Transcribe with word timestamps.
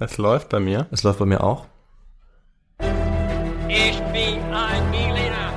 Es 0.00 0.16
läuft 0.16 0.50
bei 0.50 0.60
mir. 0.60 0.86
Es 0.92 1.02
läuft 1.02 1.18
bei 1.18 1.26
mir 1.26 1.42
auch. 1.42 1.66
Ich 3.68 3.98
bin 4.12 4.38
ein 4.52 4.90
Berliner. 4.92 5.52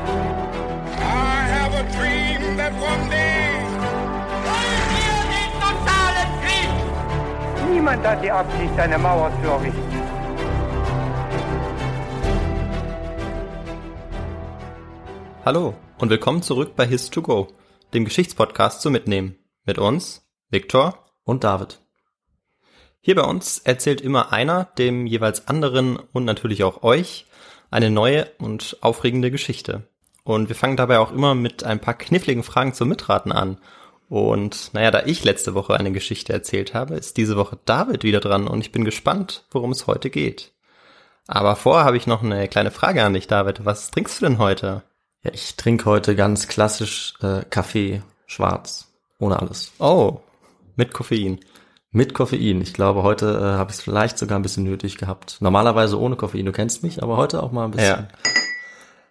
I 0.97 1.45
have 1.53 1.75
a 1.77 1.83
dream 1.83 2.57
that 2.57 2.73
one 2.73 3.07
day. 3.11 3.61
Wollen 4.47 4.85
wir 4.97 5.19
den 5.35 5.51
totalen 5.61 6.29
Krieg? 6.41 7.71
Niemand 7.71 8.03
hat 8.03 8.23
die 8.23 8.31
Absicht, 8.31 8.79
eine 8.79 8.97
Mauer 8.97 9.31
zu 9.43 9.47
errichten. 9.47 10.01
Hallo 15.45 15.75
und 15.99 16.09
willkommen 16.09 16.41
zurück 16.41 16.75
bei 16.75 16.85
His2Go, 16.85 17.49
dem 17.93 18.05
Geschichtspodcast 18.05 18.81
zum 18.81 18.93
Mitnehmen. 18.93 19.35
Mit 19.65 19.77
uns, 19.77 20.27
Viktor 20.49 20.97
Und 21.25 21.43
David. 21.43 21.80
Hier 23.03 23.15
bei 23.15 23.23
uns 23.23 23.57
erzählt 23.57 23.99
immer 23.99 24.31
einer 24.31 24.65
dem 24.77 25.07
jeweils 25.07 25.47
anderen 25.47 25.97
und 25.97 26.23
natürlich 26.23 26.63
auch 26.63 26.83
euch 26.83 27.25
eine 27.71 27.89
neue 27.89 28.29
und 28.37 28.77
aufregende 28.81 29.31
Geschichte. 29.31 29.87
Und 30.23 30.49
wir 30.49 30.55
fangen 30.55 30.77
dabei 30.77 30.99
auch 30.99 31.11
immer 31.11 31.33
mit 31.33 31.63
ein 31.63 31.79
paar 31.79 31.95
kniffligen 31.95 32.43
Fragen 32.43 32.75
zum 32.75 32.89
Mitraten 32.89 33.31
an. 33.31 33.57
Und 34.07 34.71
naja, 34.73 34.91
da 34.91 35.03
ich 35.05 35.23
letzte 35.23 35.55
Woche 35.55 35.73
eine 35.73 35.91
Geschichte 35.91 36.31
erzählt 36.31 36.75
habe, 36.75 36.93
ist 36.93 37.17
diese 37.17 37.37
Woche 37.37 37.57
David 37.65 38.03
wieder 38.03 38.19
dran 38.19 38.47
und 38.47 38.61
ich 38.61 38.71
bin 38.71 38.85
gespannt, 38.85 39.45
worum 39.49 39.71
es 39.71 39.87
heute 39.87 40.11
geht. 40.11 40.51
Aber 41.27 41.55
vorher 41.55 41.85
habe 41.85 41.97
ich 41.97 42.05
noch 42.05 42.21
eine 42.21 42.47
kleine 42.49 42.71
Frage 42.71 43.03
an 43.03 43.13
dich, 43.13 43.25
David. 43.25 43.65
Was 43.65 43.89
trinkst 43.89 44.21
du 44.21 44.25
denn 44.25 44.37
heute? 44.37 44.83
Ja, 45.23 45.31
ich 45.33 45.55
trinke 45.55 45.85
heute 45.85 46.15
ganz 46.15 46.47
klassisch 46.47 47.15
äh, 47.21 47.41
Kaffee 47.49 48.03
schwarz. 48.27 48.91
Ohne 49.17 49.39
alles. 49.39 49.71
Oh, 49.79 50.19
mit 50.75 50.93
Koffein. 50.93 51.39
Mit 51.93 52.13
Koffein. 52.13 52.61
Ich 52.61 52.73
glaube, 52.73 53.03
heute 53.03 53.25
äh, 53.37 53.57
habe 53.57 53.69
ich 53.71 53.77
es 53.77 53.83
vielleicht 53.83 54.17
sogar 54.17 54.39
ein 54.39 54.43
bisschen 54.43 54.63
nötig 54.63 54.97
gehabt. 54.97 55.37
Normalerweise 55.41 55.99
ohne 55.99 56.15
Koffein, 56.15 56.45
du 56.45 56.53
kennst 56.53 56.83
mich, 56.83 57.03
aber 57.03 57.17
heute 57.17 57.43
auch 57.43 57.51
mal 57.51 57.65
ein 57.65 57.71
bisschen. 57.71 58.07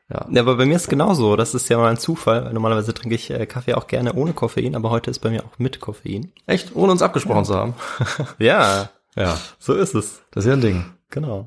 Ja, 0.09 0.27
aber 0.41 0.57
bei 0.57 0.65
mir 0.65 0.77
ist 0.77 0.83
es 0.83 0.89
genauso. 0.89 1.37
Das 1.37 1.55
ist 1.55 1.69
ja 1.69 1.77
mal 1.77 1.91
ein 1.91 1.99
Zufall. 1.99 2.47
weil 2.47 2.53
Normalerweise 2.55 2.95
trinke 2.95 3.15
ich 3.15 3.31
äh, 3.31 3.45
Kaffee 3.47 3.75
auch 3.75 3.87
gerne 3.87 4.15
ohne 4.15 4.33
Koffein, 4.33 4.75
aber 4.75 4.91
heute 4.91 5.11
ist 5.11 5.19
bei 5.21 5.29
mir 5.31 5.45
auch 5.45 5.59
mit 5.59 5.79
Koffein. 5.81 6.33
Echt, 6.47 6.75
ohne 6.75 6.91
uns 6.93 7.03
abgesprochen 7.03 7.45
zu 7.45 7.55
haben. 7.55 7.75
Ja, 8.39 8.89
Ja, 9.15 9.39
so 9.59 9.75
ist 9.75 9.95
es. 9.95 10.23
das 10.31 10.45
ist 10.45 10.49
ja 10.49 10.55
ein 10.55 10.61
Ding. 10.63 10.85
Genau. 11.11 11.47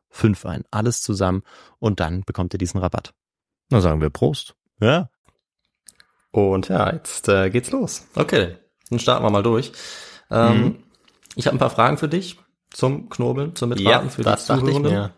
5 0.11 0.45
ein. 0.45 0.63
Alles 0.71 1.01
zusammen 1.01 1.43
und 1.79 1.99
dann 1.99 2.21
bekommt 2.23 2.53
ihr 2.53 2.57
diesen 2.59 2.79
Rabatt. 2.79 3.13
Na 3.69 3.81
sagen 3.81 4.01
wir 4.01 4.09
Prost. 4.09 4.55
Ja. 4.79 5.09
Und 6.31 6.69
ja, 6.69 6.93
jetzt 6.93 7.27
äh, 7.27 7.49
geht's 7.49 7.71
los. 7.71 8.05
Okay, 8.15 8.55
dann 8.89 8.99
starten 8.99 9.25
wir 9.25 9.29
mal 9.31 9.43
durch. 9.43 9.71
Ähm, 10.29 10.61
Mhm. 10.63 10.83
Ich 11.35 11.47
habe 11.47 11.55
ein 11.55 11.59
paar 11.59 11.69
Fragen 11.69 11.97
für 11.97 12.09
dich 12.09 12.37
zum 12.71 13.09
Knobeln, 13.09 13.55
zum 13.55 13.69
Mitraten 13.69 14.09
für 14.09 14.21
die 14.21 14.25
das 14.29 14.45
dachte 14.47 14.61
ich 14.65 14.67
Zuhörenden. 14.75 14.93
mir. 14.93 15.13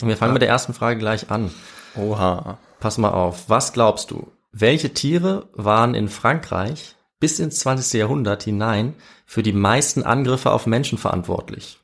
Und 0.00 0.08
wir 0.08 0.16
fangen 0.16 0.32
mit 0.32 0.40
der 0.42 0.48
ersten 0.48 0.72
Frage 0.72 0.98
gleich 0.98 1.30
an. 1.30 1.50
Oha. 1.94 2.58
Pass 2.80 2.96
mal 2.96 3.10
auf. 3.10 3.48
Was 3.50 3.72
glaubst 3.74 4.10
du? 4.10 4.30
Welche 4.52 4.94
Tiere 4.94 5.48
waren 5.52 5.94
in 5.94 6.08
Frankreich 6.08 6.96
bis 7.20 7.38
ins 7.38 7.58
20. 7.58 8.00
Jahrhundert 8.00 8.44
hinein 8.44 8.94
für 9.26 9.42
die 9.42 9.52
meisten 9.52 10.04
Angriffe 10.04 10.52
auf 10.52 10.66
Menschen 10.66 10.96
verantwortlich? 10.96 11.80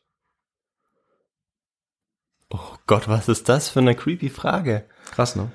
Oh 2.50 2.75
Gott, 2.87 3.08
was 3.08 3.29
ist 3.29 3.49
das 3.49 3.69
für 3.69 3.81
eine 3.81 3.94
creepy 3.94 4.31
Frage? 4.31 4.85
Krass, 5.11 5.37
ne? 5.37 5.50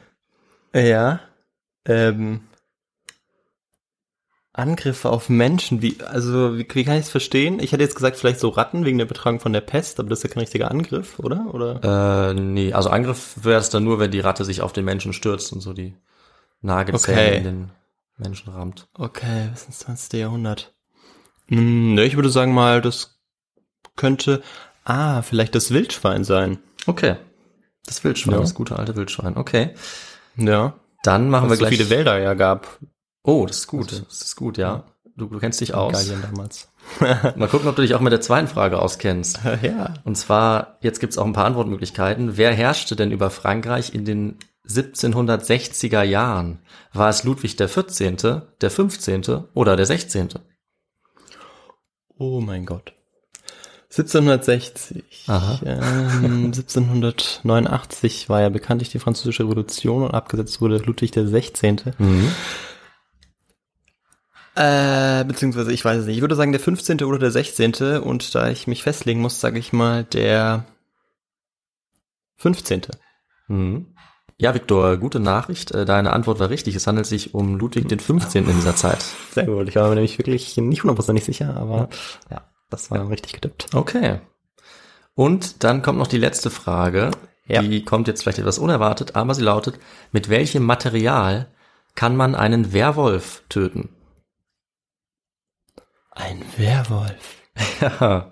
Ja. 0.74 1.20
Ähm, 1.86 2.42
Angriffe 4.52 5.10
auf 5.10 5.30
Menschen, 5.30 5.82
wie, 5.82 5.98
also, 6.02 6.58
wie, 6.58 6.68
wie 6.74 6.84
kann 6.84 6.96
ich 6.96 7.06
es 7.06 7.10
verstehen? 7.10 7.60
Ich 7.60 7.72
hätte 7.72 7.84
jetzt 7.84 7.96
gesagt, 7.96 8.18
vielleicht 8.18 8.40
so 8.40 8.50
Ratten 8.50 8.84
wegen 8.84 8.98
der 8.98 9.06
Betragung 9.06 9.40
von 9.40 9.54
der 9.54 9.62
Pest, 9.62 10.00
aber 10.00 10.10
das 10.10 10.20
ist 10.20 10.24
ja 10.24 10.30
kein 10.30 10.42
richtiger 10.42 10.70
Angriff, 10.70 11.20
oder? 11.20 11.54
Oder? 11.54 12.32
Äh, 12.32 12.34
nee, 12.34 12.74
also 12.74 12.90
Angriff 12.90 13.36
wäre 13.44 13.60
es 13.60 13.70
dann 13.70 13.84
nur, 13.84 14.00
wenn 14.00 14.12
die 14.12 14.20
Ratte 14.20 14.44
sich 14.44 14.62
auf 14.62 14.74
den 14.74 14.86
Menschen 14.86 15.14
stürzt 15.14 15.54
und 15.54 15.62
so 15.62 15.74
die 15.74 15.96
Nagelzähne 16.62 17.20
Okay. 17.22 17.38
in 17.38 17.44
den 17.44 17.72
Menschen 18.18 18.52
rammt. 18.52 18.88
Okay, 18.96 19.48
bis 19.52 19.66
ins 19.66 19.80
20. 19.80 20.20
Jahrhundert. 20.20 20.74
Hm, 21.48 21.94
ne, 21.94 22.04
ich 22.04 22.16
würde 22.16 22.30
sagen 22.30 22.54
mal, 22.54 22.82
das 22.82 23.20
könnte, 23.96 24.42
ah, 24.84 25.22
vielleicht 25.22 25.56
das 25.56 25.72
Wildschwein 25.72 26.24
sein. 26.24 26.58
Okay. 26.86 27.16
Das 27.86 28.04
Wildschwein, 28.04 28.36
Ja. 28.36 28.42
das 28.42 28.54
gute 28.54 28.78
alte 28.78 28.96
Wildschwein. 28.96 29.38
Okay. 29.38 29.74
Ja. 30.36 30.76
Dann 31.04 31.30
machen 31.30 31.44
Weil 31.44 31.50
wir 31.52 31.54
es 31.54 31.60
so 31.60 31.66
gleich. 31.66 31.78
viele 31.78 31.90
Wälder 31.90 32.20
ja 32.20 32.34
gab. 32.34 32.80
Oh, 33.24 33.46
das 33.46 33.60
ist 33.60 33.68
gut. 33.68 33.90
Also- 33.92 34.04
das 34.04 34.22
ist 34.22 34.36
gut, 34.36 34.58
ja. 34.58 34.84
Du, 35.16 35.26
du 35.28 35.40
kennst 35.40 35.60
dich 35.60 35.74
aus. 35.74 35.92
Gallien 35.94 36.22
damals. 36.22 36.72
Mal 37.36 37.48
gucken, 37.50 37.68
ob 37.68 37.76
du 37.76 37.82
dich 37.82 37.94
auch 37.94 38.00
mit 38.00 38.14
der 38.14 38.22
zweiten 38.22 38.48
Frage 38.48 38.80
auskennst. 38.82 39.40
ja. 39.62 39.94
Und 40.06 40.16
zwar, 40.18 40.78
jetzt 40.82 41.00
gibt's 41.00 41.18
auch 41.18 41.26
ein 41.26 41.34
paar 41.34 41.46
Antwortmöglichkeiten. 41.46 42.38
Wer 42.38 42.54
herrschte 42.54 42.96
denn 42.96 43.12
über 43.12 43.30
Frankreich 43.30 43.94
in 43.94 44.06
den 44.06 44.38
1760er 44.70 46.04
Jahren? 46.04 46.60
War 46.94 47.10
es 47.10 47.24
Ludwig 47.26 47.58
der 47.58 47.68
14., 47.68 48.18
der 48.62 48.72
15. 48.72 49.26
oder 49.54 49.76
der 49.76 49.86
16.? 49.86 50.30
Oh 52.18 52.40
mein 52.42 52.66
Gott. 52.66 52.94
1760. 53.92 55.04
Aha. 55.28 55.60
Ähm, 55.66 56.46
1789 56.54 58.30
war 58.30 58.42
ja 58.42 58.50
bekanntlich 58.50 58.90
die 58.90 59.00
französische 59.00 59.44
Revolution 59.44 60.04
und 60.04 60.14
abgesetzt 60.14 60.62
wurde 60.62 60.78
Ludwig 60.78 61.12
der 61.12 61.28
16. 61.28 61.82
Mhm. 61.98 62.32
Äh, 64.56 65.24
beziehungsweise 65.26 65.72
ich 65.72 65.84
weiß 65.84 66.02
es 66.02 66.06
nicht. 66.06 66.18
Ich 66.18 66.22
würde 66.22 66.36
sagen 66.36 66.52
der 66.52 66.60
15. 66.62 67.04
oder 67.04 67.18
der 67.18 67.32
16. 67.32 68.00
und 68.04 68.36
da 68.36 68.50
ich 68.50 68.68
mich 68.68 68.84
festlegen 68.84 69.22
muss, 69.22 69.40
sage 69.40 69.58
ich 69.58 69.74
mal 69.74 70.04
der 70.04 70.66
15. 72.38 72.82
Mhm. 73.48 73.88
Ja, 74.38 74.54
Viktor, 74.54 74.98
gute 74.98 75.20
Nachricht. 75.20 75.72
Äh, 75.72 75.86
Deine 75.86 76.14
Antwort 76.14 76.40
war 76.40 76.50
richtig. 76.50 76.76
Es 76.76 76.88
handelt 76.88 77.08
sich 77.08 77.34
um 77.34 77.58
Ludwig 77.58 77.90
den 77.90 78.00
15. 78.00 78.48
in 78.48 78.56
dieser 78.56 78.76
Zeit. 78.76 79.04
Sehr 79.34 79.46
gut. 79.46 79.68
Ich 79.68 79.76
war 79.76 79.90
mir 79.90 79.96
nämlich 79.96 80.18
wirklich 80.18 80.56
nicht 80.58 80.84
hundertprozentig 80.84 81.26
sicher, 81.26 81.58
aber 81.58 81.90
ja, 82.30 82.49
das 82.70 82.92
war 82.92 83.10
richtig 83.10 83.34
getippt. 83.34 83.74
Okay. 83.74 84.20
Und 85.16 85.64
dann 85.64 85.82
kommt 85.82 86.00
noch 86.00 86.08
die 86.08 86.18
letzte 86.18 86.50
Frage. 86.50 87.12
Ja. 87.46 87.62
Die 87.62 87.84
kommt 87.84 88.08
jetzt 88.08 88.22
vielleicht 88.22 88.40
etwas 88.40 88.60
unerwartet, 88.60 89.16
aber 89.16 89.34
sie 89.34 89.42
lautet, 89.42 89.80
mit 90.12 90.30
welchem 90.30 90.64
Material 90.64 91.48
kann 91.96 92.16
man 92.16 92.36
einen 92.36 92.74
Werwolf 92.74 93.44
töten? 93.50 93.90
Ein 96.12 96.44
Werwolf. 96.58 97.38
Ja. 97.82 98.32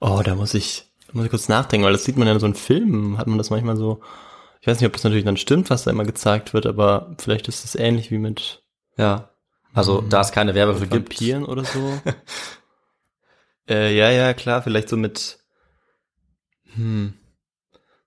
Oh, 0.00 0.22
da 0.24 0.34
muss 0.34 0.54
ich, 0.54 0.90
da 1.06 1.12
muss 1.14 1.24
ich 1.24 1.30
kurz 1.30 1.48
nachdenken, 1.48 1.84
weil 1.84 1.92
das 1.92 2.04
sieht 2.04 2.16
man 2.16 2.26
ja 2.26 2.32
in 2.32 2.40
so 2.40 2.46
in 2.46 2.54
Filmen, 2.54 3.18
hat 3.18 3.26
man 3.26 3.36
das 3.36 3.50
manchmal 3.50 3.76
so, 3.76 4.00
ich 4.60 4.66
weiß 4.66 4.80
nicht, 4.80 4.86
ob 4.86 4.92
das 4.94 5.04
natürlich 5.04 5.24
dann 5.24 5.36
stimmt, 5.36 5.68
was 5.68 5.84
da 5.84 5.90
immer 5.90 6.04
gezeigt 6.04 6.54
wird, 6.54 6.64
aber 6.64 7.14
vielleicht 7.18 7.48
ist 7.48 7.64
es 7.64 7.74
ähnlich 7.74 8.10
wie 8.10 8.18
mit 8.18 8.62
Ja. 8.96 9.30
Also, 9.74 10.00
da 10.00 10.22
es 10.22 10.32
keine 10.32 10.54
Werwölfe 10.54 10.86
gibt. 10.86 11.10
Vampiren 11.10 11.44
oder 11.44 11.64
so. 11.64 12.00
äh, 13.68 13.94
ja, 13.96 14.10
ja, 14.10 14.34
klar, 14.34 14.62
vielleicht 14.62 14.88
so 14.88 14.96
mit, 14.96 15.38
hm, 16.74 17.14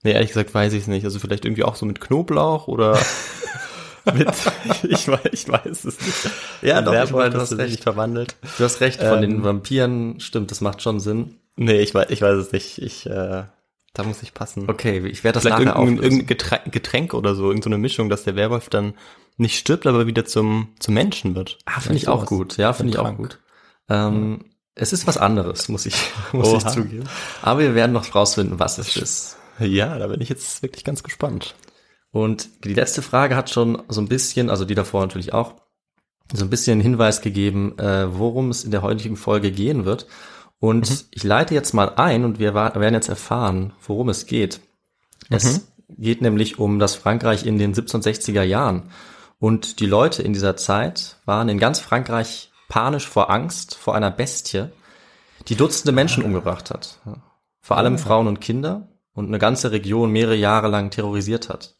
nee, 0.03 0.11
ehrlich 0.13 0.29
gesagt 0.29 0.53
weiß 0.53 0.73
ich 0.73 0.81
es 0.83 0.87
nicht, 0.87 1.03
also 1.05 1.19
vielleicht 1.19 1.45
irgendwie 1.45 1.63
auch 1.63 1.75
so 1.75 1.85
mit 1.85 2.01
Knoblauch 2.01 2.67
oder 2.67 2.97
mit, 4.13 4.29
ich 4.83 5.07
weiß, 5.07 5.19
ich 5.31 5.47
weiß 5.47 5.85
es 5.85 5.99
nicht. 6.01 6.29
Ja, 6.61 6.81
doch, 6.81 6.93
ich 6.93 7.11
meine, 7.11 7.31
du 7.31 7.37
das 7.37 7.51
hast 7.51 7.57
recht. 7.57 7.83
verwandelt. 7.83 8.35
Du 8.57 8.63
hast 8.63 8.81
recht, 8.81 8.99
von 9.01 9.21
Ähm, 9.23 9.29
den 9.29 9.43
Vampiren, 9.43 10.19
stimmt, 10.19 10.51
das 10.51 10.61
macht 10.61 10.81
schon 10.81 10.99
Sinn. 10.99 11.35
Nee, 11.55 11.81
ich 11.81 11.93
weiß, 11.93 12.09
ich 12.09 12.21
weiß 12.21 12.35
es 12.37 12.51
nicht, 12.51 12.77
ich, 12.79 13.05
äh, 13.05 13.43
da 13.93 14.03
muss 14.03 14.23
ich 14.23 14.33
passen. 14.33 14.69
Okay, 14.69 15.05
ich 15.05 15.23
werde 15.23 15.35
das 15.35 15.43
Vielleicht 15.43 15.59
nachher 15.59 15.75
irgendein, 15.79 15.97
auflösen. 15.99 16.03
irgendein 16.29 16.71
Getränk, 16.71 17.13
oder 17.13 17.35
so, 17.35 17.47
irgendeine 17.47 17.77
Mischung, 17.77 18.09
dass 18.09 18.23
der 18.23 18.35
Werwolf 18.35 18.69
dann 18.69 18.93
nicht 19.37 19.57
stirbt, 19.57 19.85
aber 19.85 20.07
wieder 20.07 20.25
zum, 20.25 20.69
zum 20.79 20.93
Menschen 20.93 21.35
wird. 21.35 21.57
Ah, 21.65 21.79
finde 21.79 21.97
ich 21.97 22.07
auch 22.07 22.25
gut. 22.25 22.57
Ja, 22.57 22.73
finde 22.73 22.93
ich 22.93 22.99
auch 22.99 23.15
gut. 23.15 23.39
Ähm, 23.89 24.45
es 24.75 24.93
ist 24.93 25.07
was 25.07 25.17
anderes, 25.17 25.69
muss 25.69 25.85
ich, 25.85 25.95
muss 26.31 26.53
ich 26.53 26.65
zugeben. 26.67 27.07
Aber 27.41 27.59
wir 27.59 27.75
werden 27.75 27.91
noch 27.91 28.13
rausfinden, 28.13 28.59
was 28.59 28.77
es 28.77 28.95
ist. 28.95 29.37
Ja, 29.59 29.97
da 29.97 30.07
bin 30.07 30.21
ich 30.21 30.29
jetzt 30.29 30.63
wirklich 30.63 30.83
ganz 30.83 31.03
gespannt. 31.03 31.55
Und 32.11 32.49
die 32.65 32.73
letzte 32.73 33.01
Frage 33.01 33.35
hat 33.35 33.49
schon 33.49 33.81
so 33.87 34.01
ein 34.01 34.07
bisschen, 34.07 34.49
also 34.49 34.65
die 34.65 34.75
davor 34.75 35.01
natürlich 35.01 35.33
auch, 35.33 35.55
so 36.33 36.45
ein 36.45 36.49
bisschen 36.49 36.73
einen 36.73 36.81
Hinweis 36.81 37.21
gegeben, 37.21 37.77
äh, 37.77 38.17
worum 38.17 38.49
es 38.49 38.63
in 38.63 38.71
der 38.71 38.81
heutigen 38.81 39.17
Folge 39.17 39.51
gehen 39.51 39.85
wird. 39.85 40.07
Und 40.59 41.05
ich 41.11 41.23
leite 41.23 41.53
jetzt 41.53 41.73
mal 41.73 41.95
ein 41.95 42.23
und 42.23 42.39
wir 42.39 42.53
werden 42.53 42.93
jetzt 42.93 43.09
erfahren, 43.09 43.73
worum 43.85 44.09
es 44.09 44.25
geht. 44.27 44.61
Es 45.29 45.67
geht 45.89 46.21
nämlich 46.21 46.59
um 46.59 46.77
das 46.77 46.95
Frankreich 46.95 47.45
in 47.45 47.57
den 47.57 47.73
1760er 47.73 48.43
Jahren. 48.43 48.91
Und 49.39 49.79
die 49.79 49.87
Leute 49.87 50.21
in 50.21 50.33
dieser 50.33 50.55
Zeit 50.55 51.17
waren 51.25 51.49
in 51.49 51.57
ganz 51.57 51.79
Frankreich 51.79 52.50
panisch 52.71 53.05
vor 53.05 53.29
Angst 53.29 53.75
vor 53.75 53.95
einer 53.95 54.11
Bestie, 54.11 54.69
die 55.49 55.57
Dutzende 55.57 55.91
Menschen 55.91 56.23
umgebracht 56.23 56.71
hat. 56.71 56.99
Vor 57.59 57.75
allem 57.75 57.97
Frauen 57.97 58.27
und 58.27 58.39
Kinder 58.39 58.87
und 59.11 59.27
eine 59.27 59.39
ganze 59.39 59.73
Region 59.73 60.09
mehrere 60.09 60.37
Jahre 60.37 60.69
lang 60.69 60.89
terrorisiert 60.89 61.49
hat. 61.49 61.75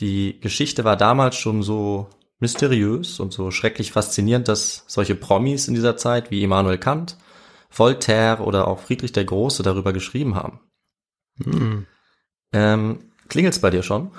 Die 0.00 0.40
Geschichte 0.40 0.84
war 0.84 0.96
damals 0.96 1.36
schon 1.36 1.62
so 1.62 2.10
mysteriös 2.38 3.18
und 3.18 3.32
so 3.32 3.50
schrecklich 3.50 3.90
faszinierend, 3.90 4.46
dass 4.46 4.84
solche 4.88 5.14
Promis 5.14 5.68
in 5.68 5.74
dieser 5.74 5.96
Zeit 5.96 6.30
wie 6.30 6.42
Immanuel 6.42 6.76
Kant, 6.76 7.16
Voltaire 7.70 8.46
oder 8.46 8.68
auch 8.68 8.80
Friedrich 8.80 9.12
der 9.12 9.24
Große 9.24 9.62
darüber 9.62 9.94
geschrieben 9.94 10.34
haben. 10.34 10.60
Ähm, 12.52 13.10
klingelt's 13.28 13.60
bei 13.60 13.70
dir 13.70 13.82
schon? 13.82 14.10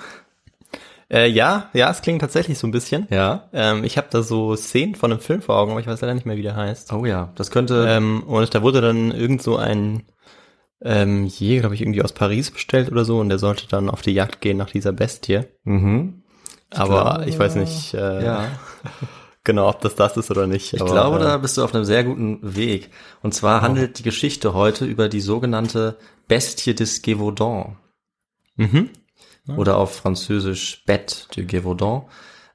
Äh, 1.10 1.26
ja, 1.26 1.68
ja, 1.72 1.90
es 1.90 2.02
klingt 2.02 2.20
tatsächlich 2.20 2.58
so 2.58 2.66
ein 2.66 2.70
bisschen. 2.70 3.08
Ja. 3.10 3.48
Ähm, 3.52 3.82
ich 3.82 3.96
habe 3.98 4.06
da 4.10 4.22
so 4.22 4.54
Szenen 4.54 4.94
von 4.94 5.10
einem 5.10 5.20
Film 5.20 5.42
vor 5.42 5.56
Augen, 5.56 5.72
aber 5.72 5.80
ich 5.80 5.86
weiß 5.86 6.00
leider 6.00 6.14
nicht 6.14 6.26
mehr, 6.26 6.36
wie 6.36 6.42
der 6.42 6.54
heißt. 6.54 6.92
Oh 6.92 7.04
ja, 7.04 7.32
das 7.34 7.50
könnte. 7.50 7.86
Ähm, 7.88 8.22
und 8.22 8.54
da 8.54 8.62
wurde 8.62 8.80
dann 8.80 9.10
irgend 9.10 9.42
so 9.42 9.56
ein 9.56 10.04
ähm, 10.82 11.26
Jäger, 11.26 11.62
glaube 11.62 11.74
ich, 11.74 11.82
irgendwie 11.82 12.02
aus 12.02 12.12
Paris 12.12 12.50
bestellt 12.50 12.90
oder 12.92 13.04
so, 13.04 13.18
und 13.18 13.28
der 13.28 13.38
sollte 13.38 13.66
dann 13.66 13.90
auf 13.90 14.02
die 14.02 14.12
Jagd 14.12 14.40
gehen 14.40 14.56
nach 14.56 14.70
dieser 14.70 14.92
Bestie. 14.92 15.42
mhm. 15.64 16.22
Aber 16.72 17.14
glaube, 17.14 17.28
ich 17.28 17.36
weiß 17.36 17.56
nicht 17.56 17.94
äh, 17.94 18.24
Ja. 18.24 18.48
genau, 19.44 19.68
ob 19.68 19.80
das 19.80 19.96
das 19.96 20.16
ist 20.16 20.30
oder 20.30 20.46
nicht. 20.46 20.72
Ich 20.72 20.80
aber, 20.80 20.92
glaube, 20.92 21.16
äh, 21.16 21.22
da 21.22 21.36
bist 21.38 21.56
du 21.56 21.64
auf 21.64 21.74
einem 21.74 21.84
sehr 21.84 22.04
guten 22.04 22.38
Weg. 22.54 22.90
Und 23.22 23.34
zwar 23.34 23.62
handelt 23.62 23.98
die 23.98 24.04
Geschichte 24.04 24.54
heute 24.54 24.84
über 24.84 25.08
die 25.08 25.20
sogenannte 25.20 25.96
Bestie 26.28 26.76
des 26.76 27.02
Gévaudan. 27.02 27.76
Mhm. 28.54 28.90
Oder 29.56 29.76
auf 29.76 29.96
Französisch 29.96 30.84
Bête 30.86 31.28
de 31.36 31.44
Gévaudan. 31.44 32.02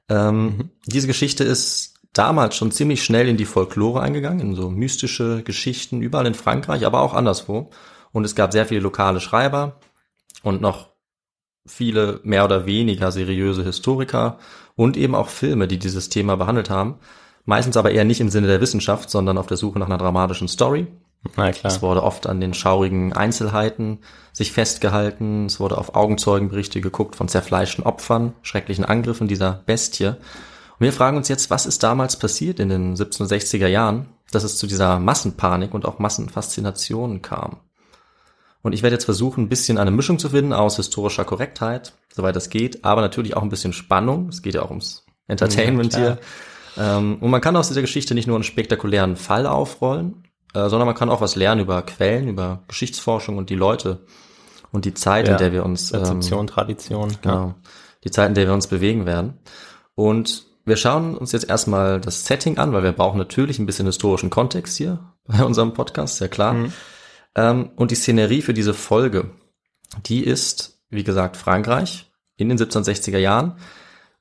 Ähm, 0.08 0.70
Diese 0.86 1.06
Geschichte 1.06 1.44
ist 1.44 1.94
damals 2.12 2.56
schon 2.56 2.70
ziemlich 2.70 3.04
schnell 3.04 3.28
in 3.28 3.36
die 3.36 3.44
Folklore 3.44 4.00
eingegangen, 4.00 4.40
in 4.40 4.54
so 4.54 4.70
mystische 4.70 5.42
Geschichten, 5.42 6.00
überall 6.00 6.26
in 6.26 6.34
Frankreich, 6.34 6.86
aber 6.86 7.00
auch 7.00 7.14
anderswo. 7.14 7.70
Und 8.12 8.24
es 8.24 8.34
gab 8.34 8.52
sehr 8.52 8.66
viele 8.66 8.80
lokale 8.80 9.20
Schreiber 9.20 9.80
und 10.42 10.60
noch 10.60 10.90
viele 11.66 12.20
mehr 12.22 12.44
oder 12.44 12.66
weniger 12.66 13.10
seriöse 13.12 13.64
Historiker 13.64 14.38
und 14.76 14.96
eben 14.96 15.14
auch 15.14 15.28
Filme, 15.28 15.66
die 15.66 15.78
dieses 15.78 16.08
Thema 16.08 16.36
behandelt 16.36 16.70
haben. 16.70 16.96
Meistens 17.44 17.76
aber 17.76 17.90
eher 17.90 18.04
nicht 18.04 18.20
im 18.20 18.30
Sinne 18.30 18.46
der 18.46 18.60
Wissenschaft, 18.60 19.10
sondern 19.10 19.38
auf 19.38 19.46
der 19.46 19.56
Suche 19.56 19.78
nach 19.78 19.86
einer 19.86 19.98
dramatischen 19.98 20.48
Story. 20.48 20.86
Na 21.36 21.52
klar. 21.52 21.72
Es 21.72 21.82
wurde 21.82 22.02
oft 22.02 22.26
an 22.26 22.40
den 22.40 22.54
schaurigen 22.54 23.12
Einzelheiten 23.12 23.98
sich 24.32 24.52
festgehalten. 24.52 25.46
Es 25.46 25.60
wurde 25.60 25.78
auf 25.78 25.94
Augenzeugenberichte 25.94 26.80
geguckt 26.80 27.16
von 27.16 27.28
zerfleischten 27.28 27.84
Opfern, 27.84 28.34
schrecklichen 28.42 28.84
Angriffen 28.84 29.28
dieser 29.28 29.62
Bestie. 29.66 30.08
Und 30.08 30.84
wir 30.84 30.92
fragen 30.92 31.16
uns 31.16 31.28
jetzt, 31.28 31.50
was 31.50 31.66
ist 31.66 31.82
damals 31.82 32.18
passiert 32.18 32.60
in 32.60 32.68
den 32.68 32.96
1760er 32.96 33.66
Jahren, 33.66 34.08
dass 34.30 34.44
es 34.44 34.58
zu 34.58 34.66
dieser 34.66 34.98
Massenpanik 34.98 35.72
und 35.72 35.86
auch 35.86 35.98
Massenfaszination 35.98 37.22
kam. 37.22 37.56
Und 38.62 38.72
ich 38.72 38.82
werde 38.82 38.94
jetzt 38.94 39.04
versuchen, 39.04 39.44
ein 39.44 39.48
bisschen 39.48 39.78
eine 39.78 39.90
Mischung 39.90 40.18
zu 40.18 40.30
finden 40.30 40.52
aus 40.52 40.76
historischer 40.76 41.24
Korrektheit, 41.24 41.92
soweit 42.14 42.36
das 42.36 42.50
geht, 42.50 42.84
aber 42.84 43.00
natürlich 43.00 43.36
auch 43.36 43.42
ein 43.42 43.48
bisschen 43.48 43.72
Spannung. 43.72 44.28
Es 44.28 44.42
geht 44.42 44.54
ja 44.54 44.62
auch 44.62 44.70
ums 44.70 45.06
Entertainment 45.28 45.94
Ja, 45.94 45.98
hier. 45.98 46.18
Ähm, 46.76 47.18
und 47.20 47.30
man 47.30 47.40
kann 47.40 47.56
aus 47.56 47.68
dieser 47.68 47.80
Geschichte 47.80 48.14
nicht 48.14 48.26
nur 48.26 48.36
einen 48.36 48.44
spektakulären 48.44 49.16
Fall 49.16 49.46
aufrollen, 49.46 50.25
äh, 50.56 50.70
sondern 50.70 50.86
man 50.86 50.94
kann 50.94 51.10
auch 51.10 51.20
was 51.20 51.36
lernen 51.36 51.60
über 51.60 51.82
Quellen, 51.82 52.28
über 52.28 52.62
Geschichtsforschung 52.66 53.36
und 53.36 53.50
die 53.50 53.54
Leute 53.54 54.00
und 54.72 54.86
die 54.86 54.94
Zeit, 54.94 55.26
in 55.26 55.32
Ja, 55.32 55.36
der 55.36 55.52
wir 55.52 55.66
uns 55.66 55.92
ähm, 55.92 56.00
Rezeption, 56.00 56.46
Tradition. 56.46 57.14
Genau. 57.20 57.54
Die 58.04 58.10
Zeit, 58.10 58.28
in 58.28 58.34
der 58.34 58.46
wir 58.46 58.54
uns 58.54 58.66
bewegen 58.66 59.04
werden. 59.04 59.38
Und 59.94 60.46
wir 60.64 60.76
schauen 60.76 61.16
uns 61.16 61.32
jetzt 61.32 61.48
erstmal 61.48 62.00
das 62.00 62.24
Setting 62.24 62.56
an, 62.56 62.72
weil 62.72 62.82
wir 62.82 62.92
brauchen 62.92 63.18
natürlich 63.18 63.58
ein 63.58 63.66
bisschen 63.66 63.86
historischen 63.86 64.30
Kontext 64.30 64.78
hier 64.78 64.98
bei 65.26 65.44
unserem 65.44 65.74
Podcast, 65.74 66.20
ja 66.20 66.28
klar. 66.28 66.54
Mhm. 66.54 66.72
Ähm, 67.34 67.70
und 67.76 67.90
die 67.90 67.96
Szenerie 67.96 68.40
für 68.40 68.54
diese 68.54 68.72
Folge, 68.72 69.30
die 70.06 70.24
ist, 70.24 70.80
wie 70.88 71.04
gesagt, 71.04 71.36
Frankreich 71.36 72.10
in 72.38 72.48
den 72.48 72.58
1760er 72.58 73.18
Jahren. 73.18 73.56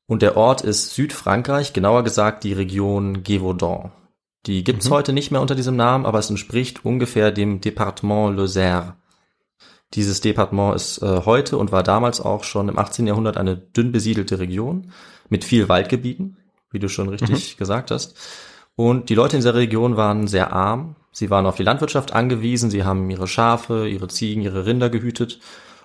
Und 0.05 0.21
der 0.21 0.35
Ort 0.35 0.61
ist 0.61 0.95
Südfrankreich, 0.95 1.71
genauer 1.71 2.03
gesagt 2.03 2.43
die 2.43 2.53
Region 2.53 3.23
Gévaudan. 3.23 3.91
Die 4.45 4.63
gibt's 4.63 4.89
heute 4.89 5.11
nicht 5.11 5.31
mehr 5.31 5.41
unter 5.41 5.55
diesem 5.55 5.75
Namen, 5.75 6.05
aber 6.05 6.19
es 6.19 6.29
entspricht 6.29 6.85
ungefähr 6.85 7.31
dem 7.31 7.61
Departement 7.61 8.37
Lozère. 8.37 8.93
Dieses 9.93 10.21
Departement 10.21 10.75
ist 10.75 11.01
äh, 11.01 11.21
heute 11.25 11.57
und 11.57 11.71
war 11.71 11.83
damals 11.83 12.21
auch 12.21 12.43
schon 12.43 12.69
im 12.69 12.77
18. 12.77 13.07
Jahrhundert 13.07 13.37
eine 13.37 13.57
dünn 13.57 13.91
besiedelte 13.91 14.39
Region 14.39 14.91
mit 15.29 15.43
viel 15.43 15.69
Waldgebieten, 15.69 16.37
wie 16.71 16.79
du 16.79 16.89
schon 16.89 17.09
richtig 17.09 17.57
gesagt 17.57 17.91
hast. 17.91 18.15
Und 18.75 19.09
die 19.09 19.15
Leute 19.15 19.37
in 19.37 19.39
dieser 19.39 19.55
Region 19.55 19.95
waren 19.95 20.27
sehr 20.27 20.51
arm. 20.53 20.95
Sie 21.11 21.29
waren 21.29 21.45
auf 21.45 21.55
die 21.55 21.63
Landwirtschaft 21.63 22.13
angewiesen. 22.13 22.69
Sie 22.69 22.83
haben 22.83 23.09
ihre 23.09 23.27
Schafe, 23.27 23.87
ihre 23.87 24.09
Ziegen, 24.09 24.41
ihre 24.41 24.65
Rinder 24.65 24.89
gehütet. 24.89 25.39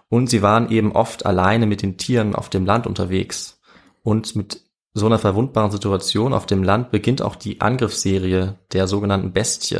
Und 0.08 0.28
sie 0.28 0.42
waren 0.42 0.70
eben 0.70 0.92
oft 0.92 1.24
alleine 1.24 1.66
mit 1.66 1.82
den 1.82 1.96
Tieren 1.96 2.34
auf 2.34 2.48
dem 2.48 2.66
Land 2.66 2.88
unterwegs. 2.88 3.60
Und 4.02 4.34
mit 4.34 4.64
so 4.92 5.06
einer 5.06 5.18
verwundbaren 5.18 5.70
Situation 5.70 6.32
auf 6.32 6.46
dem 6.46 6.62
Land 6.62 6.90
beginnt 6.90 7.22
auch 7.22 7.36
die 7.36 7.60
Angriffsserie 7.60 8.58
der 8.72 8.86
sogenannten 8.86 9.32
Bestie. 9.32 9.78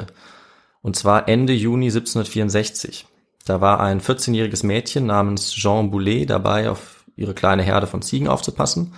Und 0.83 0.97
zwar 0.97 1.29
Ende 1.29 1.53
Juni 1.53 1.87
1764. 1.87 3.07
Da 3.45 3.61
war 3.61 3.81
ein 3.81 4.01
14-jähriges 4.01 4.65
Mädchen 4.65 5.07
namens 5.07 5.53
Jean 5.53 5.91
Boulet 5.91 6.31
dabei, 6.31 6.71
auf 6.71 7.05
ihre 7.17 7.35
kleine 7.35 7.63
Herde 7.63 7.87
von 7.87 8.03
Ziegen 8.03 8.29
aufzupassen, 8.29 8.95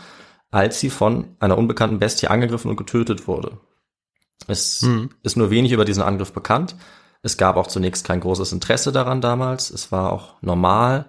als 0.50 0.80
sie 0.80 0.90
von 0.90 1.36
einer 1.40 1.56
unbekannten 1.56 1.98
Bestie 1.98 2.28
angegriffen 2.28 2.70
und 2.70 2.76
getötet 2.76 3.26
wurde. 3.26 3.58
Es 4.48 4.86
ist 5.22 5.36
nur 5.36 5.50
wenig 5.50 5.72
über 5.72 5.84
diesen 5.84 6.02
Angriff 6.02 6.32
bekannt. 6.32 6.76
Es 7.22 7.36
gab 7.36 7.56
auch 7.56 7.68
zunächst 7.68 8.04
kein 8.04 8.20
großes 8.20 8.52
Interesse 8.52 8.92
daran 8.92 9.20
damals. 9.20 9.70
Es 9.70 9.92
war 9.92 10.12
auch 10.12 10.34
normal, 10.42 11.06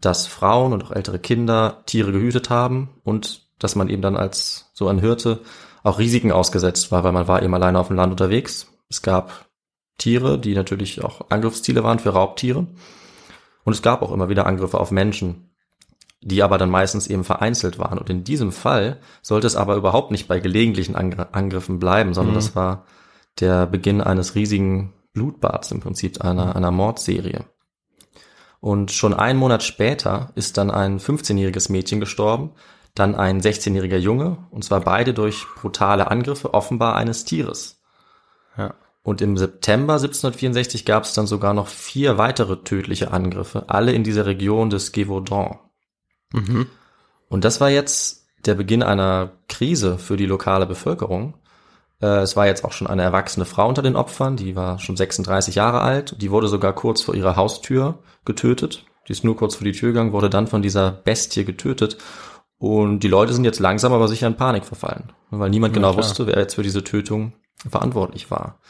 dass 0.00 0.26
Frauen 0.26 0.72
und 0.72 0.84
auch 0.84 0.90
ältere 0.90 1.18
Kinder 1.18 1.82
Tiere 1.86 2.12
gehütet 2.12 2.48
haben 2.50 2.88
und 3.04 3.49
dass 3.60 3.76
man 3.76 3.88
eben 3.88 4.02
dann 4.02 4.16
als 4.16 4.70
so 4.72 4.88
ein 4.88 4.98
Hirte 4.98 5.40
auch 5.84 6.00
Risiken 6.00 6.32
ausgesetzt 6.32 6.90
war, 6.90 7.04
weil 7.04 7.12
man 7.12 7.28
war 7.28 7.42
eben 7.42 7.54
alleine 7.54 7.78
auf 7.78 7.86
dem 7.86 7.96
Land 7.96 8.10
unterwegs. 8.10 8.66
Es 8.88 9.02
gab 9.02 9.46
Tiere, 9.98 10.38
die 10.38 10.54
natürlich 10.54 11.04
auch 11.04 11.30
Angriffsziele 11.30 11.84
waren 11.84 12.00
für 12.00 12.10
Raubtiere. 12.10 12.66
Und 13.64 13.72
es 13.72 13.82
gab 13.82 14.02
auch 14.02 14.12
immer 14.12 14.28
wieder 14.28 14.46
Angriffe 14.46 14.80
auf 14.80 14.90
Menschen, 14.90 15.50
die 16.22 16.42
aber 16.42 16.58
dann 16.58 16.70
meistens 16.70 17.06
eben 17.06 17.24
vereinzelt 17.24 17.78
waren. 17.78 17.98
Und 17.98 18.10
in 18.10 18.24
diesem 18.24 18.52
Fall 18.52 18.98
sollte 19.22 19.46
es 19.46 19.56
aber 19.56 19.76
überhaupt 19.76 20.10
nicht 20.10 20.26
bei 20.26 20.40
gelegentlichen 20.40 20.96
Angr 20.96 21.28
Angriffen 21.32 21.78
bleiben, 21.78 22.14
sondern 22.14 22.34
das 22.34 22.56
war 22.56 22.84
der 23.38 23.66
Beginn 23.66 24.00
eines 24.00 24.34
riesigen 24.34 24.92
Blutbads 25.12 25.70
im 25.70 25.80
Prinzip, 25.80 26.22
einer, 26.22 26.56
einer 26.56 26.70
Mordserie. 26.70 27.44
Und 28.60 28.92
schon 28.92 29.14
einen 29.14 29.38
Monat 29.38 29.62
später 29.62 30.32
ist 30.34 30.58
dann 30.58 30.70
ein 30.70 30.98
15-jähriges 30.98 31.72
Mädchen 31.72 32.00
gestorben, 32.00 32.50
dann 32.94 33.14
ein 33.14 33.40
16-jähriger 33.40 33.96
Junge, 33.98 34.38
und 34.50 34.64
zwar 34.64 34.80
beide 34.80 35.14
durch 35.14 35.46
brutale 35.56 36.10
Angriffe 36.10 36.54
offenbar 36.54 36.96
eines 36.96 37.24
Tieres. 37.24 37.80
Ja. 38.56 38.74
Und 39.02 39.22
im 39.22 39.38
September 39.38 39.94
1764 39.94 40.84
gab 40.84 41.04
es 41.04 41.14
dann 41.14 41.26
sogar 41.26 41.54
noch 41.54 41.68
vier 41.68 42.18
weitere 42.18 42.62
tödliche 42.62 43.12
Angriffe, 43.12 43.64
alle 43.68 43.92
in 43.92 44.04
dieser 44.04 44.26
Region 44.26 44.68
des 44.70 44.92
Gévaudan. 44.92 45.58
Und 47.28 47.44
das 47.44 47.60
war 47.60 47.70
jetzt 47.70 48.26
der 48.44 48.54
Beginn 48.54 48.82
einer 48.82 49.32
Krise 49.48 49.98
für 49.98 50.16
die 50.16 50.26
lokale 50.26 50.66
Bevölkerung. 50.66 51.34
Äh, 52.00 52.22
Es 52.22 52.36
war 52.36 52.46
jetzt 52.46 52.64
auch 52.64 52.72
schon 52.72 52.88
eine 52.88 53.02
erwachsene 53.02 53.46
Frau 53.46 53.68
unter 53.68 53.82
den 53.82 53.96
Opfern, 53.96 54.36
die 54.36 54.56
war 54.56 54.78
schon 54.78 54.96
36 54.96 55.54
Jahre 55.54 55.80
alt. 55.80 56.16
Die 56.20 56.30
wurde 56.30 56.48
sogar 56.48 56.74
kurz 56.74 57.02
vor 57.02 57.14
ihrer 57.14 57.36
Haustür 57.36 58.00
getötet. 58.24 58.84
Die 59.08 59.12
ist 59.12 59.24
nur 59.24 59.36
kurz 59.36 59.56
vor 59.56 59.64
die 59.64 59.72
Tür 59.72 59.90
gegangen, 59.90 60.12
wurde 60.12 60.30
dann 60.30 60.46
von 60.46 60.62
dieser 60.62 60.90
Bestie 60.90 61.44
getötet. 61.44 61.96
Und 62.60 63.00
die 63.00 63.08
Leute 63.08 63.32
sind 63.32 63.44
jetzt 63.44 63.58
langsam 63.58 63.94
aber 63.94 64.06
sicher 64.06 64.26
in 64.26 64.36
Panik 64.36 64.66
verfallen, 64.66 65.14
weil 65.30 65.48
niemand 65.48 65.72
genau 65.72 65.94
klar. 65.94 66.04
wusste, 66.04 66.26
wer 66.26 66.38
jetzt 66.38 66.56
für 66.56 66.62
diese 66.62 66.84
Tötung 66.84 67.32
verantwortlich 67.66 68.30
war. 68.30 68.60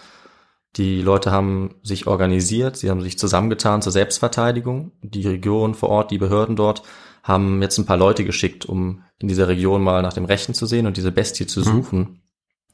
Die 0.76 1.02
Leute 1.02 1.32
haben 1.32 1.74
sich 1.82 2.06
organisiert, 2.06 2.76
sie 2.76 2.88
haben 2.88 3.02
sich 3.02 3.18
zusammengetan 3.18 3.82
zur 3.82 3.90
Selbstverteidigung. 3.90 4.92
Die 5.02 5.26
Region 5.26 5.74
vor 5.74 5.88
Ort, 5.88 6.12
die 6.12 6.18
Behörden 6.18 6.54
dort 6.54 6.84
haben 7.24 7.60
jetzt 7.62 7.78
ein 7.78 7.84
paar 7.84 7.96
Leute 7.96 8.24
geschickt, 8.24 8.64
um 8.64 9.02
in 9.18 9.26
dieser 9.26 9.48
Region 9.48 9.82
mal 9.82 10.02
nach 10.02 10.12
dem 10.12 10.24
Rechten 10.24 10.54
zu 10.54 10.66
sehen 10.66 10.86
und 10.86 10.96
diese 10.96 11.10
Bestie 11.10 11.48
zu 11.48 11.60
suchen. 11.60 12.22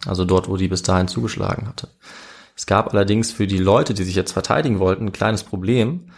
Also 0.04 0.26
dort, 0.26 0.50
wo 0.50 0.58
die 0.58 0.68
bis 0.68 0.82
dahin 0.82 1.08
zugeschlagen 1.08 1.66
hatte. 1.66 1.88
Es 2.54 2.66
gab 2.66 2.92
allerdings 2.92 3.32
für 3.32 3.46
die 3.46 3.56
Leute, 3.56 3.94
die 3.94 4.04
sich 4.04 4.14
jetzt 4.14 4.32
verteidigen 4.32 4.80
wollten, 4.80 5.06
ein 5.06 5.12
kleines 5.12 5.44
Problem. 5.44 6.10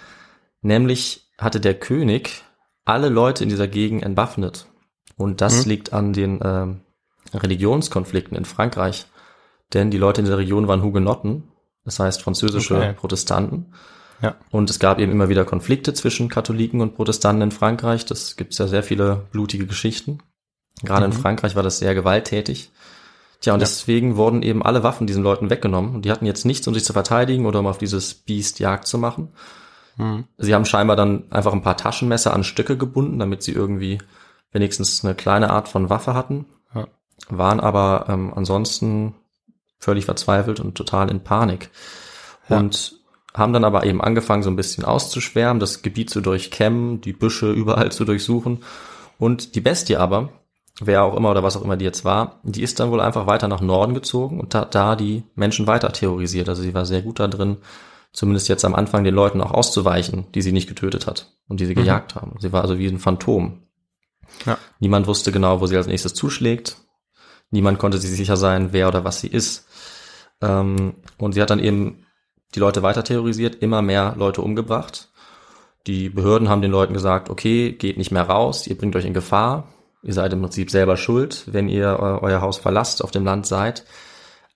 Nämlich 0.61 1.31
hatte 1.39 1.61
der 1.61 1.75
König 1.75 2.43
alle 2.85 3.11
Leute 3.11 3.45
in 3.45 3.49
dieser 3.49 3.69
Gegend 3.69 4.03
entwaffnet. 4.03 4.67
Und 5.19 5.41
das 5.43 5.67
liegt 5.67 5.93
an 5.93 6.13
den 6.15 6.41
ähm, 6.43 6.81
Religionskonflikten 7.35 8.37
in 8.37 8.45
Frankreich. 8.47 9.07
Denn 9.75 9.91
die 9.91 9.99
Leute 9.99 10.23
in 10.23 10.27
der 10.27 10.39
Region 10.39 10.69
waren 10.69 10.83
Hugenotten, 10.83 11.45
das 11.85 11.99
heißt 12.01 12.23
französische 12.23 12.77
Okay. 12.77 12.93
Protestanten. 12.95 13.75
Ja. 14.23 14.37
Und 14.51 14.71
es 14.71 14.79
gab 14.79 14.99
eben 14.99 15.13
immer 15.13 15.29
wieder 15.29 15.45
Konflikte 15.45 15.93
zwischen 15.93 16.29
Katholiken 16.29 16.81
und 16.81 16.95
Protestanten 16.95 17.43
in 17.43 17.51
Frankreich. 17.51 18.07
Das 18.07 18.37
gibt's 18.37 18.59
ja 18.59 18.67
sehr 18.67 18.83
viele 18.83 19.27
blutige 19.31 19.67
Geschichten. 19.67 20.21
Gerade 20.83 21.07
in 21.07 21.13
Frankreich 21.13 21.55
war 21.57 21.63
das 21.63 21.79
sehr 21.79 21.95
gewalttätig. 21.95 22.71
Tja, 23.41 23.55
und 23.55 23.61
Ja. 23.61 23.67
deswegen 23.67 24.17
wurden 24.17 24.43
eben 24.43 24.65
alle 24.65 24.83
Waffen 24.83 25.07
diesen 25.07 25.23
Leuten 25.23 25.51
weggenommen. 25.51 25.95
Und 25.97 26.05
die 26.05 26.11
hatten 26.11 26.27
jetzt 26.27 26.45
nichts, 26.45 26.67
um 26.67 26.75
sich 26.75 26.85
zu 26.85 26.93
verteidigen 26.93 27.47
oder 27.47 27.61
um 27.61 27.67
auf 27.67 27.79
dieses 27.79 28.15
Biest 28.15 28.59
Jagd 28.59 28.87
zu 28.87 28.99
machen. 28.99 29.29
Sie 30.37 30.55
haben 30.55 30.65
scheinbar 30.65 30.95
dann 30.95 31.25
einfach 31.31 31.53
ein 31.53 31.63
paar 31.63 31.77
Taschenmesser 31.77 32.33
an 32.33 32.45
Stücke 32.45 32.77
gebunden, 32.77 33.19
damit 33.19 33.43
sie 33.43 33.51
irgendwie 33.51 33.99
wenigstens 34.53 35.05
eine 35.05 35.15
kleine 35.15 35.51
Art 35.51 35.69
von 35.69 35.91
Waffe 35.91 36.15
hatten. 36.15 36.47
Ja. 36.75 36.87
Waren 37.29 37.61
aber 37.61 38.07
ähm, 38.09 38.33
ansonsten 38.35 39.15
völlig 39.79 40.05
verzweifelt 40.05 40.61
und 40.61 40.75
total 40.75 41.11
in 41.11 41.23
Panik. 41.23 41.71
Ja. 42.49 42.59
Und 42.59 42.99
haben 43.35 43.53
dann 43.53 43.65
aber 43.65 43.85
eben 43.85 44.01
angefangen, 44.01 44.43
so 44.43 44.51
ein 44.51 44.57
bisschen 44.57 44.85
auszuschwärmen, 44.85 45.61
das 45.61 45.83
Gebiet 45.83 46.11
zu 46.11 46.21
durchkämmen, 46.21 47.01
die 47.01 47.13
Büsche 47.13 47.51
überall 47.53 47.93
zu 47.93 48.05
durchsuchen. 48.05 48.65
Und 49.19 49.55
die 49.55 49.61
Bestie 49.61 49.97
aber, 49.97 50.31
wer 50.81 51.05
auch 51.05 51.17
immer 51.17 51.31
oder 51.31 51.43
was 51.43 51.57
auch 51.57 51.63
immer 51.63 51.77
die 51.77 51.85
jetzt 51.85 52.05
war, 52.05 52.41
die 52.43 52.63
ist 52.63 52.81
dann 52.81 52.91
wohl 52.91 53.01
einfach 53.01 53.27
weiter 53.27 53.49
nach 53.49 53.61
Norden 53.61 53.95
gezogen 53.95 54.41
und 54.41 54.55
hat 54.55 54.75
da 54.75 54.97
die 54.97 55.25
Menschen 55.35 55.67
weiter 55.67 55.93
terrorisiert. 55.93 56.49
Also 56.49 56.63
sie 56.63 56.75
war 56.75 56.87
sehr 56.87 57.03
gut 57.03 57.21
da 57.21 57.27
drin, 57.29 57.59
zumindest 58.13 58.49
jetzt 58.49 58.65
am 58.65 58.75
Anfang 58.75 59.05
den 59.05 59.15
Leuten 59.15 59.41
auch 59.41 59.53
auszuweichen, 59.53 60.27
die 60.35 60.43
sie 60.43 60.53
nicht 60.53 60.69
getötet 60.69 61.07
hat 61.07 61.33
und 61.49 61.61
die 61.61 61.67
sie 61.67 61.75
gejagt 61.75 62.15
haben. 62.15 62.37
Sie 62.41 62.53
war 62.53 62.63
also 62.63 62.79
wie 62.79 62.87
ein 62.87 62.99
Phantom. 62.99 63.63
Ja. 64.47 64.59
Niemand 64.81 65.07
wusste 65.07 65.33
genau, 65.33 65.61
wo 65.61 65.67
sie 65.67 65.77
als 65.77 65.87
nächstes 65.87 66.15
zuschlägt. 66.15 66.77
Niemand 67.51 67.79
konnte 67.79 67.99
sich 67.99 68.11
sicher 68.11 68.37
sein, 68.37 68.73
wer 68.73 68.89
oder 68.89 69.05
was 69.05 69.21
sie 69.21 69.29
ist. 69.29 69.67
Ähm, 70.41 70.95
und 71.17 71.33
sie 71.33 71.43
hat 71.43 71.51
dann 71.51 71.59
eben 71.59 72.07
die 72.55 72.61
Leute 72.61 72.83
weiter 72.83 73.05
terrorisiert, 73.05 73.57
immer 73.57 73.83
mehr 73.83 74.15
Leute 74.17 74.43
umgebracht. 74.43 75.09
Die 75.87 76.11
Behörden 76.11 76.49
haben 76.49 76.63
den 76.63 76.71
Leuten 76.71 76.93
gesagt, 76.95 77.31
okay, 77.31 77.73
geht 77.73 77.97
nicht 77.99 78.11
mehr 78.11 78.25
raus, 78.25 78.67
ihr 78.67 78.77
bringt 78.77 78.97
euch 78.97 79.05
in 79.07 79.15
Gefahr. 79.15 79.69
Ihr 80.03 80.15
seid 80.15 80.33
im 80.33 80.41
Prinzip 80.43 80.71
selber 80.71 80.97
schuld, 80.97 81.45
wenn 81.47 81.69
ihr 81.69 81.99
eu- 81.99 82.21
euer 82.23 82.41
Haus 82.41 82.57
verlasst, 82.59 83.03
auf 83.03 83.11
dem 83.11 83.25
Land 83.25 83.47
seid. 83.47 83.85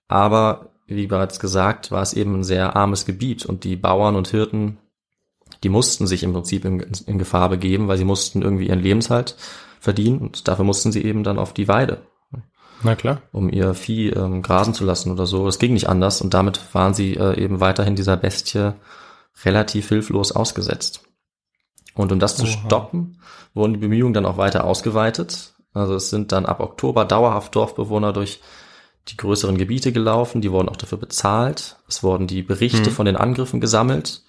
Aber 0.07 0.69
wie 0.87 1.07
bereits 1.07 1.39
gesagt, 1.39 1.91
war 1.91 2.01
es 2.01 2.13
eben 2.13 2.35
ein 2.35 2.43
sehr 2.43 2.75
armes 2.75 3.05
Gebiet 3.05 3.45
und 3.45 3.63
die 3.63 3.75
Bauern 3.75 4.15
und 4.15 4.27
Hirten, 4.29 4.77
die 5.63 5.69
mussten 5.69 6.07
sich 6.07 6.23
im 6.23 6.33
Prinzip 6.33 6.65
in, 6.65 6.79
in 7.05 7.17
Gefahr 7.17 7.49
begeben, 7.49 7.87
weil 7.87 7.97
sie 7.97 8.05
mussten 8.05 8.41
irgendwie 8.41 8.67
ihren 8.67 8.81
Lebenshalt 8.81 9.35
verdienen 9.79 10.19
und 10.19 10.47
dafür 10.47 10.65
mussten 10.65 10.91
sie 10.91 11.03
eben 11.03 11.23
dann 11.23 11.39
auf 11.39 11.53
die 11.53 11.67
Weide 11.67 12.01
Na 12.83 12.95
klar. 12.95 13.21
um 13.31 13.49
ihr 13.49 13.73
Vieh 13.73 14.09
ähm, 14.09 14.41
grasen 14.41 14.73
zu 14.73 14.85
lassen 14.85 15.11
oder 15.11 15.25
so. 15.25 15.47
Es 15.47 15.59
ging 15.59 15.73
nicht 15.73 15.89
anders 15.89 16.21
und 16.21 16.33
damit 16.33 16.59
waren 16.73 16.93
sie 16.93 17.15
äh, 17.15 17.41
eben 17.41 17.59
weiterhin 17.59 17.95
dieser 17.95 18.17
Bestie 18.17 18.73
relativ 19.45 19.89
hilflos 19.89 20.31
ausgesetzt. 20.31 21.03
Und 21.95 22.11
um 22.11 22.19
das 22.19 22.37
zu 22.37 22.43
Oha. 22.43 22.51
stoppen, 22.51 23.19
wurden 23.53 23.73
die 23.73 23.79
Bemühungen 23.79 24.13
dann 24.13 24.25
auch 24.25 24.37
weiter 24.37 24.63
ausgeweitet. 24.63 25.53
Also 25.73 25.95
es 25.95 26.09
sind 26.09 26.31
dann 26.31 26.45
ab 26.45 26.59
Oktober 26.59 27.05
dauerhaft 27.05 27.55
Dorfbewohner 27.55 28.13
durch 28.13 28.41
die 29.09 29.17
größeren 29.17 29.57
Gebiete 29.57 29.91
gelaufen, 29.91 30.41
die 30.41 30.51
wurden 30.51 30.69
auch 30.69 30.77
dafür 30.77 30.97
bezahlt. 30.97 31.77
Es 31.87 32.03
wurden 32.03 32.25
die 32.25 32.41
Berichte 32.41 32.89
von 32.89 33.05
den 33.05 33.17
Angriffen 33.17 33.59
gesammelt. 33.59 34.23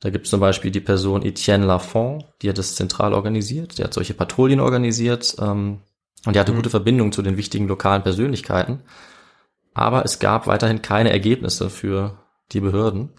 Da 0.00 0.08
gibt 0.10 0.24
es 0.24 0.30
zum 0.30 0.40
Beispiel 0.40 0.70
die 0.70 0.80
Person 0.80 1.22
Etienne 1.22 1.66
Lafont, 1.66 2.24
die 2.40 2.48
hat 2.48 2.58
das 2.58 2.74
zentral 2.74 3.12
organisiert, 3.12 3.78
der 3.78 3.84
hat 3.84 3.94
solche 3.94 4.14
Patrouillen 4.14 4.60
organisiert 4.60 5.36
ähm, 5.38 5.80
und 6.24 6.34
die 6.34 6.40
hatte 6.40 6.54
gute 6.54 6.70
Verbindungen 6.70 7.12
zu 7.12 7.22
den 7.22 7.36
wichtigen 7.36 7.68
lokalen 7.68 8.02
Persönlichkeiten. 8.02 8.80
Aber 9.74 10.04
es 10.04 10.18
gab 10.18 10.46
weiterhin 10.46 10.82
keine 10.82 11.10
Ergebnisse 11.10 11.70
für 11.70 12.18
die 12.52 12.60
Behörden. 12.60 13.10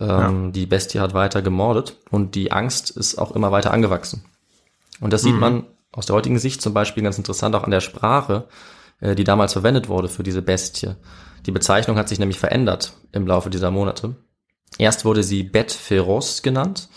Ähm, 0.00 0.52
Die 0.52 0.66
Bestie 0.66 1.00
hat 1.00 1.12
weiter 1.14 1.42
gemordet 1.42 1.96
und 2.10 2.34
die 2.34 2.50
Angst 2.52 2.90
ist 2.90 3.18
auch 3.18 3.32
immer 3.32 3.52
weiter 3.52 3.72
angewachsen. 3.72 4.24
Und 5.00 5.12
das 5.12 5.22
sieht 5.22 5.34
man 5.40 5.64
aus 5.92 6.06
der 6.06 6.16
heutigen 6.16 6.38
Sicht 6.38 6.62
zum 6.62 6.72
Beispiel 6.72 7.02
ganz 7.02 7.18
interessant 7.18 7.54
auch 7.54 7.64
an 7.64 7.70
der 7.70 7.80
Sprache, 7.80 8.46
äh, 9.00 9.14
die 9.14 9.24
damals 9.24 9.52
verwendet 9.52 9.88
wurde 9.88 10.08
für 10.08 10.22
diese 10.22 10.42
Bestie. 10.42 10.94
Die 11.46 11.52
Bezeichnung 11.52 11.96
hat 11.98 12.08
sich 12.08 12.18
nämlich 12.18 12.38
verändert 12.38 12.94
im 13.12 13.26
Laufe 13.26 13.50
dieser 13.50 13.70
Monate. 13.70 14.14
Erst 14.78 15.04
wurde 15.04 15.22
sie 15.22 15.42
Bet 15.42 15.72
Feroz 15.72 16.42
genannt. 16.42 16.88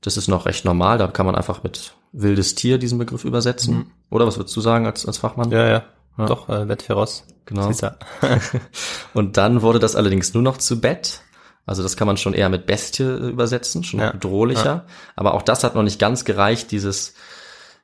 Das 0.00 0.16
ist 0.16 0.28
noch 0.28 0.46
recht 0.46 0.64
normal, 0.64 0.98
da 0.98 1.06
kann 1.06 1.26
man 1.26 1.34
einfach 1.34 1.62
mit 1.62 1.94
wildes 2.12 2.54
Tier 2.54 2.78
diesen 2.78 2.98
Begriff 2.98 3.24
übersetzen. 3.24 3.90
Oder 4.10 4.26
was 4.26 4.36
würdest 4.36 4.54
du 4.56 4.60
sagen 4.60 4.86
als, 4.86 5.06
als 5.06 5.18
Fachmann? 5.18 5.50
Ja, 5.50 5.66
ja. 5.66 5.82
Ja. 6.18 6.26
Doch, 6.26 6.48
äh, 6.48 6.64
Bettferos. 6.64 7.24
Genau. 7.46 7.66
Siehst 7.68 7.82
du. 7.82 7.96
Und 9.14 9.36
dann 9.36 9.62
wurde 9.62 9.78
das 9.80 9.96
allerdings 9.96 10.32
nur 10.34 10.42
noch 10.42 10.58
zu 10.58 10.80
Bett. 10.80 11.22
Also 11.66 11.82
das 11.82 11.96
kann 11.96 12.06
man 12.06 12.16
schon 12.16 12.34
eher 12.34 12.48
mit 12.48 12.66
Bestie 12.66 13.02
äh, 13.02 13.28
übersetzen, 13.30 13.82
schon 13.82 14.00
Ja. 14.00 14.12
bedrohlicher. 14.12 14.84
Aber 15.16 15.34
auch 15.34 15.42
das 15.42 15.64
hat 15.64 15.74
noch 15.74 15.82
nicht 15.82 15.98
ganz 15.98 16.24
gereicht, 16.24 16.70
dieses, 16.70 17.14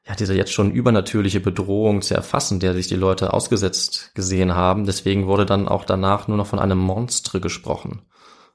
ja, 0.06 0.14
diese 0.14 0.34
jetzt 0.34 0.52
schon 0.52 0.70
übernatürliche 0.70 1.40
Bedrohung 1.40 2.02
zu 2.02 2.14
erfassen, 2.14 2.60
der 2.60 2.74
sich 2.74 2.86
die 2.86 2.96
Leute 2.96 3.32
ausgesetzt 3.32 4.12
gesehen 4.14 4.54
haben. 4.54 4.86
Deswegen 4.86 5.26
wurde 5.26 5.46
dann 5.46 5.66
auch 5.66 5.84
danach 5.84 6.28
nur 6.28 6.36
noch 6.36 6.46
von 6.46 6.58
einem 6.58 6.78
Monstre 6.78 7.40
gesprochen. 7.40 8.02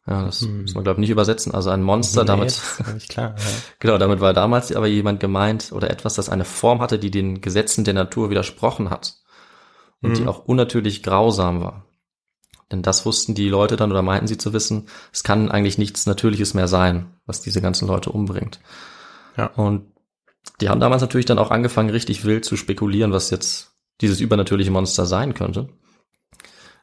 Ja, 0.07 0.23
das 0.23 0.43
muss 0.43 0.75
man, 0.75 0.83
glaube 0.83 0.97
ich, 0.97 1.01
nicht 1.01 1.09
übersetzen. 1.09 1.53
Also 1.53 1.71
ein 1.71 1.81
Monster, 1.81 2.21
Nee, 2.21 2.27
damit, 2.27 2.61
klar. 3.09 3.35
Ja. 3.37 3.43
genau, 3.79 3.97
damit 3.97 4.19
war 4.19 4.33
damals 4.33 4.71
aber 4.71 4.85
jemand 4.85 5.19
gemeint 5.19 5.71
oder 5.71 5.89
etwas, 5.89 6.13
das 6.13 6.29
eine 6.29 6.45
Form 6.45 6.79
hatte, 6.79 6.99
die 6.99 7.09
den 7.09 7.41
Gesetzen 7.41 7.83
der 7.83 7.95
Natur 7.95 8.29
widersprochen 8.29 8.89
hat. 8.89 9.15
Und 10.01 10.17
die 10.19 10.27
auch 10.27 10.45
unnatürlich 10.45 11.01
grausam 11.01 11.61
war. 11.61 11.85
Denn 12.71 12.83
das 12.83 13.05
wussten 13.07 13.33
die 13.33 13.49
Leute 13.49 13.75
dann 13.75 13.91
oder 13.91 14.03
meinten 14.03 14.27
sie 14.27 14.37
zu 14.37 14.53
wissen, 14.53 14.87
es 15.11 15.23
kann 15.23 15.49
eigentlich 15.49 15.79
nichts 15.79 16.05
Natürliches 16.05 16.53
mehr 16.53 16.67
sein, 16.67 17.13
was 17.25 17.41
diese 17.41 17.61
ganzen 17.61 17.87
Leute 17.87 18.11
umbringt. 18.11 18.59
Ja. 19.37 19.47
Und 19.47 19.93
die 20.61 20.69
haben 20.69 20.79
damals 20.79 21.01
natürlich 21.01 21.25
dann 21.25 21.39
auch 21.39 21.51
angefangen, 21.51 21.89
richtig 21.89 22.25
wild 22.25 22.45
zu 22.45 22.55
spekulieren, 22.57 23.11
was 23.11 23.29
jetzt 23.29 23.75
dieses 24.01 24.19
übernatürliche 24.19 24.71
Monster 24.71 25.05
sein 25.05 25.33
könnte. 25.33 25.69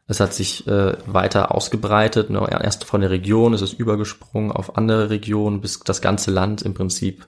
Es 0.06 0.21
hat 0.21 0.35
sich 0.35 0.66
äh, 0.66 0.97
weiter 1.06 1.54
ausgebreitet, 1.54 2.28
ne, 2.30 2.47
erst 2.50 2.85
von 2.85 3.00
der 3.00 3.11
Region 3.11 3.54
ist 3.54 3.62
es 3.62 3.73
übergesprungen 3.73 4.52
auf 4.52 4.76
andere 4.76 5.11
Regionen, 5.11 5.61
bis 5.61 5.80
das 5.80 6.02
ganze 6.02 6.30
Land 6.30 6.62
im 6.62 6.75
Prinzip 6.75 7.26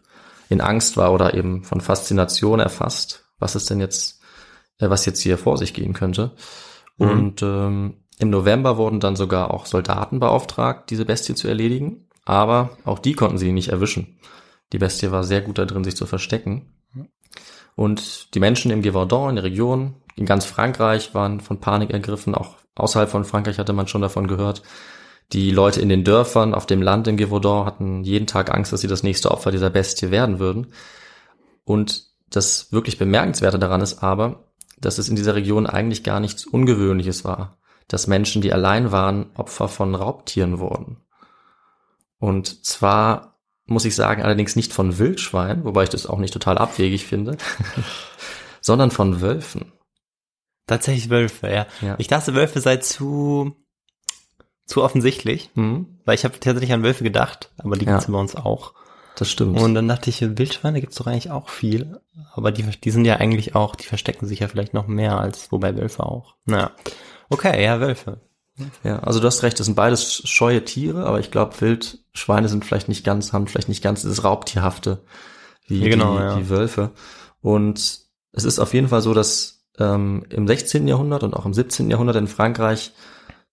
in 0.48 0.60
Angst 0.60 0.96
war 0.96 1.12
oder 1.12 1.34
eben 1.34 1.62
von 1.62 1.80
Faszination 1.80 2.60
erfasst, 2.60 3.26
was 3.38 3.54
es 3.54 3.64
denn 3.66 3.80
jetzt, 3.80 4.20
äh, 4.78 4.90
was 4.90 5.06
jetzt 5.06 5.20
hier 5.20 5.38
vor 5.38 5.56
sich 5.56 5.72
gehen 5.72 5.92
könnte. 5.92 6.32
Und 6.96 7.42
ähm, 7.42 8.04
im 8.18 8.30
November 8.30 8.76
wurden 8.76 9.00
dann 9.00 9.16
sogar 9.16 9.52
auch 9.52 9.66
Soldaten 9.66 10.20
beauftragt, 10.20 10.90
diese 10.90 11.04
Bestie 11.04 11.34
zu 11.34 11.48
erledigen, 11.48 12.08
aber 12.24 12.76
auch 12.84 12.98
die 12.98 13.14
konnten 13.14 13.38
sie 13.38 13.52
nicht 13.52 13.68
erwischen. 13.68 14.18
Die 14.72 14.78
Bestie 14.78 15.10
war 15.10 15.24
sehr 15.24 15.40
gut 15.40 15.58
da 15.58 15.64
drin, 15.64 15.84
sich 15.84 15.96
zu 15.96 16.06
verstecken. 16.06 16.72
Und 17.74 18.34
die 18.34 18.40
Menschen 18.40 18.70
im 18.70 18.82
Gévaudan, 18.82 19.30
in 19.30 19.36
der 19.36 19.44
Region, 19.44 19.94
in 20.16 20.26
ganz 20.26 20.44
Frankreich 20.44 21.14
waren 21.14 21.40
von 21.40 21.60
Panik 21.60 21.90
ergriffen. 21.90 22.34
Auch 22.34 22.56
außerhalb 22.74 23.10
von 23.10 23.24
Frankreich 23.24 23.58
hatte 23.58 23.72
man 23.72 23.88
schon 23.88 24.02
davon 24.02 24.26
gehört. 24.26 24.62
Die 25.32 25.50
Leute 25.50 25.80
in 25.80 25.88
den 25.88 26.04
Dörfern, 26.04 26.54
auf 26.54 26.66
dem 26.66 26.82
Land 26.82 27.08
in 27.08 27.16
Gévaudan 27.16 27.64
hatten 27.64 28.04
jeden 28.04 28.26
Tag 28.26 28.52
Angst, 28.52 28.72
dass 28.72 28.80
sie 28.80 28.88
das 28.88 29.02
nächste 29.02 29.30
Opfer 29.30 29.50
dieser 29.50 29.70
Bestie 29.70 30.10
werden 30.10 30.38
würden. 30.38 30.68
Und 31.64 32.04
das 32.28 32.72
wirklich 32.72 32.98
Bemerkenswerte 32.98 33.58
daran 33.58 33.80
ist 33.80 34.02
aber, 34.02 34.44
dass 34.78 34.98
es 34.98 35.08
in 35.08 35.16
dieser 35.16 35.34
Region 35.34 35.66
eigentlich 35.66 36.04
gar 36.04 36.20
nichts 36.20 36.46
Ungewöhnliches 36.46 37.24
war, 37.24 37.58
dass 37.88 38.06
Menschen, 38.06 38.42
die 38.42 38.52
allein 38.52 38.92
waren, 38.92 39.26
Opfer 39.34 39.68
von 39.68 39.94
Raubtieren 39.94 40.58
wurden. 40.58 40.98
Und 42.18 42.64
zwar 42.64 43.38
muss 43.66 43.84
ich 43.84 43.94
sagen, 43.94 44.22
allerdings 44.22 44.56
nicht 44.56 44.72
von 44.72 44.98
Wildschweinen, 44.98 45.64
wobei 45.64 45.84
ich 45.84 45.88
das 45.88 46.06
auch 46.06 46.18
nicht 46.18 46.32
total 46.32 46.58
abwegig 46.58 47.06
finde, 47.06 47.38
sondern 48.60 48.90
von 48.90 49.20
Wölfen. 49.20 49.72
Tatsächlich 50.66 51.11
Wölfe, 51.11 51.49
ja. 51.50 51.66
Ja. 51.83 51.94
Ich 51.99 52.06
dachte, 52.09 52.35
Wölfe 52.35 52.61
sei 52.61 52.78
zu, 52.78 53.54
zu 54.66 54.83
offensichtlich, 54.83 55.50
Hm, 55.54 55.99
weil 56.04 56.14
ich 56.14 56.25
habe 56.25 56.38
tatsächlich 56.40 56.73
an 56.73 56.83
Wölfe 56.83 57.04
gedacht, 57.04 57.50
aber 57.59 57.76
die 57.76 57.85
Ja. 57.85 57.92
gibt's 57.92 58.11
bei 58.11 58.18
uns 58.18 58.35
auch. 58.37 58.73
das 59.16 59.30
stimmt. 59.30 59.61
Und 59.61 59.75
dann 59.75 59.87
dachte 59.87 60.11
ich, 60.11 60.21
Wildschweine 60.23 60.80
gibt's 60.80 60.96
doch 60.96 61.07
eigentlich 61.07 61.31
auch 61.31 61.48
viel, 61.48 62.00
aber 62.33 62.50
die, 62.50 62.62
die 62.64 62.90
sind 62.90 63.05
ja 63.05 63.16
eigentlich 63.16 63.55
auch, 63.55 63.77
die 63.77 63.87
verstecken 63.87 64.27
sich 64.27 64.40
ja 64.40 64.48
vielleicht 64.48 64.74
noch 64.74 64.87
mehr 64.88 65.18
als 65.20 65.53
wobei 65.53 65.77
Wölfe 65.77 66.03
auch. 66.05 66.35
Naja. 66.46 66.72
Okay, 67.29 67.62
ja, 67.62 67.79
Wölfe. 67.81 68.20
Ja, 68.85 69.00
also 69.00 69.20
du 69.20 69.27
hast 69.27 69.42
recht, 69.42 69.59
das 69.59 69.66
sind 69.66 69.74
beides 69.74 70.29
scheue 70.29 70.64
Tiere, 70.64 71.07
aber 71.07 71.20
ich 71.20 71.31
glaube, 71.31 71.61
Wildschweine 71.61 72.48
sind 72.48 72.64
vielleicht 72.64 72.88
nicht 72.88 73.05
ganz, 73.05 73.33
haben 73.33 73.46
vielleicht 73.48 73.68
nicht 73.68 73.83
ganz 73.83 74.03
dieses 74.03 74.24
Raubtierhafte 74.24 75.05
wie, 75.66 75.83
Ja, 75.83 75.88
genau, 75.90 76.16
die, 76.16 76.22
ja. 76.22 76.37
die 76.37 76.48
Wölfe. 76.48 76.90
Und 77.40 77.79
es 78.33 78.44
ist 78.44 78.59
auf 78.59 78.72
jeden 78.74 78.88
Fall 78.88 79.00
so, 79.03 79.12
dass 79.14 79.63
ähm, 79.78 80.24
im 80.30 80.46
16. 80.46 80.87
Jahrhundert 80.88 81.22
und 81.22 81.34
auch 81.34 81.46
im 81.46 81.54
17. 81.54 81.90
Jahrhundert 81.90 82.16
in 82.16 82.26
Frankreich 82.26 82.92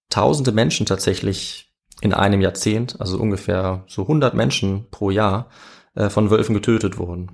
tausende 0.10 0.52
Menschen 0.52 0.86
tatsächlich 0.86 1.72
in 2.02 2.14
einem 2.14 2.42
Jahrzehnt, 2.42 3.00
also 3.00 3.18
ungefähr 3.20 3.84
so 3.88 4.04
100 4.04 4.34
Menschen 4.34 4.88
pro 4.92 5.12
Jahr, 5.12 5.48
äh, 5.96 6.10
von 6.10 6.30
Wölfen 6.32 6.54
getötet 6.56 6.98
wurden. 6.98 7.32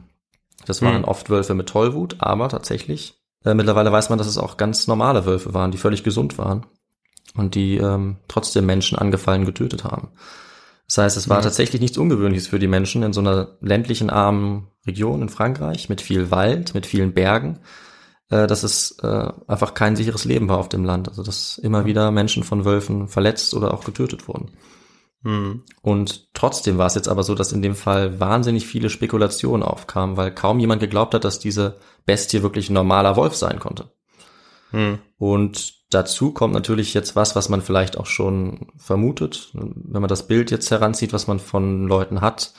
Das 0.65 0.81
waren 0.81 0.97
Hm. 0.97 1.05
oft 1.05 1.29
Wölfe 1.29 1.53
mit 1.53 1.69
Tollwut, 1.69 2.17
aber 2.19 2.49
tatsächlich, 2.49 3.15
äh, 3.45 3.53
mittlerweile 3.53 3.91
weiß 3.91 4.09
man, 4.09 4.17
dass 4.17 4.27
es 4.27 4.37
auch 4.37 4.57
ganz 4.57 4.87
normale 4.87 5.25
Wölfe 5.25 5.53
waren, 5.53 5.71
die 5.71 5.77
völlig 5.77 6.03
gesund 6.03 6.37
waren 6.37 6.65
und 7.35 7.55
die 7.55 7.77
ähm, 7.77 8.17
trotzdem 8.27 8.65
Menschen 8.65 8.97
angefallen 8.97 9.45
getötet 9.45 9.83
haben. 9.85 10.09
Das 10.87 10.97
heißt, 10.97 11.17
es 11.17 11.29
war 11.29 11.39
Mhm. 11.39 11.43
tatsächlich 11.43 11.81
nichts 11.81 11.97
Ungewöhnliches 11.97 12.47
für 12.47 12.59
die 12.59 12.67
Menschen 12.67 13.03
in 13.03 13.13
so 13.13 13.19
einer 13.21 13.57
ländlichen, 13.61 14.09
armen 14.09 14.67
Region 14.85 15.21
in 15.21 15.29
Frankreich 15.29 15.89
mit 15.89 16.01
viel 16.01 16.31
Wald, 16.31 16.73
mit 16.73 16.85
vielen 16.85 17.13
Bergen, 17.13 17.59
äh, 18.29 18.47
dass 18.47 18.63
es 18.63 18.97
äh, 19.01 19.31
einfach 19.47 19.73
kein 19.73 19.95
sicheres 19.95 20.25
Leben 20.25 20.49
war 20.49 20.57
auf 20.57 20.69
dem 20.69 20.83
Land. 20.83 21.07
Also 21.09 21.23
dass 21.23 21.57
immer 21.57 21.85
wieder 21.85 22.11
Menschen 22.11 22.43
von 22.43 22.65
Wölfen 22.65 23.07
verletzt 23.07 23.53
oder 23.53 23.73
auch 23.73 23.83
getötet 23.83 24.27
wurden. 24.27 24.51
Hm. 25.23 25.63
Und 25.81 26.33
trotzdem 26.33 26.77
war 26.77 26.87
es 26.87 26.95
jetzt 26.95 27.09
aber 27.09 27.23
so, 27.23 27.35
dass 27.35 27.51
in 27.51 27.61
dem 27.61 27.75
Fall 27.75 28.19
wahnsinnig 28.19 28.67
viele 28.67 28.89
Spekulationen 28.89 29.63
aufkamen, 29.63 30.15
weil 30.17 30.33
kaum 30.33 30.59
jemand 30.59 30.79
geglaubt 30.79 31.13
hat, 31.13 31.23
dass 31.23 31.39
diese 31.39 31.77
Bestie 32.05 32.43
wirklich 32.43 32.69
ein 32.69 32.73
normaler 32.73 33.15
Wolf 33.15 33.35
sein 33.35 33.59
konnte. 33.59 33.91
Hm. 34.71 34.99
Und 35.17 35.73
dazu 35.89 36.31
kommt 36.31 36.53
natürlich 36.53 36.93
jetzt 36.93 37.15
was, 37.15 37.35
was 37.35 37.49
man 37.49 37.61
vielleicht 37.61 37.97
auch 37.97 38.05
schon 38.05 38.67
vermutet, 38.77 39.49
wenn 39.53 40.01
man 40.01 40.09
das 40.09 40.27
Bild 40.27 40.51
jetzt 40.51 40.69
heranzieht, 40.69 41.13
was 41.13 41.27
man 41.27 41.39
von 41.39 41.87
Leuten 41.87 42.21
hat 42.21 42.53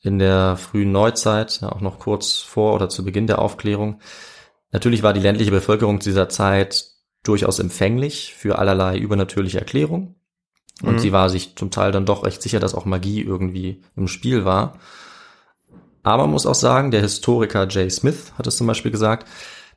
in 0.00 0.18
der 0.18 0.56
frühen 0.56 0.90
Neuzeit, 0.90 1.60
ja, 1.60 1.70
auch 1.70 1.80
noch 1.80 2.00
kurz 2.00 2.38
vor 2.38 2.74
oder 2.74 2.88
zu 2.88 3.04
Beginn 3.04 3.28
der 3.28 3.38
Aufklärung. 3.38 4.00
Natürlich 4.72 5.02
war 5.02 5.12
die 5.12 5.20
ländliche 5.20 5.50
Bevölkerung 5.50 6.00
zu 6.00 6.08
dieser 6.10 6.28
Zeit 6.28 6.86
durchaus 7.22 7.58
empfänglich 7.58 8.34
für 8.36 8.58
allerlei 8.58 8.96
übernatürliche 8.98 9.58
Erklärungen. 9.60 10.16
Und 10.82 10.94
Mhm. 10.94 10.98
sie 10.98 11.12
war 11.12 11.30
sich 11.30 11.54
zum 11.56 11.70
Teil 11.70 11.92
dann 11.92 12.06
doch 12.06 12.24
recht 12.24 12.42
sicher, 12.42 12.58
dass 12.58 12.74
auch 12.74 12.84
Magie 12.86 13.20
irgendwie 13.22 13.82
im 13.94 14.08
Spiel 14.08 14.44
war. 14.44 14.78
Aber 16.02 16.24
man 16.24 16.32
muss 16.32 16.46
auch 16.46 16.54
sagen, 16.56 16.90
der 16.90 17.00
Historiker 17.02 17.68
Jay 17.68 17.88
Smith 17.90 18.32
hat 18.36 18.46
es 18.48 18.56
zum 18.56 18.66
Beispiel 18.66 18.90
gesagt, 18.90 19.28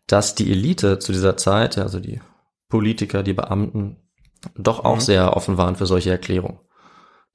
dass 0.08 0.34
die 0.34 0.51
Elite 0.51 0.97
zu 0.99 1.12
dieser 1.12 1.38
Zeit, 1.38 1.77
also 1.77 1.99
die 1.99 2.19
Politiker, 2.69 3.21
die 3.21 3.34
Beamten, 3.34 3.97
doch 4.55 4.84
auch 4.86 4.95
Mhm. 4.95 5.01
sehr 5.01 5.38
offen 5.38 5.58
waren 5.58 5.75
für 5.75 5.86
solche 5.86 6.10
Erklärungen. 6.12 6.60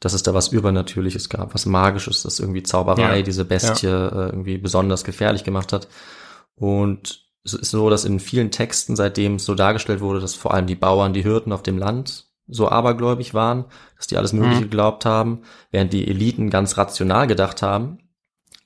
Dass 0.00 0.12
es 0.14 0.22
da 0.22 0.32
was 0.34 0.48
Übernatürliches 0.48 1.28
gab, 1.28 1.54
was 1.54 1.66
Magisches, 1.66 2.22
das 2.22 2.40
irgendwie 2.40 2.62
Zauberei, 2.62 3.18
Ja. 3.18 3.22
diese 3.22 3.44
Bestie 3.44 3.86
äh, 3.86 4.08
irgendwie 4.30 4.58
besonders 4.58 5.04
gefährlich 5.04 5.44
gemacht 5.44 5.72
hat. 5.72 5.88
Und 6.56 7.26
es 7.56 7.62
ist 7.62 7.70
so, 7.70 7.90
dass 7.90 8.04
in 8.04 8.20
vielen 8.20 8.50
Texten 8.50 8.96
seitdem 8.96 9.36
es 9.36 9.44
so 9.44 9.54
dargestellt 9.54 10.00
wurde, 10.00 10.20
dass 10.20 10.34
vor 10.34 10.52
allem 10.54 10.66
die 10.66 10.74
Bauern, 10.74 11.12
die 11.12 11.22
Hirten 11.22 11.52
auf 11.52 11.62
dem 11.62 11.78
Land 11.78 12.26
so 12.48 12.68
abergläubig 12.68 13.32
waren, 13.34 13.64
dass 13.96 14.06
die 14.08 14.16
alles 14.16 14.32
Mögliche 14.32 14.60
Mhm. 14.60 14.64
geglaubt 14.64 15.04
haben, 15.04 15.42
während 15.70 15.92
die 15.92 16.08
Eliten 16.08 16.50
ganz 16.50 16.76
rational 16.76 17.26
gedacht 17.26 17.62
haben. 17.62 17.98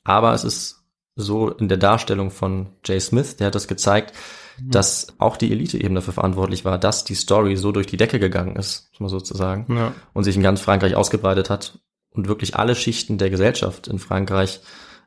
Aber 0.05 0.33
es 0.33 0.44
ist 0.44 0.83
so 1.16 1.51
in 1.51 1.68
der 1.68 1.79
Darstellung 1.79 2.31
von 2.31 2.68
Jay 2.85 2.99
Smith, 3.01 3.37
der 3.37 3.49
hat 3.49 3.55
das 3.55 3.68
gezeigt, 3.68 4.12
dass 4.62 5.09
auch 5.18 5.37
die 5.37 5.51
Elite 5.53 5.79
eben 5.83 5.94
dafür 5.94 6.12
verantwortlich 6.14 6.64
war, 6.64 6.79
dass 6.79 7.05
die 7.05 7.14
Story 7.14 7.57
so 7.57 7.73
durch 7.73 7.87
die 7.87 7.97
Decke 7.97 8.18
gegangen 8.18 8.57
ist, 8.57 8.88
muss 8.92 9.01
man 9.01 9.09
sozusagen, 9.11 9.75
Ja. 9.77 9.92
und 10.12 10.25
sich 10.25 10.37
in 10.37 10.42
ganz 10.42 10.61
Frankreich 10.61 10.94
ausgebreitet 10.94 11.51
hat. 11.51 11.79
Und 12.11 12.29
wirklich 12.29 12.55
alle 12.57 12.77
Schichten 12.77 13.18
der 13.18 13.31
Gesellschaft 13.31 13.88
in 13.88 13.99
Frankreich 13.99 14.61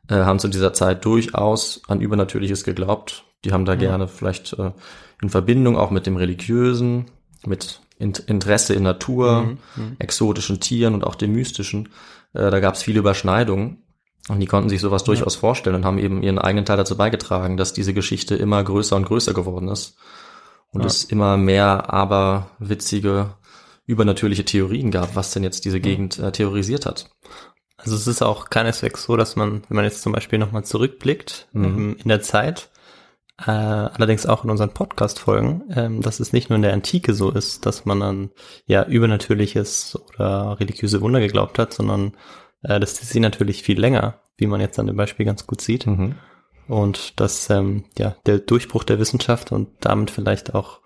äh, 0.09 0.15
haben 0.15 0.39
zu 0.39 0.49
dieser 0.49 0.73
Zeit 0.73 1.05
durchaus 1.05 1.81
an 1.87 2.01
Übernatürliches 2.01 2.63
geglaubt. 2.65 3.23
Die 3.45 3.51
haben 3.51 3.65
da 3.65 3.75
gerne 3.75 4.07
vielleicht 4.07 4.53
äh, 4.53 4.71
in 5.21 5.29
Verbindung 5.29 5.77
auch 5.77 5.91
mit 5.91 6.05
dem 6.05 6.17
Religiösen, 6.17 7.05
mit 7.45 7.81
Int 7.99 8.19
Interesse 8.19 8.73
in 8.73 8.83
Natur, 8.83 9.41
Mhm. 9.43 9.57
Mhm. 9.75 9.95
exotischen 9.99 10.59
Tieren 10.59 10.93
und 10.93 11.03
auch 11.03 11.15
dem 11.15 11.33
Mystischen. 11.33 11.89
Äh, 12.33 12.49
da 12.51 12.59
gab 12.59 12.75
es 12.75 12.83
viele 12.83 12.99
Überschneidungen. 12.99 13.83
Und 14.29 14.41
die 14.41 14.45
konnten 14.45 14.67
sich 14.67 14.81
sowas 14.81 15.05
durchaus 15.05 15.35
vorstellen 15.37 15.75
und 15.77 15.85
haben 15.85 15.97
eben 15.99 16.21
ihren 16.21 16.37
eigenen 16.37 16.65
Teil 16.65 16.75
dazu 16.75 16.97
beigetragen, 16.97 17.55
dass 17.55 17.71
diese 17.71 17.93
Geschichte 17.93 18.35
immer 18.35 18.61
größer 18.61 18.95
und 18.97 19.05
größer 19.05 19.33
geworden 19.33 19.69
ist. 19.69 19.95
Und 20.73 20.81
Ja. 20.81 20.87
es 20.87 21.05
immer 21.05 21.37
mehr 21.37 21.93
aber 21.93 22.51
witzige, 22.59 23.35
übernatürliche 23.85 24.43
Theorien 24.43 24.91
gab, 24.91 25.15
was 25.15 25.31
denn 25.31 25.43
jetzt 25.43 25.63
diese 25.63 25.79
Gegend 25.79 26.19
äh, 26.19 26.31
terrorisiert 26.33 26.85
hat. 26.85 27.09
Also 27.77 27.95
es 27.95 28.05
ist 28.05 28.21
auch 28.21 28.49
keineswegs 28.49 29.03
so, 29.03 29.15
dass 29.15 29.37
man, 29.37 29.63
wenn 29.69 29.75
man 29.77 29.85
jetzt 29.85 30.01
zum 30.01 30.11
Beispiel 30.11 30.39
nochmal 30.39 30.65
zurückblickt 30.65 31.47
Mhm. 31.53 31.63
ähm, 31.65 31.95
in 32.03 32.09
der 32.09 32.21
Zeit, 32.21 32.69
äh, 33.39 33.51
allerdings 33.51 34.25
auch 34.25 34.43
in 34.43 34.49
unseren 34.49 34.73
Podcast-Folgen, 34.73 35.63
ähm, 35.75 36.01
dass 36.01 36.19
es 36.19 36.33
nicht 36.33 36.49
nur 36.49 36.55
in 36.55 36.63
der 36.63 36.73
Antike 36.73 37.13
so 37.13 37.31
ist, 37.31 37.65
dass 37.65 37.85
man 37.85 38.01
an 38.01 38.31
ja 38.65 38.83
übernatürliches 38.83 39.97
oder 40.09 40.59
religiöse 40.59 41.01
Wunder 41.01 41.19
geglaubt 41.19 41.59
hat, 41.59 41.73
sondern 41.73 42.13
äh, 42.63 42.79
das 42.79 42.93
ist 42.93 43.09
sie 43.09 43.19
natürlich 43.19 43.61
viel 43.61 43.79
länger, 43.79 44.21
wie 44.37 44.47
man 44.47 44.59
jetzt 44.59 44.79
an 44.79 44.87
dem 44.87 44.97
Beispiel 44.97 45.25
ganz 45.25 45.45
gut 45.45 45.61
sieht. 45.61 45.85
Mhm. 45.85 46.15
Und 46.67 47.19
dass 47.19 47.49
ähm, 47.49 47.85
ja 47.97 48.15
der 48.25 48.39
Durchbruch 48.39 48.83
der 48.83 48.99
Wissenschaft 48.99 49.51
und 49.51 49.69
damit 49.81 50.09
vielleicht 50.09 50.55
auch 50.55 50.79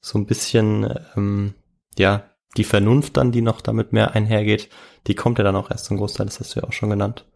so 0.00 0.18
ein 0.18 0.26
bisschen 0.26 0.94
ähm, 1.16 1.54
ja 1.98 2.30
die 2.56 2.64
Vernunft 2.64 3.16
dann, 3.16 3.32
die 3.32 3.42
noch 3.42 3.60
damit 3.60 3.92
mehr 3.92 4.14
einhergeht, 4.14 4.70
die 5.06 5.14
kommt 5.14 5.38
ja 5.38 5.44
dann 5.44 5.56
auch 5.56 5.70
erst 5.70 5.86
zum 5.86 5.96
Großteil, 5.96 6.26
das 6.26 6.40
hast 6.40 6.54
du 6.54 6.60
ja 6.60 6.66
auch 6.66 6.72
schon 6.72 6.90
genannt. 6.90 7.26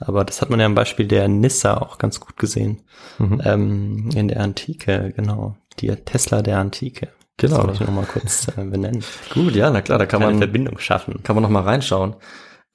Aber 0.00 0.24
das 0.24 0.40
hat 0.40 0.50
man 0.50 0.58
ja 0.58 0.66
am 0.66 0.74
Beispiel 0.74 1.06
der 1.06 1.28
Nissa 1.28 1.76
auch 1.76 1.98
ganz 1.98 2.20
gut 2.20 2.36
gesehen. 2.36 2.82
Mhm. 3.18 3.42
Ähm, 3.44 4.10
in 4.14 4.28
der 4.28 4.40
Antike, 4.40 5.12
genau. 5.14 5.56
Die 5.78 5.88
Tesla 5.88 6.42
der 6.42 6.58
Antike. 6.58 7.08
Genau. 7.36 7.56
Das 7.56 7.66
wollte 7.66 7.82
ich 7.82 7.88
nochmal 7.88 8.06
kurz 8.06 8.48
äh, 8.48 8.64
benennen. 8.64 9.02
Gut, 9.32 9.54
ja, 9.54 9.70
na 9.70 9.80
klar, 9.80 9.98
da 9.98 10.04
kann 10.04 10.22
Eine 10.22 10.32
man, 10.32 10.38
Verbindung 10.40 10.78
schaffen. 10.78 11.22
kann 11.22 11.36
man 11.36 11.42
noch 11.42 11.48
mal 11.50 11.62
reinschauen. 11.62 12.16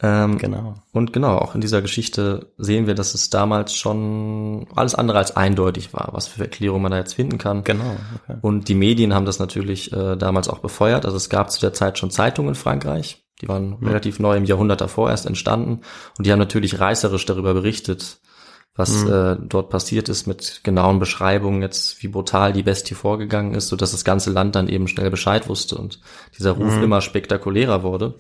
Ähm, 0.02 0.38
Genau. 0.38 0.76
Und 0.92 1.14
genau, 1.14 1.38
auch 1.38 1.56
in 1.56 1.62
dieser 1.62 1.82
Geschichte 1.82 2.52
sehen 2.58 2.88
wir, 2.88 2.96
dass 2.96 3.14
es 3.14 3.30
damals 3.30 3.74
schon 3.76 4.68
alles 4.76 4.96
andere 4.96 5.20
als 5.20 5.36
eindeutig 5.36 5.94
war, 5.94 6.10
was 6.14 6.28
für 6.28 6.42
Erklärungen 6.42 6.82
man 6.82 6.92
da 6.92 6.98
jetzt 6.98 7.14
finden 7.14 7.38
kann. 7.38 7.64
Genau. 7.64 7.96
Okay. 8.24 8.40
Und 8.42 8.68
die 8.68 8.76
Medien 8.76 9.14
haben 9.14 9.26
das 9.26 9.40
natürlich 9.40 9.94
äh, 9.94 10.16
damals 10.16 10.50
auch 10.50 10.60
befeuert. 10.60 11.06
Also 11.06 11.18
es 11.18 11.30
gab 11.30 11.52
zu 11.52 11.62
der 11.62 11.74
Zeit 11.74 12.00
schon 12.00 12.12
Zeitungen 12.12 12.50
in 12.50 12.56
Frankreich. 12.56 13.25
Die 13.42 13.48
waren 13.48 13.78
Mhm. 13.80 13.88
relativ 13.88 14.20
neu 14.20 14.36
im 14.38 14.46
Jahrhundert 14.46 14.82
davor 14.82 15.10
erst 15.10 15.26
entstanden. 15.26 15.82
Und 16.18 16.26
die 16.26 16.32
haben 16.32 16.40
natürlich 16.40 16.80
reißerisch 16.80 17.26
darüber 17.26 17.54
berichtet, 17.54 18.20
was 18.76 19.06
Mhm. 19.06 19.12
äh, 19.14 19.38
dort 19.42 19.70
passiert 19.70 20.10
ist 20.10 20.28
mit 20.28 20.62
genauen 20.64 21.00
Beschreibungen 21.00 21.62
jetzt, 21.62 22.02
wie 22.04 22.08
brutal 22.10 22.52
die 22.54 22.64
Bestie 22.64 22.94
vorgegangen 22.96 23.54
ist, 23.54 23.70
sodass 23.70 23.92
das 23.92 24.04
ganze 24.06 24.32
Land 24.32 24.56
dann 24.56 24.68
eben 24.70 24.88
schnell 24.88 25.10
Bescheid 25.12 25.48
wusste 25.50 25.78
und 25.78 26.00
dieser 26.38 26.52
Ruf 26.52 26.76
Mhm. 26.78 26.84
immer 26.84 27.02
spektakulärer 27.02 27.84
wurde. 27.84 28.16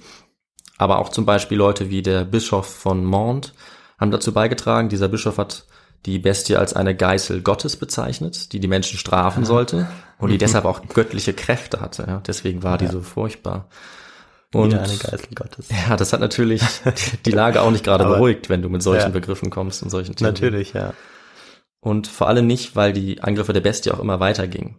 Aber 0.77 0.99
auch 0.99 1.09
zum 1.09 1.25
Beispiel 1.25 1.57
Leute 1.57 1.89
wie 1.89 2.01
der 2.01 2.25
Bischof 2.25 2.65
von 2.67 3.03
Mont 3.05 3.53
haben 3.97 4.11
dazu 4.11 4.33
beigetragen. 4.33 4.89
Dieser 4.89 5.07
Bischof 5.07 5.37
hat 5.37 5.65
die 6.05 6.19
Bestie 6.19 6.57
als 6.57 6.73
eine 6.73 6.95
Geißel 6.95 7.41
Gottes 7.41 7.77
bezeichnet, 7.77 8.51
die 8.53 8.59
die 8.59 8.67
Menschen 8.67 8.99
strafen 8.99 9.45
sollte 9.45 9.87
und 10.19 10.29
die 10.29 10.37
deshalb 10.37 10.65
auch 10.65 10.81
göttliche 10.93 11.33
Kräfte 11.33 11.79
hatte. 11.81 12.03
Ja, 12.07 12.21
deswegen 12.27 12.61
war 12.63 12.77
die 12.77 12.87
so 12.87 13.01
furchtbar. 13.01 13.69
Und 14.55 14.71
Wieder 14.71 14.83
eine 14.83 14.95
Geißel 14.97 15.27
Gottes. 15.35 15.67
ja, 15.89 15.97
das 15.97 16.13
hat 16.13 16.21
natürlich 16.21 16.61
die 17.25 17.31
Lage 17.31 17.61
auch 17.61 17.71
nicht 17.71 17.83
gerade 17.83 18.05
beruhigt, 18.05 18.49
wenn 18.49 18.61
du 18.61 18.69
mit 18.69 18.81
solchen 18.81 19.07
Ja. 19.07 19.09
Begriffen 19.09 19.49
kommst 19.49 19.83
und 19.83 19.89
solchen 19.89 20.15
Theorien. 20.15 20.33
Natürlich, 20.33 20.73
ja. 20.73 20.93
Und 21.81 22.07
vor 22.07 22.27
allem 22.29 22.47
nicht, 22.47 22.75
weil 22.75 22.93
die 22.93 23.21
Angriffe 23.21 23.53
der 23.53 23.61
Bestie 23.61 23.91
auch 23.91 23.99
immer 23.99 24.19
weitergingen. 24.19 24.77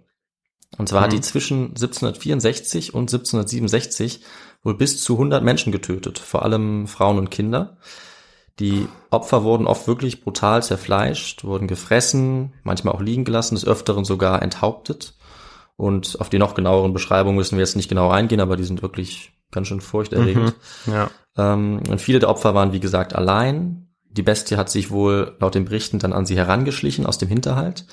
Und 0.78 0.88
zwar 0.88 1.02
hat 1.02 1.12
Mhm. 1.12 1.16
die 1.16 1.20
zwischen 1.20 1.74
1764 1.74 2.94
und 2.94 3.10
1767 3.10 4.20
wohl 4.64 4.74
bis 4.76 5.02
zu 5.02 5.16
100 5.16 5.44
Menschen 5.44 5.72
getötet, 5.72 6.18
vor 6.18 6.42
allem 6.42 6.86
Frauen 6.88 7.18
und 7.18 7.30
Kinder. 7.30 7.76
Die 8.58 8.88
Opfer 9.10 9.44
wurden 9.44 9.66
oft 9.66 9.86
wirklich 9.86 10.22
brutal 10.24 10.62
zerfleischt, 10.62 11.44
wurden 11.44 11.68
gefressen, 11.68 12.54
manchmal 12.62 12.94
auch 12.94 13.02
liegen 13.02 13.24
gelassen, 13.24 13.54
des 13.54 13.66
Öfteren 13.66 14.04
sogar 14.06 14.42
enthauptet. 14.42 15.14
Und 15.76 16.18
auf 16.20 16.30
die 16.30 16.38
noch 16.38 16.54
genaueren 16.54 16.94
Beschreibungen 16.94 17.36
müssen 17.36 17.58
wir 17.58 17.62
jetzt 17.64 17.76
nicht 17.76 17.90
genau 17.90 18.08
eingehen, 18.08 18.40
aber 18.40 18.56
die 18.56 18.64
sind 18.64 18.80
wirklich 18.80 19.32
ganz 19.52 19.68
schön 19.68 19.80
furchterregend. 19.80 20.54
Ja. 20.86 21.10
Ähm, 21.36 21.82
und 21.88 22.00
viele 22.00 22.18
der 22.18 22.28
Opfer 22.28 22.54
waren, 22.54 22.72
wie 22.72 22.80
gesagt, 22.80 23.14
allein. 23.14 23.88
Die 24.10 24.22
Bestie 24.22 24.56
hat 24.56 24.70
sich 24.70 24.90
wohl 24.90 25.36
laut 25.40 25.54
den 25.54 25.66
Berichten 25.66 25.98
dann 25.98 26.12
an 26.12 26.24
sie 26.24 26.36
herangeschlichen 26.36 27.04
aus 27.04 27.18
dem 27.18 27.28
Hinterhalt. 27.28 27.86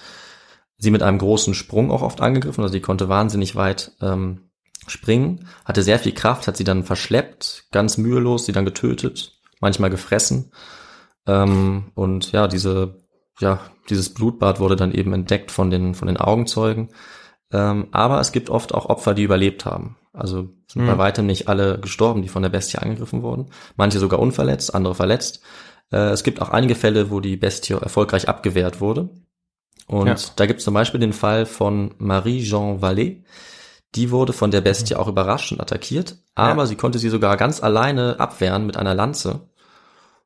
Sie 0.78 0.92
mit 0.92 1.04
einem 1.04 1.18
großen 1.18 1.54
Sprung 1.54 1.92
auch 1.92 2.02
oft 2.02 2.22
angegriffen, 2.22 2.64
also 2.64 2.74
die 2.74 2.82
konnte 2.82 3.10
wahnsinnig 3.10 3.56
weit 3.56 3.92
ähm, 4.02 4.50
springen, 4.88 5.48
hatte 5.66 5.84
sehr 5.84 6.00
viel 6.00 6.14
Kraft, 6.14 6.48
hat 6.48 6.58
sie 6.58 6.64
dann 6.64 6.84
verschleppt, 6.84 7.66
ganz 7.72 7.98
mühelos, 7.98 8.46
sie 8.46 8.52
dann 8.52 8.66
getötet, 8.66 9.34
manchmal 9.60 9.90
gefressen. 9.90 10.52
Ähm, 11.26 11.92
und 11.96 12.32
ja, 12.32 12.48
diese, 12.48 12.98
ja, 13.40 13.60
dieses 13.90 14.14
Blutbad 14.14 14.60
wurde 14.60 14.76
dann 14.76 14.92
eben 14.92 15.14
entdeckt 15.14 15.52
von 15.52 15.70
den, 15.70 15.96
von 15.96 16.08
den 16.08 16.18
Augenzeugen. 16.18 16.90
Ähm, 17.52 17.88
aber 17.92 18.20
es 18.20 18.32
gibt 18.32 18.50
oft 18.50 18.74
auch 18.74 18.88
Opfer, 18.88 19.14
die 19.14 19.24
überlebt 19.24 19.66
haben. 19.66 19.98
Also 20.14 20.50
sind 20.68 20.84
Mhm. 20.84 20.88
bei 20.88 20.98
weitem 21.00 21.26
nicht 21.26 21.48
alle 21.48 21.80
gestorben, 21.80 22.22
die 22.22 22.30
von 22.30 22.44
der 22.44 22.50
Bestie 22.50 22.78
angegriffen 22.78 23.24
wurden. 23.24 23.48
Manche 23.76 24.00
sogar 24.00 24.20
unverletzt, 24.20 24.74
andere 24.76 24.94
verletzt. 24.96 25.42
Äh, 25.92 26.10
es 26.12 26.24
gibt 26.24 26.42
auch 26.42 26.50
einige 26.50 26.76
Fälle, 26.76 27.10
wo 27.12 27.20
die 27.20 27.36
Bestie 27.36 27.74
erfolgreich 27.74 28.30
abgewehrt 28.30 28.80
wurde. 28.80 29.10
Und 29.88 30.08
Ja. 30.08 30.16
da 30.36 30.46
gibt 30.46 30.60
es 30.60 30.66
zum 30.66 30.74
Beispiel 30.76 31.00
den 31.00 31.14
Fall 31.14 31.46
von 31.46 31.96
Marie-Jean 31.98 32.80
Vallée. 32.82 33.24
Die 33.96 34.12
wurde 34.12 34.34
von 34.34 34.50
der 34.52 34.62
Bestie 34.62 34.96
auch 34.96 35.08
überraschend 35.08 35.60
attackiert, 35.62 36.18
aber 36.36 36.54
Mhm. 36.54 36.60
Ja. 36.60 36.66
sie 36.68 36.76
konnte 36.78 37.00
sie 37.00 37.10
sogar 37.10 37.36
ganz 37.38 37.62
alleine 37.62 38.20
abwehren 38.20 38.66
mit 38.66 38.78
einer 38.78 38.96
Lanze. 38.96 39.42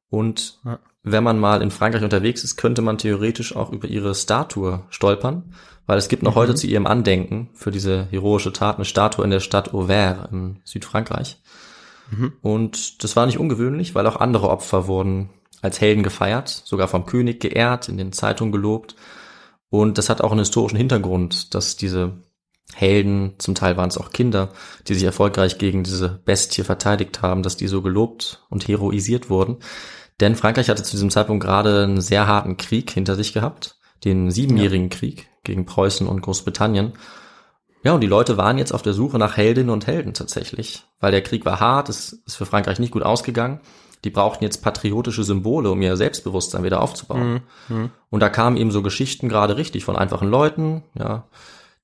Und 0.10 0.60
Ja. 0.66 0.80
Wenn 1.12 1.24
man 1.24 1.40
mal 1.40 1.62
in 1.62 1.72
Frankreich 1.72 2.04
unterwegs 2.04 2.44
ist, 2.44 2.58
könnte 2.58 2.82
man 2.82 2.98
theoretisch 2.98 3.56
auch 3.56 3.72
über 3.72 3.88
ihre 3.88 4.14
Statue 4.16 4.84
stolpern, 4.90 5.54
weil 5.86 5.98
es 5.98 6.10
gibt 6.10 6.24
noch 6.24 6.34
Mhm. 6.34 6.40
heute 6.40 6.56
zu 6.56 6.68
ihrem 6.68 6.88
Andenken 6.88 7.50
für 7.54 7.72
diese 7.72 8.08
heroische 8.10 8.54
Tat 8.54 8.76
eine 8.76 8.86
Statue 8.86 9.24
in 9.24 9.32
der 9.32 9.40
Stadt 9.40 9.74
Auvers 9.74 10.30
im 10.32 10.58
Südfrankreich. 10.64 11.42
Mhm. 12.12 12.34
Und 12.42 13.04
das 13.04 13.16
war 13.16 13.26
nicht 13.26 13.40
ungewöhnlich, 13.40 13.96
weil 13.96 14.08
auch 14.08 14.18
andere 14.18 14.50
Opfer 14.50 14.88
wurden 14.88 15.30
als 15.62 15.82
Helden 15.82 16.04
gefeiert, 16.04 16.50
sogar 16.50 16.88
vom 16.88 17.06
König 17.06 17.40
geehrt, 17.40 17.90
in 17.90 17.98
den 17.98 18.12
Zeitungen 18.12 18.52
gelobt. 18.52 18.96
Und 19.70 19.98
das 19.98 20.10
hat 20.10 20.22
auch 20.22 20.32
einen 20.32 20.40
historischen 20.40 20.78
Hintergrund, 20.78 21.54
dass 21.56 21.76
diese 21.76 22.24
Helden, 22.74 23.36
zum 23.38 23.56
Teil 23.56 23.78
waren 23.78 23.90
es 23.90 23.98
auch 23.98 24.12
Kinder, 24.12 24.50
die 24.88 24.94
sich 24.94 25.04
erfolgreich 25.04 25.58
gegen 25.58 25.84
diese 25.84 26.22
Bestie 26.26 26.64
verteidigt 26.64 27.22
haben, 27.22 27.42
dass 27.44 27.58
die 27.58 27.68
so 27.68 27.82
gelobt 27.82 28.46
und 28.50 28.68
heroisiert 28.68 29.30
wurden. 29.30 29.58
Denn 30.20 30.36
Frankreich 30.36 30.70
hatte 30.70 30.84
zu 30.84 30.92
diesem 30.92 31.10
Zeitpunkt 31.10 31.44
gerade 31.44 31.84
einen 31.84 32.02
sehr 32.02 32.28
harten 32.28 32.58
Krieg 32.58 32.90
hinter 32.92 33.16
sich 33.16 33.34
gehabt, 33.34 33.78
den 34.04 34.32
siebenjährigen 34.32 34.90
Krieg 34.90 35.28
gegen 35.44 35.66
Preußen 35.66 36.08
und 36.08 36.22
Großbritannien. 36.22 36.94
Ja, 37.84 37.94
und 37.94 38.02
die 38.02 38.08
Leute 38.08 38.38
waren 38.38 38.58
jetzt 38.58 38.74
auf 38.74 38.82
der 38.82 38.94
Suche 38.94 39.20
nach 39.20 39.38
Heldinnen 39.38 39.70
und 39.70 39.88
Helden 39.88 40.14
tatsächlich, 40.14 40.84
weil 41.00 41.12
der 41.12 41.22
Krieg 41.22 41.46
war 41.46 41.60
hart, 41.60 41.90
es 41.90 42.14
ist 42.26 42.36
für 42.36 42.46
Frankreich 42.46 42.80
nicht 42.80 42.92
gut 42.92 43.04
ausgegangen. 43.04 43.62
Die 44.04 44.10
brauchten 44.10 44.44
jetzt 44.44 44.62
patriotische 44.62 45.24
Symbole, 45.24 45.72
um 45.72 45.82
ihr 45.82 45.98
Selbstbewusstsein 45.98 46.64
wieder 46.64 46.82
aufzubauen. 46.82 47.42
Mhm. 47.68 47.92
Und 48.10 48.20
da 48.20 48.30
kamen 48.30 48.58
eben 48.58 48.72
so 48.72 48.82
Geschichten 48.82 49.30
gerade 49.30 49.58
richtig 49.58 49.86
von 49.86 49.96
einfachen 49.96 50.30
Leuten, 50.30 50.84
ja, 50.98 51.28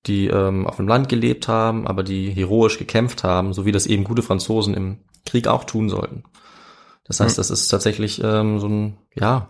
die 0.06 0.28
ähm, 0.28 0.67
auf 0.67 0.76
dem 0.76 0.88
Land 0.88 1.10
gelebt 1.10 1.48
haben, 1.48 1.88
aber 1.88 2.04
die 2.04 2.30
heroisch 2.30 2.78
gekämpft 2.78 3.24
haben, 3.24 3.54
so 3.54 3.65
wie 3.65 3.72
das 3.72 3.88
eben 3.88 4.04
gute 4.04 4.22
Franzosen 4.22 4.74
im 4.74 4.98
Krieg 5.26 5.48
auch 5.48 5.63
tun 5.63 5.89
sollten. 5.89 6.24
Das 7.06 7.20
heißt, 7.20 7.38
Mhm. 7.38 7.39
das 7.39 7.50
ist 7.50 7.68
tatsächlich 7.68 8.22
ähm, 8.24 8.60
so 8.60 8.68
ein, 8.68 8.98
ja, 9.16 9.50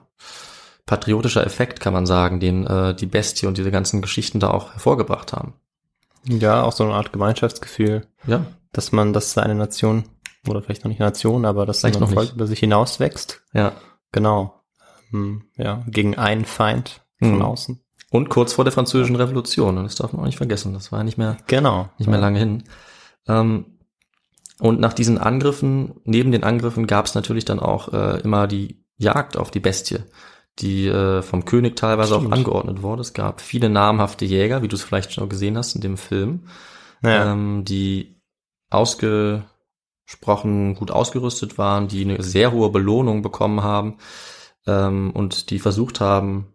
patriotischer 0.85 1.45
Effekt, 1.45 1.79
kann 1.79 1.93
man 1.93 2.05
sagen, 2.05 2.39
den 2.39 2.67
äh, 2.67 2.93
die 2.93 3.05
Bestie 3.05 3.45
und 3.47 3.57
diese 3.57 3.71
ganzen 3.71 4.01
Geschichten 4.01 4.39
da 4.39 4.49
auch 4.51 4.73
hervorgebracht 4.73 5.31
haben. 5.33 5.53
Ja, 6.25 6.63
auch 6.63 6.71
so 6.73 6.83
eine 6.83 6.93
Art 6.93 7.11
Gemeinschaftsgefühl, 7.13 8.07
Ja, 8.25 8.45
dass 8.71 8.91
man, 8.91 9.13
dass 9.13 9.37
eine 9.37 9.55
Nation, 9.55 10.03
oder 10.47 10.61
vielleicht 10.61 10.83
noch 10.83 10.89
nicht 10.89 10.99
eine 11.01 11.09
Nation, 11.09 11.45
aber 11.45 11.65
dass 11.65 11.81
Vielleicht 11.81 12.01
ein 12.01 12.07
Volk 12.07 12.19
nicht. 12.27 12.35
über 12.35 12.47
sich 12.47 12.59
hinauswächst. 12.59 13.41
ja. 13.53 13.73
Genau. 14.11 14.61
Ähm, 15.11 15.45
ja, 15.57 15.83
gegen 15.87 16.15
einen 16.17 16.45
Feind 16.45 17.01
von 17.19 17.35
Mhm. 17.35 17.41
außen. 17.41 17.79
Und 18.11 18.29
kurz 18.29 18.53
vor 18.53 18.63
der 18.63 18.71
französischen 18.71 19.15
Revolution, 19.15 19.77
und 19.77 19.85
das 19.85 19.95
darf 19.95 20.13
man 20.13 20.21
auch 20.21 20.25
nicht 20.27 20.37
vergessen, 20.37 20.73
das 20.73 20.91
war 20.91 20.99
ja 20.99 21.03
nicht 21.03 21.17
mehr 21.17 21.37
Genau. 21.47 21.89
nicht 21.97 22.07
mehr 22.07 22.19
lange 22.19 22.37
hin. 22.39 22.63
Ähm, 23.27 23.72
und 24.63 24.79
nach 24.79 24.93
diesen 24.93 25.17
Angriffen, 25.17 25.95
neben 26.05 26.31
den 26.31 26.45
Angriffen 26.45 26.87
gab 26.87 27.05
es 27.05 27.15
natürlich 27.15 27.43
dann 27.43 27.59
auch 27.59 27.91
äh, 27.91 28.21
immer 28.21 28.47
die 28.47 28.81
Jagd 28.95 29.35
auf 29.35 29.51
die 29.51 29.59
Bestie, 29.59 29.97
die 30.59 30.87
äh, 30.87 31.21
vom 31.21 31.43
König 31.43 31.75
teilweise 31.75 32.15
Stimmt. 32.15 32.31
auch 32.31 32.37
angeordnet 32.37 32.81
wurde. 32.81 33.01
Es 33.01 33.11
gab 33.11 33.41
viele 33.41 33.69
namhafte 33.69 34.23
Jäger, 34.23 34.61
wie 34.61 34.69
du 34.69 34.77
es 34.77 34.81
vielleicht 34.81 35.11
schon 35.11 35.27
gesehen 35.27 35.57
hast 35.57 35.75
in 35.75 35.81
dem 35.81 35.97
Film, 35.97 36.45
Naja. 37.01 37.33
ähm, 37.33 37.65
die 37.65 38.21
ausgesprochen 38.69 40.75
gut 40.75 40.91
ausgerüstet 40.91 41.57
waren, 41.57 41.89
die 41.89 42.05
eine 42.05 42.23
sehr 42.23 42.53
hohe 42.53 42.69
Belohnung 42.69 43.21
bekommen 43.21 43.63
haben 43.63 43.97
ähm, 44.65 45.11
und 45.11 45.49
die 45.49 45.59
versucht 45.59 45.99
haben, 45.99 46.53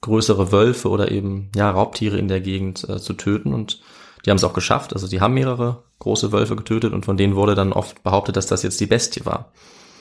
größere 0.00 0.50
Wölfe 0.50 0.88
oder 0.88 1.10
eben 1.10 1.50
ja 1.54 1.70
Raubtiere 1.70 2.16
in 2.16 2.28
der 2.28 2.40
Gegend 2.40 2.88
äh, 2.88 2.98
zu 2.98 3.12
töten 3.12 3.52
und 3.52 3.82
die 4.24 4.30
haben 4.30 4.36
es 4.36 4.44
auch 4.44 4.52
geschafft. 4.52 4.92
Also 4.92 5.08
die 5.08 5.20
haben 5.20 5.34
mehrere 5.34 5.84
große 5.98 6.32
Wölfe 6.32 6.56
getötet 6.56 6.92
und 6.92 7.04
von 7.04 7.16
denen 7.16 7.36
wurde 7.36 7.54
dann 7.54 7.72
oft 7.72 8.02
behauptet, 8.02 8.36
dass 8.36 8.46
das 8.46 8.62
jetzt 8.62 8.80
die 8.80 8.86
Bestie 8.86 9.24
war. 9.26 9.52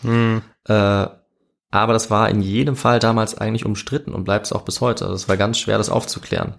Hm. 0.02 0.42
Äh, 0.66 1.08
aber 1.72 1.94
das 1.94 2.10
war 2.10 2.30
in 2.30 2.42
jedem 2.42 2.76
Fall 2.76 3.00
damals 3.00 3.38
eigentlich 3.38 3.66
umstritten 3.66 4.14
und 4.14 4.24
bleibt 4.24 4.48
es 4.48 4.54
auch 4.54 4.64
bis 4.64 4.82
heute. 4.82 5.06
Also 5.06 5.16
es 5.16 5.30
war 5.30 5.38
ganz 5.38 5.60
schwer, 5.60 5.78
das 5.78 5.90
aufzuklären. 5.90 6.56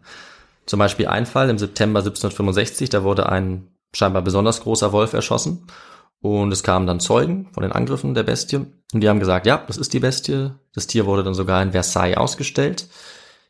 Zum 0.67 0.79
Beispiel 0.79 1.09
ein 1.09 1.27
Fall 1.27 1.51
im 1.51 1.59
September 1.59 2.01
1765, 2.01 2.91
da 2.91 3.03
wurde 3.03 3.29
ein 3.29 3.69
scheinbar 3.93 4.23
besonders 4.23 4.61
großer 4.61 4.93
Wolf 4.93 5.13
erschossen 5.15 5.67
und 6.21 6.53
es 6.53 6.63
kamen 6.63 6.87
dann 6.87 7.01
Zeugen 7.01 7.49
von 7.53 7.63
den 7.63 7.73
Angriffen 7.73 8.15
der 8.15 8.23
Bestie 8.23 8.57
und 8.93 9.01
die 9.01 9.09
haben 9.09 9.21
gesagt, 9.21 9.47
ja, 9.47 9.65
das 9.67 9.79
ist 9.79 9.93
die 9.93 10.01
Bestie. 10.01 10.53
Das 10.75 10.87
Tier 10.87 11.07
wurde 11.07 11.25
dann 11.25 11.35
sogar 11.35 11.63
in 11.63 11.73
Versailles 11.73 12.17
ausgestellt. 12.17 12.89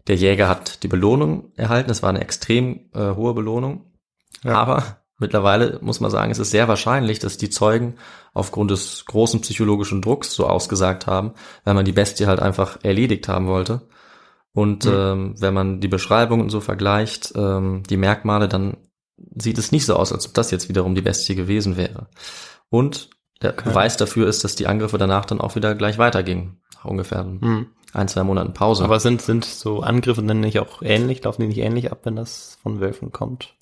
Der 0.07 0.17
Jäger 0.17 0.49
hat 0.49 0.83
die 0.83 0.89
Belohnung 0.89 1.53
erhalten. 1.57 1.91
Es 1.91 2.03
war 2.03 2.11
eine 2.11 2.21
extrem 2.21 2.91
äh, 2.95 3.15
hohe 3.15 3.35
Belohnung. 3.35 3.90
Ja. 4.45 4.55
Aber 4.55 4.99
mittlerweile 5.19 5.79
muss 5.83 6.01
man 6.01 6.11
sagen, 6.11 6.31
es 6.31 6.39
ist 6.39 6.51
sehr 6.51 6.69
wahrscheinlich, 6.69 7.19
dass 7.19 7.37
die 7.37 7.51
Zeugen 7.51 7.97
aufgrund 8.33 8.71
des 8.71 9.05
großen 9.07 9.41
psychologischen 9.41 10.03
Drucks 10.03 10.33
so 10.35 10.47
ausgesagt 10.47 11.07
haben, 11.07 11.33
weil 11.65 11.75
man 11.75 11.85
die 11.85 11.93
Bestie 11.93 12.27
halt 12.27 12.41
einfach 12.41 12.79
erledigt 12.83 13.29
haben 13.29 13.47
wollte. 13.47 13.83
Und 14.53 14.85
Mhm. 14.85 14.93
ähm, 14.93 15.35
wenn 15.39 15.55
man 15.55 15.81
die 15.81 15.89
Beschreibungen 15.89 16.49
so 16.51 16.61
vergleicht, 16.61 17.33
ähm, 17.37 17.83
die 17.89 17.97
Merkmale, 17.97 18.49
dann 18.49 18.77
sieht 19.37 19.59
es 19.59 19.71
nicht 19.73 19.87
so 19.87 19.95
aus, 19.97 20.13
als 20.13 20.27
ob 20.27 20.35
das 20.35 20.51
jetzt 20.51 20.69
wiederum 20.69 20.95
die 20.95 21.03
Bestie 21.03 21.35
gewesen 21.35 21.77
wäre. 21.77 22.09
Und 22.69 23.11
der 23.43 23.53
Beweis 23.53 23.97
dafür 23.97 24.27
ist, 24.27 24.45
dass 24.45 24.55
die 24.57 24.67
Angriffe 24.67 24.99
danach 24.99 25.25
dann 25.25 25.41
auch 25.41 25.55
wieder 25.55 25.75
gleich 25.75 25.99
weitergingen. 25.99 26.61
Nach 26.75 26.85
ungefähr 26.85 27.25
Mhm. 27.25 27.67
ein, 27.93 28.09
zwei 28.09 28.23
Monaten 28.23 28.53
Pause. 28.55 28.85
Aber 28.85 29.01
sind, 29.01 29.23
sind 29.23 29.45
so 29.45 29.81
Angriffe 29.81 30.23
dann 30.23 30.41
nicht 30.41 30.59
auch 30.59 30.83
ähnlich? 30.83 31.23
Laufen 31.25 31.43
die 31.43 31.49
nicht 31.49 31.59
ähnlich 31.59 31.91
ab, 31.93 32.01
wenn 32.05 32.17
das 32.17 32.59
von 32.63 32.81
Wölfen 32.81 33.13
kommt? 33.13 33.55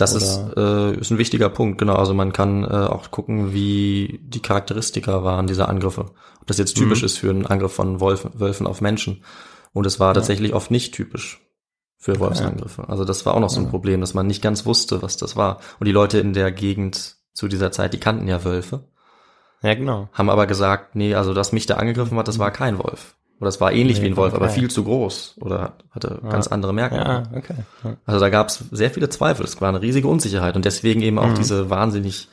Das 0.00 0.14
ist, 0.14 0.40
äh, 0.56 0.92
ist 0.98 1.10
ein 1.10 1.18
wichtiger 1.18 1.48
Punkt, 1.48 1.78
genau. 1.78 1.94
Also 1.96 2.14
man 2.14 2.32
kann 2.32 2.64
äh, 2.64 2.68
auch 2.68 3.10
gucken, 3.10 3.52
wie 3.52 4.20
die 4.22 4.40
Charakteristika 4.40 5.24
waren 5.24 5.46
dieser 5.46 5.68
Angriffe. 5.68 6.06
Ob 6.40 6.46
das 6.46 6.58
jetzt 6.58 6.76
typisch 6.76 7.00
Mhm. 7.00 7.06
ist 7.06 7.18
für 7.18 7.30
einen 7.30 7.46
Angriff 7.46 7.72
von 7.72 8.00
Wolfen, 8.00 8.30
Wölfen 8.38 8.66
auf 8.66 8.80
Menschen. 8.80 9.22
Und 9.72 9.86
es 9.86 10.00
war 10.00 10.14
tatsächlich 10.14 10.54
oft 10.54 10.70
nicht 10.70 10.94
typisch 10.94 11.40
für 11.98 12.18
Wolfsangriffe. 12.20 12.88
Also 12.88 13.04
das 13.04 13.26
war 13.26 13.34
auch 13.34 13.40
noch 13.40 13.50
so 13.50 13.58
ein 13.60 13.64
Ja. 13.64 13.70
Problem, 13.70 14.00
dass 14.00 14.14
man 14.14 14.26
nicht 14.26 14.40
ganz 14.42 14.64
wusste, 14.66 15.02
was 15.02 15.16
das 15.16 15.36
war. 15.36 15.58
Und 15.80 15.86
die 15.86 15.92
Leute 15.92 16.18
in 16.20 16.32
der 16.32 16.52
Gegend 16.52 17.16
zu 17.34 17.48
dieser 17.48 17.72
Zeit, 17.72 17.92
die 17.92 18.00
kannten 18.00 18.28
ja 18.28 18.44
Wölfe, 18.44 18.84
Ja, 19.62 19.74
genau. 19.74 20.08
haben 20.12 20.30
aber 20.30 20.46
gesagt, 20.46 20.94
nee, 20.94 21.14
also 21.14 21.34
dass 21.34 21.52
mich 21.52 21.66
da 21.66 21.74
angegriffen 21.74 22.16
hat, 22.16 22.28
das 22.28 22.38
war 22.38 22.50
kein 22.52 22.78
Wolf. 22.78 23.16
Oder 23.40 23.48
es 23.48 23.60
war 23.60 23.72
ähnlich 23.72 23.98
Nee, 23.98 24.04
wie 24.04 24.10
ein 24.10 24.16
Wolf, 24.16 24.34
aber 24.34 24.46
okay. 24.46 24.60
viel 24.60 24.70
zu 24.70 24.82
groß 24.84 25.36
oder 25.40 25.74
hatte 25.90 26.20
Ja. 26.22 26.28
ganz 26.30 26.48
andere 26.48 26.72
Merkmale. 26.74 27.22
Ja, 27.30 27.38
okay. 27.38 27.54
Ja. 27.84 27.96
Also 28.04 28.18
da 28.20 28.30
gab 28.30 28.48
es 28.48 28.64
sehr 28.72 28.90
viele 28.90 29.08
Zweifel. 29.08 29.44
Es 29.44 29.60
war 29.60 29.68
eine 29.68 29.80
riesige 29.82 30.08
Unsicherheit 30.08 30.56
und 30.56 30.64
deswegen 30.64 31.02
eben 31.02 31.18
auch 31.18 31.28
Mhm. 31.28 31.34
diese 31.36 31.70
wahnsinnig 31.70 32.28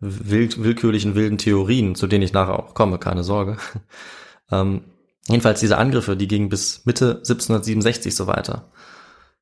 wild, 0.00 0.62
willkürlichen, 0.62 1.14
wilden 1.14 1.38
Theorien, 1.38 1.94
zu 1.94 2.06
denen 2.06 2.22
ich 2.22 2.32
nachher 2.32 2.58
auch 2.58 2.74
komme, 2.74 2.98
keine 2.98 3.24
Sorge. 3.24 3.56
ähm, 4.50 4.84
jedenfalls 5.26 5.60
diese 5.60 5.76
Angriffe, 5.76 6.16
die 6.16 6.28
gingen 6.28 6.48
bis 6.48 6.86
Mitte 6.86 7.16
1767 7.18 8.14
so 8.16 8.26
weiter. 8.26 8.70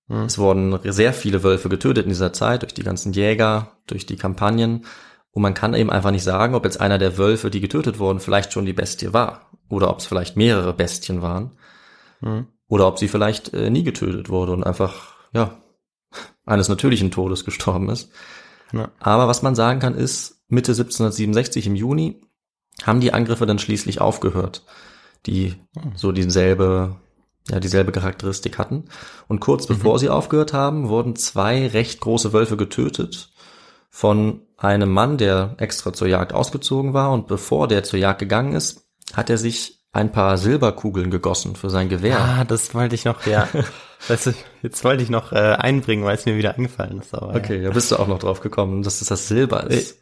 Mhm. 0.08 0.22
Es 0.22 0.38
wurden 0.38 0.76
sehr 0.92 1.12
viele 1.12 1.42
Wölfe 1.42 1.68
getötet 1.68 2.04
in 2.04 2.10
dieser 2.10 2.32
Zeit 2.32 2.62
durch 2.62 2.74
die 2.74 2.82
ganzen 2.84 3.12
Jäger, 3.12 3.72
durch 3.86 4.06
die 4.06 4.16
Kampagnen. 4.16 4.84
Und 5.36 5.42
man 5.42 5.52
kann 5.52 5.74
eben 5.74 5.90
einfach 5.90 6.12
nicht 6.12 6.22
sagen, 6.22 6.54
ob 6.54 6.64
jetzt 6.64 6.80
einer 6.80 6.96
der 6.96 7.18
Wölfe, 7.18 7.50
die 7.50 7.60
getötet 7.60 7.98
wurden, 7.98 8.20
vielleicht 8.20 8.54
schon 8.54 8.64
die 8.64 8.72
Bestie 8.72 9.12
war. 9.12 9.50
Oder 9.68 9.90
ob 9.90 9.98
es 9.98 10.06
vielleicht 10.06 10.34
mehrere 10.34 10.72
Bestien 10.72 11.20
waren. 11.20 11.50
Mhm. 12.22 12.46
Oder 12.68 12.88
ob 12.88 12.98
sie 12.98 13.06
vielleicht 13.06 13.52
äh, 13.52 13.68
nie 13.68 13.84
getötet 13.84 14.30
wurde 14.30 14.52
und 14.52 14.64
einfach, 14.64 15.12
ja, 15.34 15.58
eines 16.46 16.70
natürlichen 16.70 17.10
Todes 17.10 17.44
gestorben 17.44 17.90
ist. 17.90 18.10
Ja. 18.72 18.90
Aber 18.98 19.28
was 19.28 19.42
man 19.42 19.54
sagen 19.54 19.78
kann, 19.78 19.94
ist, 19.94 20.42
Mitte 20.48 20.72
1767 20.72 21.66
im 21.66 21.76
Juni 21.76 22.22
haben 22.84 23.00
die 23.00 23.12
Angriffe 23.12 23.44
dann 23.44 23.58
schließlich 23.58 24.00
aufgehört, 24.00 24.64
die 25.26 25.56
so 25.96 26.12
dieselbe, 26.12 26.96
ja, 27.50 27.60
dieselbe 27.60 27.92
Charakteristik 27.92 28.56
hatten. 28.56 28.84
Und 29.28 29.40
kurz 29.40 29.66
bevor 29.66 29.98
sie 29.98 30.08
aufgehört 30.08 30.54
haben, 30.54 30.88
wurden 30.88 31.14
zwei 31.14 31.66
recht 31.66 32.00
große 32.00 32.32
Wölfe 32.32 32.56
getötet 32.56 33.28
von 33.96 34.42
einem 34.58 34.90
Mann, 34.90 35.16
der 35.16 35.54
extra 35.56 35.90
zur 35.90 36.06
Jagd 36.06 36.34
ausgezogen 36.34 36.92
war. 36.92 37.12
Und 37.12 37.28
bevor 37.28 37.66
der 37.66 37.82
zur 37.82 37.98
Jagd 37.98 38.18
gegangen 38.18 38.52
ist, 38.52 38.86
hat 39.14 39.30
er 39.30 39.38
sich 39.38 39.80
ein 39.90 40.12
paar 40.12 40.36
Silberkugeln 40.36 41.10
gegossen 41.10 41.56
für 41.56 41.70
sein 41.70 41.88
Gewehr. 41.88 42.20
Ah, 42.20 42.44
das 42.44 42.74
wollte 42.74 42.94
ich 42.94 43.06
noch, 43.06 43.24
ja. 43.26 43.48
Das 44.08 44.26
ist, 44.26 44.38
jetzt 44.62 44.84
wollte 44.84 45.02
ich 45.02 45.08
noch 45.08 45.32
äh, 45.32 45.36
einbringen, 45.36 46.04
weil 46.04 46.14
es 46.14 46.26
mir 46.26 46.36
wieder 46.36 46.54
eingefallen 46.54 47.00
ist. 47.00 47.14
Aber, 47.14 47.34
Okay, 47.34 47.62
da 47.62 47.70
bist 47.70 47.90
du 47.90 47.96
auch 47.96 48.06
noch 48.06 48.18
drauf 48.18 48.40
gekommen, 48.40 48.82
dass 48.82 49.00
es 49.00 49.08
das 49.08 49.28
Silber 49.28 49.64
ist. 49.70 49.98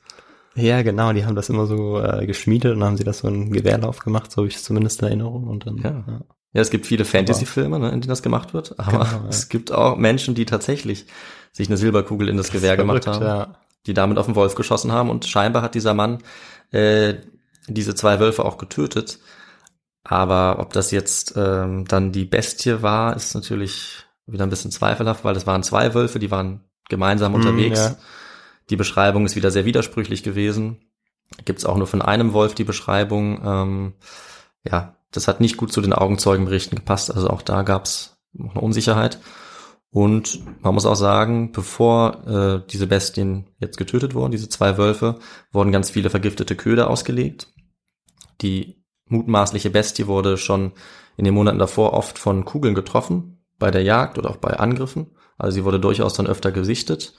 Ja, 0.57 0.83
genau, 0.83 1.13
die 1.13 1.25
haben 1.25 1.37
das 1.37 1.49
immer 1.49 1.67
so 1.67 2.01
äh, 2.01 2.27
geschmiedet 2.27 2.75
und 2.75 2.83
haben 2.83 2.97
sie 2.97 3.05
das 3.05 3.21
so 3.21 3.29
in 3.29 3.53
Gewehrlauf 3.53 4.01
gemacht, 4.01 4.33
so 4.33 4.39
habe 4.39 4.49
ich 4.49 4.57
es 4.57 4.65
zumindest 4.65 5.01
in 5.03 5.07
Erinnerung. 5.07 5.45
Und 5.47 5.67
dann, 5.67 5.77
Ja. 5.77 5.91
ja. 5.91 6.21
Ja, 6.53 6.61
es 6.61 6.71
gibt 6.71 6.87
viele 6.87 7.05
Fantasy-Filme, 7.05 7.79
ne, 7.79 7.87
in 7.91 8.01
denen 8.01 8.09
das 8.09 8.23
gemacht 8.23 8.55
wird, 8.55 8.79
aber 8.79 8.91
Genau, 8.91 9.05
ja. 9.05 9.25
es 9.29 9.49
gibt 9.49 9.71
auch 9.71 9.97
Menschen, 9.97 10.35
die 10.35 10.45
tatsächlich 10.45 11.07
sich 11.53 11.69
eine 11.69 11.77
Silberkugel 11.77 12.29
in 12.29 12.37
das, 12.37 12.51
Gewehr 12.51 12.77
gemacht 12.77 13.05
Verrückt, 13.05 13.25
haben, 13.25 13.27
Ja. 13.27 13.59
Die 13.87 13.95
damit 13.95 14.19
auf 14.19 14.27
den 14.27 14.35
Wolf 14.37 14.55
geschossen 14.55 14.93
haben 14.93 15.11
und 15.11 15.27
scheinbar 15.27 15.63
hat 15.63 15.75
dieser 15.75 15.95
Mann 15.95 16.19
äh, 16.73 17.15
diese 17.69 17.95
zwei 17.95 18.21
Wölfe 18.21 18.45
auch 18.45 18.59
getötet. 18.59 19.19
Aber 20.03 20.59
ob 20.61 20.73
das 20.73 20.91
jetzt 20.91 21.35
ähm, 21.37 21.87
dann 21.87 22.13
die 22.13 22.25
Bestie 22.27 22.83
war, 22.83 23.17
ist 23.17 23.35
natürlich 23.35 24.05
wieder 24.27 24.45
ein 24.45 24.51
bisschen 24.51 24.71
zweifelhaft, 24.71 25.25
weil 25.25 25.37
es 25.37 25.47
waren 25.47 25.63
zwei 25.63 25.95
Wölfe, 25.95 26.19
die 26.19 26.31
waren 26.31 26.61
gemeinsam 26.89 27.33
Mm, 27.33 27.35
unterwegs. 27.37 27.79
ja. 27.79 27.97
Die 28.71 28.77
Beschreibung 28.77 29.27
ist 29.27 29.37
wieder 29.37 29.51
sehr 29.51 29.65
widersprüchlich 29.65 30.23
gewesen. 30.23 30.79
Gibt 31.45 31.59
es 31.59 31.65
auch 31.65 31.77
nur 31.77 31.87
von 31.87 32.03
einem 32.03 32.33
Wolf 32.33 32.55
die 32.55 32.65
Beschreibung. 32.65 33.41
Ähm, 33.45 33.93
ja, 34.65 34.97
das 35.11 35.29
hat 35.29 35.41
nicht 35.41 35.57
gut 35.57 35.73
zu 35.73 35.81
den 35.81 35.93
Augenzeugenberichten 35.93 36.77
gepasst. 36.77 37.15
Also 37.15 37.29
auch 37.31 37.43
da 37.43 37.63
gab 37.63 37.85
es 37.85 38.17
noch 38.33 38.53
eine 38.53 38.61
Unsicherheit. 38.63 39.19
Und 39.95 40.41
man 40.61 40.75
muss 40.75 40.87
auch 40.87 40.97
sagen, 40.97 41.53
bevor 41.53 42.27
äh, 42.27 42.67
diese 42.69 42.89
Bestien 42.89 43.47
jetzt 43.61 43.77
getötet 43.79 44.13
wurden, 44.13 44.33
diese 44.33 44.49
zwei 44.49 44.77
Wölfe, 44.77 45.21
wurden 45.53 45.71
ganz 45.71 45.89
viele 45.89 46.11
vergiftete 46.11 46.57
Köder 46.57 46.91
ausgelegt. 46.91 47.47
Die 48.41 48.83
mutmaßliche 49.07 49.71
Bestie 49.71 50.09
wurde 50.09 50.37
schon 50.37 50.73
in 51.17 51.25
den 51.25 51.33
Monaten 51.33 51.61
davor 51.61 51.93
oft 51.93 52.19
von 52.19 52.45
Kugeln 52.45 52.75
getroffen, 52.75 53.45
bei 53.61 53.71
der 53.71 53.85
Jagd 53.85 54.19
oder 54.19 54.31
auch 54.31 54.39
bei 54.39 54.59
Angriffen. 54.59 55.13
Also 55.39 55.55
sie 55.55 55.65
wurde 55.65 55.79
durchaus 55.79 56.15
dann 56.15 56.27
öfter 56.27 56.51
gesichtet. 56.51 57.15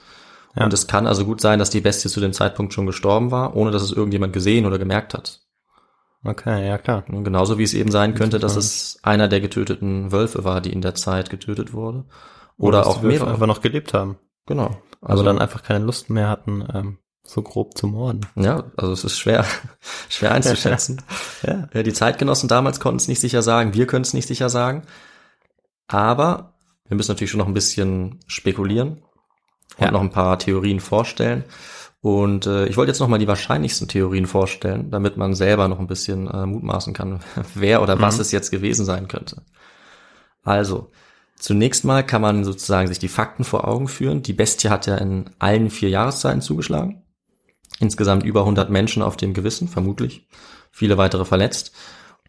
Ja. 0.54 0.66
Und 0.66 0.74
es 0.74 0.86
kann 0.86 1.06
also 1.06 1.24
gut 1.24 1.40
sein, 1.40 1.58
dass 1.58 1.70
die 1.70 1.80
Bestie 1.80 2.10
zu 2.10 2.20
dem 2.20 2.34
Zeitpunkt 2.34 2.74
schon 2.74 2.84
gestorben 2.84 3.30
war, 3.30 3.56
ohne 3.56 3.70
dass 3.70 3.84
es 3.84 3.92
irgendjemand 3.92 4.34
gesehen 4.34 4.66
oder 4.66 4.78
gemerkt 4.78 5.14
hat. 5.14 5.40
Okay, 6.22 6.68
ja 6.68 6.76
klar. 6.76 7.04
Und 7.08 7.24
Genauso 7.24 7.56
wie 7.56 7.62
es 7.62 7.72
eben 7.72 7.90
sein 7.90 8.14
könnte, 8.14 8.38
dass 8.38 8.56
es 8.56 8.98
einer 9.02 9.28
der 9.28 9.40
getöteten 9.40 10.12
Wölfe 10.12 10.44
war, 10.44 10.60
die 10.60 10.74
in 10.74 10.82
der 10.82 10.94
Zeit 10.94 11.30
getötet 11.30 11.72
wurde. 11.72 12.04
Oder 12.58 12.78
dass 12.78 12.86
auch 12.88 13.02
mehrere. 13.02 13.30
einfach 13.30 13.46
noch 13.46 13.60
gelebt 13.60 13.92
haben. 13.94 14.18
Genau. 14.46 14.76
Also 15.02 15.22
dann 15.22 15.38
einfach 15.38 15.62
keine 15.62 15.84
Lust 15.84 16.08
mehr 16.10 16.28
hatten, 16.28 16.66
ähm, 16.72 16.98
so 17.24 17.42
grob 17.42 17.76
zu 17.76 17.86
morden. 17.88 18.20
Ja, 18.36 18.64
also 18.76 18.92
es 18.92 19.04
ist 19.04 19.18
schwer, 19.18 19.44
schwer 20.08 20.32
einzuschätzen. 20.32 21.02
Ja. 21.42 21.68
Ja, 21.72 21.82
Die 21.82 21.92
Zeitgenossen 21.92 22.48
damals 22.48 22.80
konnten 22.80 22.96
es 22.98 23.08
nicht 23.08 23.20
sicher 23.20 23.42
sagen, 23.42 23.74
wir 23.74 23.86
können 23.86 24.02
es 24.02 24.14
nicht 24.14 24.26
sicher 24.28 24.48
sagen. 24.48 24.82
Aber 25.88 26.54
wir 26.88 26.96
müssen 26.96 27.10
natürlich 27.10 27.30
schon 27.30 27.38
noch 27.38 27.46
ein 27.48 27.54
bisschen 27.54 28.20
spekulieren 28.26 29.02
und 29.78 29.84
Ja. 29.84 29.90
noch 29.90 30.00
ein 30.00 30.10
paar 30.10 30.38
Theorien 30.38 30.80
vorstellen. 30.80 31.44
Und 32.00 32.46
äh, 32.46 32.66
ich 32.66 32.76
wollte 32.76 32.90
jetzt 32.90 33.00
noch 33.00 33.08
mal 33.08 33.18
die 33.18 33.26
wahrscheinlichsten 33.28 33.88
Theorien 33.88 34.26
vorstellen, 34.26 34.90
damit 34.90 35.16
man 35.16 35.34
selber 35.34 35.66
noch 35.68 35.80
ein 35.80 35.88
bisschen 35.88 36.28
äh, 36.28 36.46
mutmaßen 36.46 36.94
kann, 36.94 37.20
wer 37.54 37.82
oder 37.82 38.00
was 38.00 38.16
Mhm. 38.16 38.20
es 38.22 38.32
jetzt 38.32 38.50
gewesen 38.50 38.84
sein 38.84 39.08
könnte. 39.08 39.42
Also, 40.44 40.90
zunächst 41.38 41.84
mal 41.84 42.04
kann 42.04 42.22
man 42.22 42.44
sozusagen 42.44 42.88
sich 42.88 42.98
die 42.98 43.08
Fakten 43.08 43.44
vor 43.44 43.66
Augen 43.68 43.88
führen. 43.88 44.22
Die 44.22 44.32
Bestie 44.32 44.68
hat 44.70 44.86
ja 44.86 44.96
in 44.96 45.30
allen 45.38 45.70
vier 45.70 45.88
Jahreszeiten 45.88 46.40
zugeschlagen. 46.40 47.02
Insgesamt 47.78 48.24
über 48.24 48.40
100 48.40 48.70
Menschen 48.70 49.02
auf 49.02 49.16
dem 49.16 49.34
Gewissen, 49.34 49.68
vermutlich. 49.68 50.26
Viele 50.70 50.98
weitere 50.98 51.24
verletzt. 51.24 51.72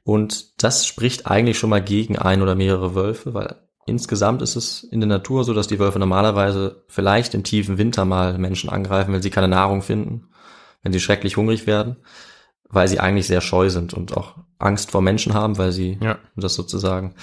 Und 0.03 0.63
das 0.63 0.85
spricht 0.85 1.27
eigentlich 1.27 1.57
schon 1.59 1.69
mal 1.69 1.81
gegen 1.83 2.17
ein 2.17 2.41
oder 2.41 2.55
mehrere 2.55 2.95
Wölfe, 2.95 3.33
weil 3.33 3.55
insgesamt 3.85 4.41
ist 4.41 4.55
es 4.55 4.83
in 4.83 4.99
der 4.99 5.07
Natur 5.07 5.43
so, 5.43 5.53
dass 5.53 5.67
die 5.67 5.79
Wölfe 5.79 5.99
normalerweise 5.99 6.83
vielleicht 6.87 7.33
im 7.33 7.43
tiefen 7.43 7.77
Winter 7.77 8.05
mal 8.05 8.37
Menschen 8.37 8.69
angreifen, 8.69 9.13
wenn 9.13 9.21
sie 9.21 9.29
keine 9.29 9.47
Nahrung 9.47 9.81
finden, 9.81 10.29
wenn 10.83 10.93
sie 10.93 10.99
schrecklich 10.99 11.37
hungrig 11.37 11.67
werden, 11.67 11.97
weil 12.69 12.87
sie 12.87 12.99
eigentlich 12.99 13.27
sehr 13.27 13.41
scheu 13.41 13.69
sind 13.69 13.93
und 13.93 14.15
auch 14.15 14.35
Angst 14.59 14.91
vor 14.91 15.01
Menschen 15.01 15.33
haben, 15.33 15.57
weil 15.57 15.71
sie 15.71 15.97
Ja. 16.01 16.19
das 16.35 16.55
sozusagen 16.55 17.15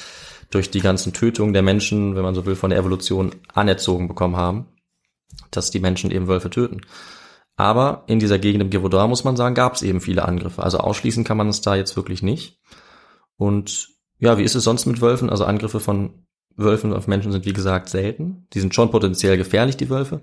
durch 0.55 0.71
die 0.71 0.81
ganzen 0.81 1.13
Tötungen 1.13 1.53
der 1.53 1.63
Menschen, 1.63 2.15
wenn 2.15 2.23
man 2.23 2.35
so 2.35 2.47
will, 2.47 2.57
von 2.57 2.71
der 2.71 2.79
Evolution 2.79 3.35
anerzogen 3.53 4.09
bekommen 4.09 4.37
haben, 4.37 4.67
dass 5.51 5.71
die 5.71 5.81
Menschen 5.81 6.11
eben 6.11 6.29
Wölfe 6.29 6.51
töten. 6.51 6.83
Aber 7.57 8.05
in 8.07 8.19
dieser 8.19 8.39
Gegend 8.39 8.63
im 8.63 8.71
Girodor, 8.71 9.07
muss 9.09 9.25
man 9.25 9.37
sagen, 9.37 9.55
gab 9.55 9.75
es 9.75 9.83
eben 9.83 10.01
viele 10.01 10.25
Angriffe. 10.25 10.63
Also 10.63 10.79
ausschließen 10.79 11.25
kann 11.25 11.37
man 11.37 11.49
es 11.49 11.61
da 11.61 11.77
jetzt 11.77 11.97
wirklich 11.97 12.23
nicht. 12.23 12.59
Und 13.37 13.89
ja, 14.19 14.39
wie 14.39 14.43
ist 14.43 14.55
es 14.55 14.65
sonst 14.65 14.87
mit 14.87 15.01
Wölfen? 15.01 15.31
Also 15.31 15.45
Angriffe 15.45 15.81
von 15.81 16.27
Wölfen 16.57 16.93
auf 16.93 17.07
Menschen 17.07 17.33
sind 17.33 17.47
wie 17.47 17.53
gesagt 17.53 17.89
selten. 17.89 18.47
Die 18.53 18.61
sind 18.61 18.75
schon 18.75 18.91
potenziell 18.91 19.37
gefährlich, 19.37 19.77
die 19.77 19.91
Wölfe. 19.91 20.23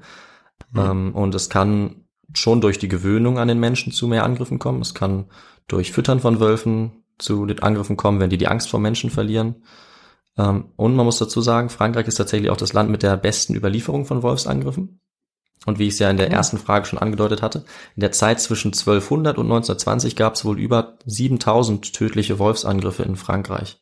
Ähm, 0.76 1.14
und 1.14 1.36
es 1.36 1.50
kann 1.50 2.06
schon 2.34 2.62
durch 2.62 2.80
die 2.80 2.88
Gewöhnung 2.88 3.38
an 3.38 3.48
den 3.48 3.60
Menschen 3.60 3.92
zu 3.92 4.08
mehr 4.08 4.24
Angriffen 4.24 4.60
kommen. 4.60 4.82
Es 4.82 4.94
kann 4.94 5.26
durch 5.68 5.92
Füttern 5.92 6.20
von 6.20 6.40
Wölfen 6.40 7.04
zu 7.18 7.46
den 7.46 7.60
Angriffen 7.60 7.98
kommen, 7.98 8.20
wenn 8.20 8.30
die 8.30 8.38
die 8.38 8.48
Angst 8.48 8.70
vor 8.70 8.80
Menschen 8.80 9.10
verlieren. 9.10 9.64
Ähm, 10.38 10.72
und 10.76 10.96
man 10.96 11.06
muss 11.06 11.20
dazu 11.20 11.42
sagen, 11.42 11.70
Frankreich 11.70 12.08
ist 12.08 12.16
tatsächlich 12.16 12.50
auch 12.50 12.58
das 12.58 12.74
Land 12.74 12.90
mit 12.90 13.04
der 13.04 13.18
besten 13.18 13.56
Überlieferung 13.56 14.06
von 14.06 14.24
Wolfsangriffen. 14.24 15.00
Und 15.68 15.78
wie 15.78 15.88
ich 15.88 15.94
es 15.94 16.00
ja 16.00 16.10
in 16.10 16.18
der 16.18 16.32
ersten 16.32 16.58
Frage 16.58 16.86
schon 16.86 16.98
angedeutet 16.98 17.44
hatte, 17.44 17.66
in 17.96 18.02
der 18.02 18.12
Zeit 18.12 18.40
zwischen 18.40 18.70
1200 18.74 19.38
und 19.38 19.46
1920 19.46 20.16
gab 20.16 20.34
es 20.34 20.44
wohl 20.44 20.60
über 20.60 20.98
7000 21.06 21.94
tödliche 21.94 22.40
Wolfsangriffe 22.40 23.04
in 23.04 23.16
Frankreich. 23.16 23.80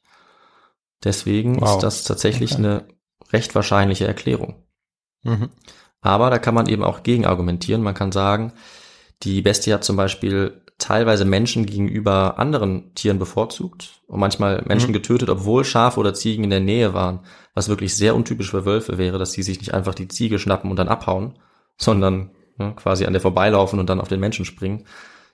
Deswegen 1.03 1.61
Wow. 1.61 1.75
ist 1.75 1.83
das 1.83 2.03
tatsächlich 2.03 2.51
Okay. 2.53 2.59
eine 2.59 2.87
recht 3.31 3.55
wahrscheinliche 3.55 4.07
Erklärung. 4.07 4.63
Mhm. 5.23 5.49
Aber 6.01 6.29
da 6.29 6.39
kann 6.39 6.53
man 6.55 6.67
eben 6.67 6.83
auch 6.83 7.03
gegen 7.03 7.25
argumentieren. 7.25 7.81
Man 7.81 7.93
kann 7.93 8.11
sagen, 8.11 8.53
die 9.23 9.41
Bestie 9.41 9.73
hat 9.73 9.83
zum 9.83 9.95
Beispiel 9.95 10.61
teilweise 10.79 11.25
Menschen 11.25 11.65
gegenüber 11.65 12.39
anderen 12.39 12.93
Tieren 12.95 13.19
bevorzugt 13.19 14.01
und 14.07 14.19
manchmal 14.19 14.63
Menschen 14.65 14.89
Mhm. 14.89 14.93
getötet, 14.93 15.29
obwohl 15.29 15.63
Schafe 15.65 15.99
oder 15.99 16.13
Ziegen 16.13 16.43
in 16.43 16.49
der 16.49 16.59
Nähe 16.61 16.93
waren, 16.93 17.19
was 17.53 17.69
wirklich 17.69 17.95
sehr 17.95 18.15
untypisch 18.15 18.49
für 18.51 18.65
Wölfe 18.65 18.97
wäre, 18.97 19.19
dass 19.19 19.33
sie 19.33 19.43
sich 19.43 19.59
nicht 19.59 19.73
einfach 19.73 19.93
die 19.93 20.07
Ziege 20.07 20.39
schnappen 20.39 20.69
und 20.71 20.77
dann 20.77 20.87
abhauen, 20.87 21.37
sondern 21.77 22.31
ne, 22.57 22.73
quasi 22.75 23.05
an 23.05 23.13
der 23.13 23.21
vorbeilaufen 23.21 23.79
und 23.79 23.87
dann 23.89 24.01
auf 24.01 24.07
den 24.07 24.19
Menschen 24.19 24.45
springen. 24.45 24.85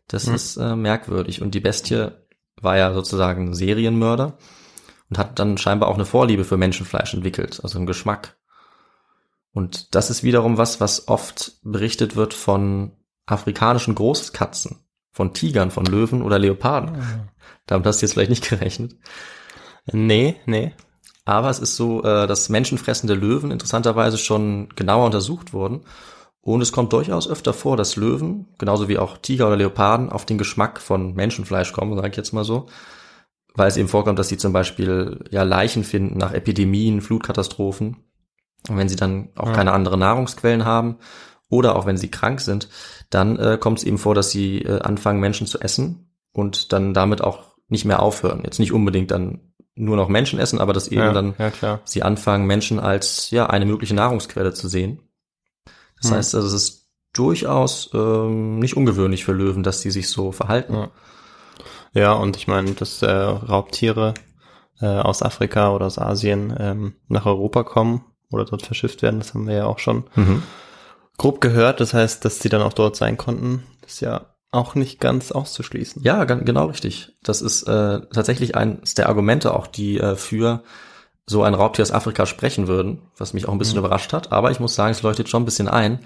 Das 0.08 0.28
Mhm. 0.28 0.36
ist 0.36 0.58
äh, 0.58 0.76
merkwürdig. 0.76 1.42
Und 1.42 1.56
die 1.56 1.60
Bestie 1.62 2.10
war 2.62 2.78
ja 2.78 2.94
sozusagen 2.94 3.54
Serienmörder 3.54 4.38
und 5.10 5.18
hat 5.18 5.38
dann 5.40 5.58
scheinbar 5.58 5.90
auch 5.90 5.96
eine 5.96 6.06
Vorliebe 6.06 6.44
für 6.44 6.58
Menschenfleisch 6.58 7.14
entwickelt, 7.14 7.60
also 7.64 7.78
einen 7.78 7.88
Geschmack. 7.88 8.36
Und 9.54 9.96
das 9.96 10.10
ist 10.10 10.24
wiederum 10.24 10.58
was, 10.58 10.82
was 10.82 11.08
oft 11.08 11.54
berichtet 11.64 12.16
wird 12.16 12.34
von 12.34 12.92
afrikanischen 13.26 13.96
Großkatzen, 13.96 14.80
von 15.16 15.34
Tigern, 15.34 15.72
von 15.72 15.86
Löwen 15.86 16.22
oder 16.22 16.38
Leoparden. 16.38 16.98
Damit 17.68 17.88
hast 17.88 18.02
du 18.02 18.06
jetzt 18.06 18.14
vielleicht 18.14 18.30
nicht 18.30 18.50
gerechnet. 18.50 18.98
Nee, 19.94 20.36
nee. 20.46 20.74
Aber 21.24 21.50
es 21.50 21.60
ist 21.60 21.78
so, 21.78 22.04
äh, 22.04 22.28
dass 22.28 22.50
menschenfressende 22.50 23.14
Löwen 23.14 23.50
interessanterweise 23.50 24.18
schon 24.18 24.68
genauer 24.76 25.06
untersucht 25.06 25.54
wurden. 25.54 25.86
Und 26.42 26.62
es 26.62 26.74
kommt 26.74 26.92
durchaus 26.92 27.30
öfter 27.30 27.54
vor, 27.54 27.78
dass 27.78 27.96
Löwen, 27.96 28.50
genauso 28.58 28.90
wie 28.90 28.98
auch 28.98 29.18
Tiger 29.18 29.48
oder 29.48 29.56
Leoparden, 29.56 30.10
auf 30.10 30.26
den 30.26 30.38
Geschmack 30.38 30.82
von 30.82 31.14
Menschenfleisch 31.14 31.72
kommen, 31.72 31.96
sage 31.96 32.10
ich 32.10 32.18
jetzt 32.18 32.34
mal 32.34 32.44
so. 32.44 32.68
Weil 33.54 33.70
es 33.70 33.78
eben 33.78 33.88
vorkommt, 33.88 34.20
dass 34.20 34.28
sie 34.28 34.38
zum 34.38 34.52
Beispiel 34.52 35.24
ja 35.32 35.44
Leichen 35.44 35.86
finden 35.86 36.18
nach 36.18 36.34
Epidemien, 36.34 37.00
Flutkatastrophen. 37.00 38.04
Und 38.68 38.78
wenn 38.78 38.90
sie 38.90 38.98
dann 38.98 39.30
auch 39.36 39.48
Ja. 39.48 39.54
keine 39.54 39.72
anderen 39.72 40.02
Nahrungsquellen 40.02 40.66
haben 40.66 40.98
oder 41.50 41.76
auch 41.76 41.86
wenn 41.86 41.98
sie 41.98 42.10
krank 42.10 42.42
sind, 42.42 42.70
dann 43.10 43.38
äh, 43.38 43.58
kommt 43.60 43.80
es 43.80 43.84
eben 43.84 43.98
vor, 43.98 44.16
dass 44.16 44.32
sie 44.32 44.62
äh, 44.62 44.82
anfangen, 44.82 45.20
Menschen 45.20 45.48
zu 45.48 45.60
essen 45.60 46.10
und 46.32 46.74
dann 46.74 46.94
damit 46.94 47.22
auch 47.22 47.56
nicht 47.68 47.86
mehr 47.86 48.02
aufhören. 48.02 48.42
Jetzt 48.44 48.60
nicht 48.60 48.74
unbedingt 48.74 49.12
dann 49.12 49.54
nur 49.76 49.98
noch 49.98 50.08
Menschen 50.08 50.40
essen, 50.40 50.60
aber 50.60 50.74
dass 50.74 50.88
eben 50.88 51.02
ja, 51.02 51.14
dann 51.14 51.36
ja, 51.62 51.80
sie 51.84 52.04
anfangen, 52.04 52.46
Menschen 52.46 52.80
als 52.80 53.30
ja 53.32 53.48
eine 53.48 53.66
mögliche 53.66 53.94
Nahrungsquelle 53.94 54.54
zu 54.54 54.68
sehen. 54.68 55.02
Das 56.02 56.10
Hm. 56.12 56.18
heißt, 56.18 56.36
also 56.36 56.48
es 56.48 56.54
ist 56.54 56.90
durchaus 57.14 57.90
ähm, 57.94 58.60
nicht 58.60 58.78
ungewöhnlich 58.78 59.26
für 59.26 59.32
Löwen, 59.34 59.64
dass 59.64 59.82
sie 59.82 59.92
sich 59.92 60.10
so 60.10 60.32
verhalten. 60.32 60.74
Ja. 60.74 60.92
Ja, 61.94 62.12
und 62.12 62.36
ich 62.36 62.48
meine, 62.48 62.72
dass 62.74 63.02
äh, 63.02 63.10
Raubtiere 63.10 64.14
äh, 64.82 64.86
aus 64.86 65.24
Afrika 65.24 65.72
oder 65.74 65.86
aus 65.86 65.98
Asien 65.98 66.54
ähm, 66.60 66.96
nach 67.08 67.26
Europa 67.26 67.64
kommen 67.64 68.04
oder 68.32 68.44
dort 68.44 68.64
verschifft 68.64 69.02
werden, 69.02 69.20
das 69.20 69.34
haben 69.34 69.48
wir 69.48 69.56
ja 69.56 69.66
auch 69.66 69.80
schon 69.80 70.04
Mhm. 70.16 70.44
Grob 71.18 71.42
gehört. 71.42 71.80
Das 71.80 71.94
heißt, 71.94 72.24
dass 72.26 72.40
sie 72.40 72.50
dann 72.50 72.62
auch 72.62 72.74
dort 72.74 72.96
sein 72.96 73.18
konnten, 73.18 73.64
ist 73.86 74.02
ja 74.02 74.26
auch 74.52 74.76
nicht 74.76 75.00
ganz 75.02 75.32
auszuschließen. 75.32 76.02
Ja, 76.04 76.24
genau 76.24 76.68
richtig. 76.68 77.16
Das 77.24 77.42
ist 77.42 77.64
äh, 77.64 78.02
tatsächlich 78.14 78.56
eines 78.56 78.94
der 78.94 79.10
Argumente 79.10 79.54
auch, 79.54 79.68
die 79.68 80.00
äh, 80.00 80.16
für 80.16 80.64
so 81.28 81.44
ein 81.44 81.54
Raubtier 81.56 81.82
aus 81.84 81.92
Afrika 81.92 82.26
sprechen 82.26 82.68
würden, 82.68 83.02
was 83.18 83.34
mich 83.34 83.48
auch 83.48 83.52
ein 83.52 83.58
bisschen 83.58 83.80
überrascht 83.80 84.14
hat. 84.14 84.32
Aber 84.32 84.52
ich 84.52 84.60
muss 84.60 84.76
sagen, 84.76 84.92
es 84.92 85.02
leuchtet 85.02 85.28
schon 85.28 85.42
ein 85.42 85.46
bisschen 85.46 85.68
ein, 85.68 86.00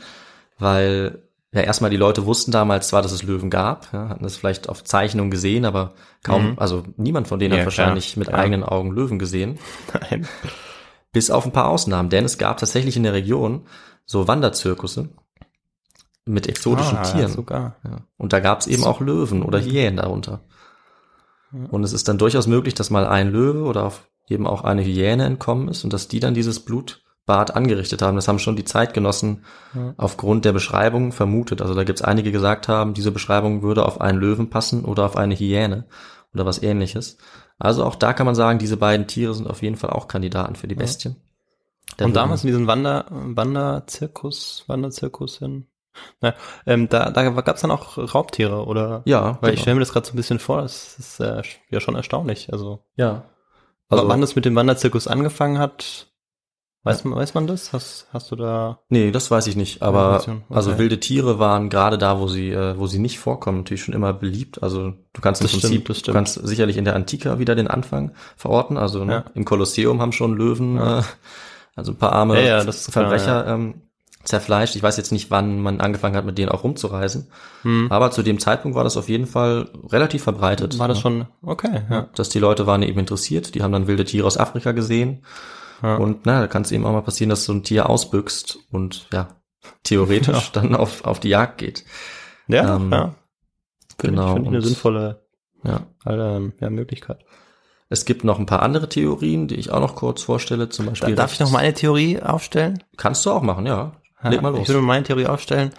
weil 0.58 1.24
ja 1.52 1.62
erstmal 1.62 1.90
die 1.92 1.98
Leute 1.98 2.26
wussten 2.26 2.52
damals 2.52 2.88
zwar, 2.88 3.02
dass 3.02 3.12
es 3.12 3.24
Löwen 3.24 3.50
gab, 3.50 3.92
ja, 3.94 4.08
hatten 4.10 4.24
es 4.26 4.38
vielleicht 4.38 4.70
auf 4.70 4.84
Zeichnungen 4.84 5.30
gesehen, 5.32 5.66
aber 5.66 5.94
kaum, 6.24 6.52
Mhm. 6.52 6.54
also 6.60 6.84
niemand 6.96 7.28
von 7.28 7.40
denen 7.40 7.54
Ja, 7.54 7.60
hat 7.60 7.66
wahrscheinlich 7.66 8.14
klar, 8.14 8.20
mit 8.20 8.28
klar. 8.30 8.40
eigenen 8.42 8.64
Augen 8.64 8.92
Löwen 8.92 9.20
gesehen. 9.20 9.60
Nein. 10.10 10.28
Bis 11.12 11.32
auf 11.32 11.46
ein 11.46 11.52
paar 11.52 11.68
Ausnahmen, 11.70 12.10
denn 12.10 12.24
es 12.24 12.38
gab 12.38 12.58
tatsächlich 12.58 12.96
in 12.96 13.04
der 13.04 13.14
Region 13.14 13.66
so 14.10 14.28
Wanderzirkusse 14.28 15.10
mit 16.26 16.48
exotischen 16.48 16.98
Ah, 16.98 17.04
Tieren. 17.04 17.32
Sogar. 17.32 17.76
Ja. 17.84 17.98
Und 18.18 18.34
da 18.34 18.40
gab 18.40 18.60
es 18.60 18.66
eben 18.66 18.84
auch 18.84 19.02
Löwen 19.02 19.44
oder 19.44 19.60
Hyänen 19.62 19.98
darunter. 19.98 20.42
Und 21.70 21.84
es 21.84 21.94
ist 21.94 22.08
dann 22.08 22.18
durchaus 22.18 22.48
möglich, 22.48 22.74
dass 22.74 22.90
mal 22.90 23.06
ein 23.06 23.32
Löwe 23.32 23.64
oder 23.64 23.92
eben 24.28 24.48
auch 24.48 24.64
eine 24.64 24.84
Hyäne 24.84 25.26
entkommen 25.26 25.68
ist 25.68 25.84
und 25.84 25.94
dass 25.94 26.08
die 26.08 26.20
dann 26.20 26.34
dieses 26.34 26.60
Blutbad 26.60 27.56
angerichtet 27.56 28.02
haben. 28.02 28.16
Das 28.16 28.28
haben 28.28 28.40
schon 28.40 28.56
die 28.56 28.66
Zeitgenossen 28.66 29.46
aufgrund 29.98 30.44
der 30.44 30.54
Beschreibung 30.54 31.12
vermutet. 31.12 31.62
Also 31.62 31.76
da 31.76 31.84
gibt 31.84 32.00
es 32.00 32.06
einige, 32.06 32.30
die 32.30 32.34
gesagt 32.34 32.68
haben, 32.68 32.96
diese 32.96 33.12
Beschreibung 33.12 33.62
würde 33.62 33.86
auf 33.86 34.02
einen 34.02 34.20
Löwen 34.20 34.50
passen 34.50 34.86
oder 34.86 35.06
auf 35.06 35.18
eine 35.18 35.36
Hyäne 35.36 35.86
oder 36.34 36.48
was 36.48 36.64
ähnliches. 36.64 37.18
Also 37.60 37.86
auch 37.86 37.96
da 37.96 38.14
kann 38.14 38.26
man 38.26 38.36
sagen, 38.36 38.58
diese 38.58 38.78
beiden 38.78 39.06
Tiere 39.06 39.36
sind 39.36 39.48
auf 39.48 39.62
jeden 39.62 39.76
Fall 39.76 39.92
auch 39.92 40.08
Kandidaten 40.08 40.56
für 40.56 40.68
die 40.68 40.76
Bestien. 40.76 41.18
Da 41.98 42.06
Und 42.06 42.16
damals 42.16 42.44
in 42.44 42.48
diesem 42.48 42.68
Wander, 42.68 43.06
Wanderzirkus, 43.10 44.64
Wanderzirkus 44.68 45.40
hin. 45.40 45.66
Na, 46.22 46.34
ähm, 46.66 46.88
da, 46.88 47.10
da 47.10 47.30
gab 47.30 47.56
es 47.56 47.62
dann 47.62 47.72
auch 47.72 47.98
Raubtiere, 47.98 48.66
oder? 48.66 49.02
Ja, 49.06 49.38
Weil 49.42 49.50
ich 49.52 49.56
genau. 49.56 49.62
stelle 49.64 49.76
mir 49.76 49.80
das 49.82 49.92
gerade 49.92 50.06
so 50.08 50.14
ein 50.14 50.18
bisschen 50.18 50.40
vor, 50.40 50.62
das 50.62 50.98
ist 50.98 51.20
äh, 51.20 51.42
ja 51.70 51.80
schon 51.82 51.96
erstaunlich. 51.96 52.54
Also, 52.54 52.80
ja. 52.96 53.24
also 53.90 54.04
Also, 54.04 54.08
wann 54.08 54.22
das 54.22 54.36
mit 54.36 54.46
dem 54.46 54.56
Wanderzirkus 54.56 55.08
angefangen 55.08 55.58
hat, 55.58 56.08
weiß 56.84 57.04
man, 57.04 57.20
weiß 57.20 57.34
man 57.34 57.48
das? 57.48 57.74
Hast, 57.74 58.08
hast 58.14 58.32
du 58.32 58.38
da? 58.38 58.80
Nee, 58.88 59.12
das 59.12 59.30
weiß 59.30 59.48
ich 59.48 59.58
nicht. 59.58 59.82
Aber 59.82 60.20
okay. 60.22 60.38
also 60.50 60.78
wilde 60.78 61.02
Tiere 61.02 61.38
waren 61.38 61.70
gerade 61.70 61.98
da, 61.98 62.20
wo 62.22 62.28
sie, 62.30 62.52
äh, 62.52 62.78
wo 62.78 62.88
sie 62.88 63.00
nicht 63.00 63.20
vorkommen, 63.20 63.58
natürlich 63.60 63.84
schon 63.84 63.96
immer 63.96 64.14
beliebt. 64.14 64.64
Also 64.64 64.94
du 65.12 65.22
kannst 65.22 65.42
im 65.42 65.46
Das 65.48 65.58
stimmt, 65.58 65.84
Prinzip, 65.84 66.06
du 66.06 66.14
kannst 66.14 66.36
sicherlich 66.48 66.78
in 66.78 66.86
der 66.86 66.96
Antika 66.96 67.40
wieder 67.40 67.56
den 67.56 67.68
Anfang 67.68 68.14
verorten. 68.38 68.78
Also 68.78 69.04
ne, 69.04 69.14
Ja. 69.14 69.26
im 69.34 69.44
Kolosseum 69.44 70.02
haben 70.02 70.14
schon 70.14 70.38
Löwen, 70.38 70.78
Ja. 70.78 71.00
äh, 71.00 71.04
also 71.80 71.92
ein 71.94 71.98
paar 71.98 72.12
arme 72.14 72.36
Ja, 72.36 72.48
ja, 72.60 72.64
das 72.64 72.82
ist 72.82 72.92
klar, 72.92 73.10
Verbrecher 73.10 73.48
ähm, 73.48 73.82
zerfleischt. 74.24 74.76
Ich 74.76 74.84
weiß 74.84 74.98
jetzt 74.98 75.12
nicht, 75.12 75.32
wann 75.32 75.60
man 75.62 75.82
angefangen 75.82 76.16
hat, 76.16 76.26
mit 76.26 76.38
denen 76.38 76.50
auch 76.52 76.64
rumzureisen. 76.64 77.32
Hm, 77.64 77.88
Aber 77.90 78.12
zu 78.12 78.22
dem 78.22 78.38
Zeitpunkt 78.40 78.76
war 78.76 78.84
das 78.84 78.98
auf 78.98 79.10
jeden 79.10 79.26
Fall 79.26 79.70
relativ 79.90 80.24
verbreitet. 80.24 80.78
war 80.78 80.88
das 80.88 80.98
ne? 80.98 81.02
schon, 81.02 81.26
okay, 81.42 81.84
ja. 81.90 81.96
Ja, 81.96 82.08
dass 82.16 82.30
die 82.30 82.40
Leute 82.40 82.68
waren 82.68 82.84
eben 82.84 83.00
interessiert, 83.00 83.56
die 83.56 83.64
haben 83.64 83.72
dann 83.72 83.88
wilde 83.88 84.06
Tiere 84.06 84.28
aus 84.28 84.38
Afrika 84.38 84.72
gesehen. 84.74 85.24
Ja. 85.82 85.96
Und 85.96 86.26
na, 86.26 86.42
da 86.42 86.48
kann 86.48 86.62
es 86.64 86.72
eben 86.72 86.86
auch 86.86 86.92
mal 86.92 87.02
passieren, 87.02 87.30
dass 87.30 87.46
so 87.46 87.54
ein 87.54 87.64
Tier 87.64 87.90
ausbüchst 87.90 88.60
und 88.72 89.08
ja, 89.14 89.30
theoretisch 89.84 90.48
Ja. 90.54 90.62
dann 90.62 90.76
auf, 90.76 91.06
auf 91.06 91.20
die 91.20 91.30
Jagd 91.30 91.58
geht. 91.58 91.86
Ja, 92.48 92.76
Ähm, 92.76 92.92
ja. 92.92 93.16
Finde 93.98 94.16
genau, 94.18 94.28
ich, 94.28 94.34
finde 94.34 94.50
ich 94.50 94.54
eine 94.56 94.62
sinnvolle 94.62 95.22
Ja. 95.64 95.82
ähm, 96.06 96.54
ja, 96.60 96.70
Möglichkeit. 96.70 97.20
Es 97.92 98.06
gibt 98.06 98.24
noch 98.24 98.38
ein 98.40 98.46
paar 98.46 98.62
andere 98.62 98.88
Theorien, 98.88 99.48
die 99.48 99.56
ich 99.56 99.72
auch 99.72 99.80
noch 99.80 99.96
kurz 99.96 100.22
vorstelle. 100.22 100.70
Zum 100.70 100.86
Beispiel. 100.86 101.16
Darf 101.16 101.34
ich 101.34 101.40
noch 101.40 101.52
meine 101.52 101.74
Theorie 101.74 102.22
aufstellen? 102.22 102.84
Kannst 102.98 103.26
du 103.26 103.32
auch 103.32 103.42
machen, 103.42 103.66
ja. 103.66 103.94
Leg 104.24 104.42
mal 104.42 104.52
Ich 104.54 104.60
los. 104.60 104.68
würde 104.70 104.82
meine 104.82 105.04
Theorie 105.04 105.26
aufstellen, 105.28 105.72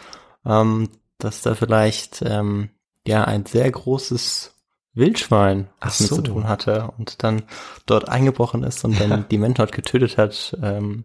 ähm, 0.44 0.88
dass 1.18 1.42
da 1.42 1.54
vielleicht 1.54 2.22
ähm, 2.26 2.70
ja 3.06 3.24
ein 3.24 3.46
sehr 3.46 3.70
großes 3.70 4.54
Wildschwein 4.94 5.68
was 5.80 5.96
Ach 5.96 6.00
mit 6.00 6.08
so. 6.10 6.16
zu 6.16 6.22
tun 6.22 6.48
hatte 6.48 6.90
und 6.98 7.22
dann 7.22 7.42
dort 7.86 8.08
eingebrochen 8.08 8.64
ist 8.64 8.84
und 8.84 8.98
dann 9.00 9.26
die 9.30 9.38
Menschheit 9.38 9.70
getötet 9.72 10.16
hat 10.18 10.56
ähm, 10.62 11.04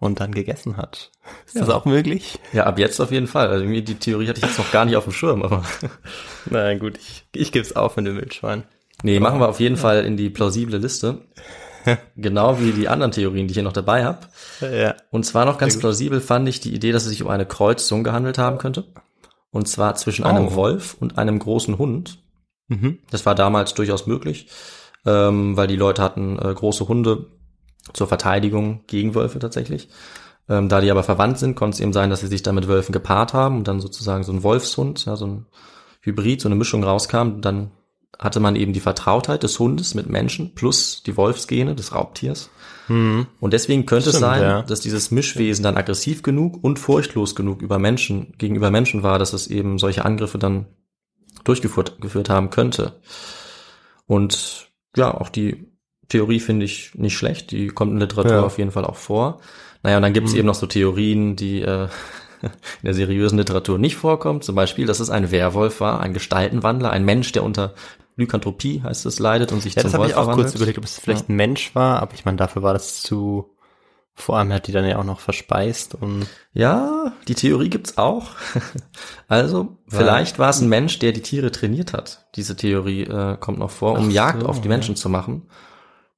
und 0.00 0.18
dann 0.20 0.32
gegessen 0.32 0.76
hat. 0.78 1.12
Ist 1.46 1.56
das 1.60 1.68
Ja. 1.68 1.74
auch 1.76 1.84
möglich? 1.84 2.40
Ja, 2.52 2.64
ab 2.64 2.78
jetzt 2.78 2.98
auf 3.00 3.12
jeden 3.12 3.26
Fall. 3.28 3.48
Also 3.48 3.62
irgendwie 3.64 3.82
die 3.82 3.94
Theorie 3.96 4.26
hatte 4.28 4.40
ich 4.40 4.46
jetzt 4.46 4.58
noch 4.58 4.72
gar 4.72 4.84
nicht 4.86 4.96
auf 4.96 5.04
dem 5.04 5.12
Schirm, 5.12 5.42
aber 5.42 5.62
Na 6.46 6.74
gut, 6.76 6.98
ich, 6.98 7.24
ich 7.34 7.52
gebe 7.52 7.64
es 7.64 7.76
auf 7.76 7.96
mit 7.96 8.06
dem 8.06 8.16
Wildschwein. 8.16 8.64
Nee, 9.02 9.20
machen 9.20 9.40
wir 9.40 9.48
auf 9.48 9.60
jeden 9.60 9.76
Fall 9.76 10.04
in 10.04 10.16
die 10.16 10.30
plausible 10.30 10.78
Liste. 10.78 11.22
genau 12.16 12.60
wie 12.60 12.72
die 12.72 12.88
anderen 12.88 13.12
Theorien, 13.12 13.46
die 13.46 13.52
ich 13.52 13.56
hier 13.56 13.62
noch 13.62 13.72
dabei 13.72 14.04
habe. 14.04 14.26
Ja. 14.60 14.94
Und 15.10 15.24
zwar 15.24 15.44
noch 15.44 15.58
ganz 15.58 15.78
plausibel 15.78 16.20
fand 16.20 16.48
ich 16.48 16.60
die 16.60 16.74
Idee, 16.74 16.92
dass 16.92 17.04
es 17.04 17.10
sich 17.10 17.22
um 17.22 17.30
eine 17.30 17.46
Kreuzung 17.46 18.04
gehandelt 18.04 18.38
haben 18.38 18.58
könnte. 18.58 18.84
Und 19.50 19.66
zwar 19.66 19.94
zwischen 19.94 20.24
einem 20.24 20.48
Oh. 20.48 20.54
Wolf 20.54 20.96
und 21.00 21.18
einem 21.18 21.38
großen 21.38 21.78
Hund. 21.78 22.18
Mhm. 22.68 22.98
Das 23.10 23.26
war 23.26 23.34
damals 23.34 23.74
durchaus 23.74 24.06
möglich, 24.06 24.48
ähm, 25.06 25.56
weil 25.56 25.66
die 25.66 25.76
Leute 25.76 26.02
hatten 26.02 26.38
äh, 26.38 26.54
große 26.54 26.86
Hunde 26.86 27.26
zur 27.92 28.06
Verteidigung 28.06 28.84
gegen 28.86 29.14
Wölfe 29.14 29.38
tatsächlich. 29.38 29.88
Ähm, 30.48 30.68
da 30.68 30.80
die 30.80 30.90
aber 30.90 31.02
verwandt 31.02 31.38
sind, 31.38 31.56
konnte 31.56 31.76
es 31.76 31.80
eben 31.80 31.92
sein, 31.92 32.10
dass 32.10 32.20
sie 32.20 32.26
sich 32.28 32.42
dann 32.42 32.54
mit 32.54 32.68
Wölfen 32.68 32.92
gepaart 32.92 33.32
haben 33.34 33.58
und 33.58 33.68
dann 33.68 33.80
sozusagen 33.80 34.22
so 34.22 34.32
ein 34.32 34.42
Wolfshund, 34.42 35.04
ja, 35.06 35.16
so 35.16 35.26
ein 35.26 35.46
Hybrid, 36.02 36.40
so 36.40 36.48
eine 36.48 36.56
Mischung 36.56 36.84
rauskam. 36.84 37.40
Dann 37.40 37.72
hatte 38.20 38.38
man 38.38 38.54
eben 38.54 38.72
die 38.74 38.80
Vertrautheit 38.80 39.42
des 39.42 39.58
Hundes 39.58 39.94
mit 39.94 40.08
Menschen 40.08 40.54
plus 40.54 41.02
die 41.02 41.16
Wolfsgene 41.16 41.74
des 41.74 41.94
Raubtiers. 41.94 42.50
Mhm. 42.88 43.26
Und 43.40 43.52
deswegen 43.54 43.86
könnte 43.86 44.10
es 44.10 44.16
Stimmt, 44.16 44.30
sein, 44.32 44.42
ja. 44.42 44.62
dass 44.62 44.80
dieses 44.80 45.10
Mischwesen 45.10 45.62
dann 45.62 45.76
aggressiv 45.78 46.22
genug 46.22 46.62
und 46.62 46.78
furchtlos 46.78 47.34
genug 47.34 47.62
über 47.62 47.78
Menschen, 47.78 48.34
gegenüber 48.36 48.70
Menschen 48.70 49.02
war, 49.02 49.18
dass 49.18 49.32
es 49.32 49.46
eben 49.46 49.78
solche 49.78 50.04
Angriffe 50.04 50.38
dann 50.38 50.66
durchgeführt 51.44 52.00
geführt 52.00 52.28
haben 52.28 52.50
könnte. 52.50 53.00
Und 54.06 54.68
ja, 54.96 55.12
auch 55.14 55.28
die 55.28 55.68
Theorie 56.08 56.40
finde 56.40 56.66
ich 56.66 56.94
nicht 56.96 57.16
schlecht, 57.16 57.52
die 57.52 57.68
kommt 57.68 57.92
in 57.92 57.98
Literatur 58.00 58.32
Ja. 58.32 58.42
auf 58.42 58.58
jeden 58.58 58.72
Fall 58.72 58.84
auch 58.84 58.96
vor. 58.96 59.40
Naja, 59.82 59.96
und 59.96 60.02
dann 60.02 60.12
gibt 60.12 60.26
es 60.26 60.32
Mhm. 60.34 60.40
eben 60.40 60.46
noch 60.46 60.54
so 60.56 60.66
Theorien, 60.66 61.36
die 61.36 61.62
äh, 61.62 61.88
in 62.42 62.50
der 62.84 62.94
seriösen 62.94 63.38
Literatur 63.38 63.78
nicht 63.78 63.96
vorkommen. 63.96 64.42
Zum 64.42 64.54
Beispiel, 64.56 64.86
dass 64.86 65.00
es 65.00 65.10
ein 65.10 65.30
Werwolf 65.30 65.80
war, 65.80 66.00
ein 66.00 66.12
Gestaltenwandler, 66.12 66.90
ein 66.90 67.04
Mensch, 67.04 67.32
der 67.32 67.44
unter 67.44 67.74
Lykanthropie 68.16 68.82
heißt 68.82 69.06
es, 69.06 69.18
leidet 69.18 69.52
und 69.52 69.62
sich 69.62 69.74
Ja, 69.74 69.82
zum 69.82 69.88
das 69.88 69.94
habe 69.94 70.02
Wolf 70.02 70.10
ich 70.12 70.16
auch 70.16 70.24
verwandelt. 70.24 70.46
kurz 70.48 70.56
überlegt, 70.56 70.78
ob 70.78 70.84
es 70.84 70.98
vielleicht 70.98 71.28
ein 71.28 71.36
Mensch 71.36 71.74
war, 71.74 72.00
aber 72.00 72.14
ich 72.14 72.24
meine, 72.24 72.36
dafür 72.36 72.62
war 72.62 72.72
das 72.72 73.02
zu, 73.02 73.50
vor 74.14 74.36
allem 74.36 74.52
hat 74.52 74.66
die 74.66 74.72
dann 74.72 74.84
ja 74.86 74.98
auch 74.98 75.04
noch 75.04 75.20
verspeist 75.20 75.94
und 75.94 76.26
Ja, 76.52 77.12
die 77.28 77.34
Theorie 77.34 77.70
gibt's 77.70 77.96
auch. 77.98 78.30
Also, 79.28 79.76
vielleicht 79.86 80.38
war 80.40 80.50
es 80.50 80.60
ein 80.60 80.68
Mensch, 80.68 80.98
der 80.98 81.12
die 81.12 81.22
Tiere 81.22 81.52
trainiert 81.52 81.92
hat. 81.92 82.26
Diese 82.34 82.56
Theorie 82.56 83.02
äh, 83.04 83.36
kommt 83.38 83.58
noch 83.60 83.70
vor, 83.70 83.96
um 83.96 84.08
Ach 84.08 84.12
Jagd 84.12 84.42
so, 84.42 84.48
auf 84.48 84.60
die 84.60 84.68
Menschen 84.68 84.96
zu 84.96 85.08
machen. 85.08 85.48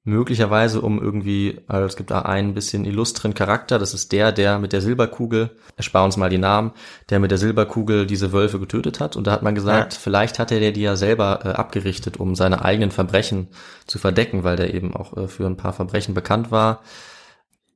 Möglicherweise 0.05 0.81
um 0.81 1.01
irgendwie, 1.01 1.61
also 1.69 1.87
es 1.87 1.95
gibt 1.97 2.11
da 2.11 2.23
einen 2.23 2.55
bisschen 2.55 2.85
illustren 2.85 3.35
Charakter, 3.35 3.79
das 3.79 3.95
ist 3.95 4.11
der, 4.11 4.33
der 4.33 4.59
mit 4.59 4.73
der 4.73 4.81
Silberkugel, 4.81 5.57
erspar 5.77 6.05
uns 6.05 6.17
mal 6.17 6.29
die 6.29 6.39
Namen, 6.39 6.73
der 7.11 7.21
mit 7.21 7.31
der 7.31 7.39
Silberkugel 7.39 8.05
diese 8.07 8.33
Wölfe 8.33 8.59
getötet 8.59 8.99
hat. 8.99 9.15
Und 9.15 9.29
da 9.29 9.31
hat 9.31 9.43
man 9.45 9.55
gesagt, 9.55 9.93
Ja. 9.93 9.99
vielleicht 10.01 10.41
hat 10.41 10.51
er 10.51 10.59
der 10.59 10.73
die 10.73 10.81
ja 10.83 10.97
selber 10.97 11.41
äh, 11.45 11.49
abgerichtet, 11.51 12.17
um 12.19 12.35
seine 12.35 12.65
eigenen 12.65 12.91
Verbrechen 12.91 13.47
zu 13.87 13.99
verdecken, 14.01 14.43
weil 14.43 14.57
der 14.57 14.75
eben 14.75 14.93
auch 14.97 15.17
äh, 15.17 15.29
für 15.29 15.47
ein 15.47 15.57
paar 15.57 15.73
Verbrechen 15.73 16.15
bekannt 16.15 16.51
war. 16.51 16.81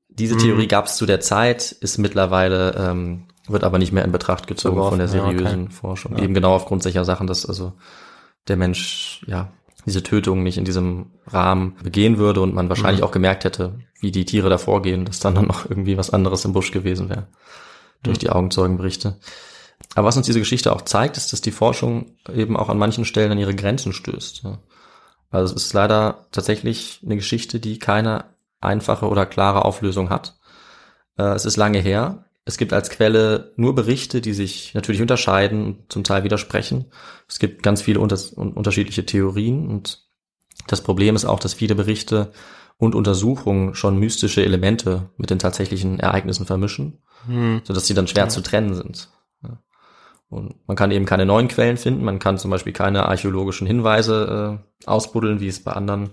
Diese 0.09 0.35
Mhm. 0.35 0.39
Theorie 0.41 0.67
gab 0.67 0.87
es 0.87 0.97
zu 0.97 1.07
der 1.07 1.21
Zeit, 1.21 1.71
ist 1.71 1.99
mittlerweile, 1.99 2.75
ähm, 2.77 3.27
wird 3.47 3.63
aber 3.63 3.79
nicht 3.79 3.93
mehr 3.93 4.05
in 4.05 4.11
Betracht 4.11 4.49
gezogen 4.49 4.79
von 4.83 4.99
der 4.99 5.07
Verworfen, 5.07 5.31
ja, 5.33 5.39
seriösen 5.39 5.65
okay. 5.67 5.73
Forschung. 5.75 6.17
Ja. 6.17 6.25
Eben 6.25 6.35
genau 6.35 6.55
aufgrund 6.57 6.83
solcher 6.83 7.05
Sachen, 7.05 7.29
dass 7.29 7.47
also 7.47 7.75
der 8.49 8.57
Mensch, 8.57 9.23
ja, 9.29 9.53
diese 9.87 10.03
Tötung 10.03 10.43
nicht 10.43 10.59
in 10.59 10.65
diesem 10.65 11.13
Rahmen 11.27 11.77
begehen 11.83 12.19
würde 12.19 12.41
und 12.41 12.55
man 12.55 12.69
wahrscheinlich 12.69 13.01
Mhm. 13.01 13.07
auch 13.07 13.13
gemerkt 13.13 13.45
hätte, 13.45 13.79
wie 14.01 14.11
die 14.11 14.25
Tiere 14.25 14.51
da 14.51 14.59
vorgehen, 14.59 15.05
dass 15.05 15.21
dann 15.21 15.35
dann 15.37 15.47
noch 15.47 15.69
irgendwie 15.69 15.97
was 15.97 16.11
anderes 16.11 16.45
im 16.45 16.53
Busch 16.53 16.73
gewesen 16.73 17.09
wäre. 17.09 17.29
Durch 18.03 18.17
Mhm. 18.19 18.21
die 18.21 18.31
Augenzeugenberichte. 18.31 19.19
Aber 19.95 20.09
was 20.09 20.17
uns 20.17 20.27
diese 20.27 20.39
Geschichte 20.41 20.73
auch 20.75 20.83
zeigt, 20.83 21.17
ist, 21.17 21.33
dass 21.33 21.41
die 21.41 21.51
Forschung 21.53 22.17
eben 22.33 22.57
auch 22.57 22.69
an 22.69 22.79
manchen 22.79 23.05
Stellen 23.05 23.33
an 23.33 23.39
ihre 23.39 23.55
Grenzen 23.55 23.93
stößt. 23.93 24.43
Also 25.31 25.55
es 25.55 25.65
ist 25.65 25.73
leider 25.73 26.27
tatsächlich 26.33 27.01
eine 27.05 27.17
Geschichte, 27.17 27.61
die 27.61 27.79
keine 27.79 28.25
einfache 28.61 29.07
oder 29.09 29.27
klare 29.27 29.65
Auflösung 29.65 30.11
hat. 30.11 30.39
Äh, 31.19 31.23
Es 31.35 31.45
ist 31.45 31.57
lange 31.57 31.79
her. 31.79 32.25
Es 32.49 32.57
gibt 32.59 32.73
als 32.73 32.91
Quelle 32.91 33.53
nur 33.57 33.75
Berichte, 33.75 34.21
die 34.21 34.33
sich 34.33 34.73
natürlich 34.73 35.03
unterscheiden 35.03 35.67
und 35.67 35.93
zum 35.93 36.05
Teil 36.05 36.23
widersprechen. 36.23 36.87
Es 37.29 37.41
gibt 37.41 37.65
ganz 37.65 37.83
viele 37.83 37.99
unter 37.99 38.17
un- 38.37 38.53
unterschiedliche 38.53 39.05
Theorien 39.05 39.69
und 39.69 40.07
das 40.69 40.81
Problem 40.81 41.17
ist 41.17 41.25
auch, 41.25 41.41
dass 41.41 41.55
viele 41.55 41.75
Berichte 41.75 42.31
und 42.79 42.95
Untersuchungen 42.95 43.75
schon 43.75 43.99
mystische 43.99 44.45
Elemente 44.45 45.11
mit 45.17 45.31
den 45.31 45.41
tatsächlichen 45.41 45.99
Ereignissen 45.99 46.47
vermischen, 46.47 47.03
hm, 47.27 47.63
sodass 47.65 47.87
sie 47.87 47.95
dann 47.95 48.07
schwer 48.07 48.29
zu 48.29 48.43
trennen 48.43 48.75
sind. 48.75 49.09
Ja. 49.43 49.61
Und 50.29 50.55
man 50.69 50.77
kann 50.77 50.93
eben 50.93 51.05
keine 51.05 51.27
neuen 51.27 51.49
Quellen 51.49 51.79
finden, 51.79 52.05
man 52.05 52.21
kann 52.21 52.39
zum 52.39 52.53
Beispiel 52.53 52.73
keine 52.73 53.07
archäologischen 53.07 53.67
Hinweise 53.67 54.61
äh, 54.87 54.87
ausbuddeln, 54.89 55.41
wie 55.41 55.49
es 55.49 55.65
bei 55.65 55.73
anderen 55.73 56.11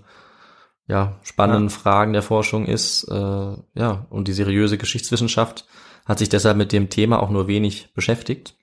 ja, 0.86 1.18
spannenden 1.22 1.70
Fragen 1.70 2.12
der 2.12 2.22
Forschung 2.22 2.66
ist. 2.66 3.04
Äh, 3.04 3.14
ja, 3.14 4.06
und 4.10 4.26
die 4.26 4.32
seriöse 4.32 4.78
Geschichtswissenschaft 4.78 5.66
hat 6.04 6.18
sich 6.18 6.28
deshalb 6.28 6.56
mit 6.56 6.72
dem 6.72 6.90
Thema 6.90 7.22
auch 7.22 7.30
nur 7.30 7.46
wenig 7.46 7.92
beschäftigt. 7.94 8.54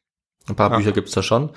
Ein 0.48 0.56
paar 0.56 0.72
Ja. 0.72 0.78
Bücher 0.78 0.92
gibt's 0.92 1.12
da 1.14 1.24
schon. 1.24 1.50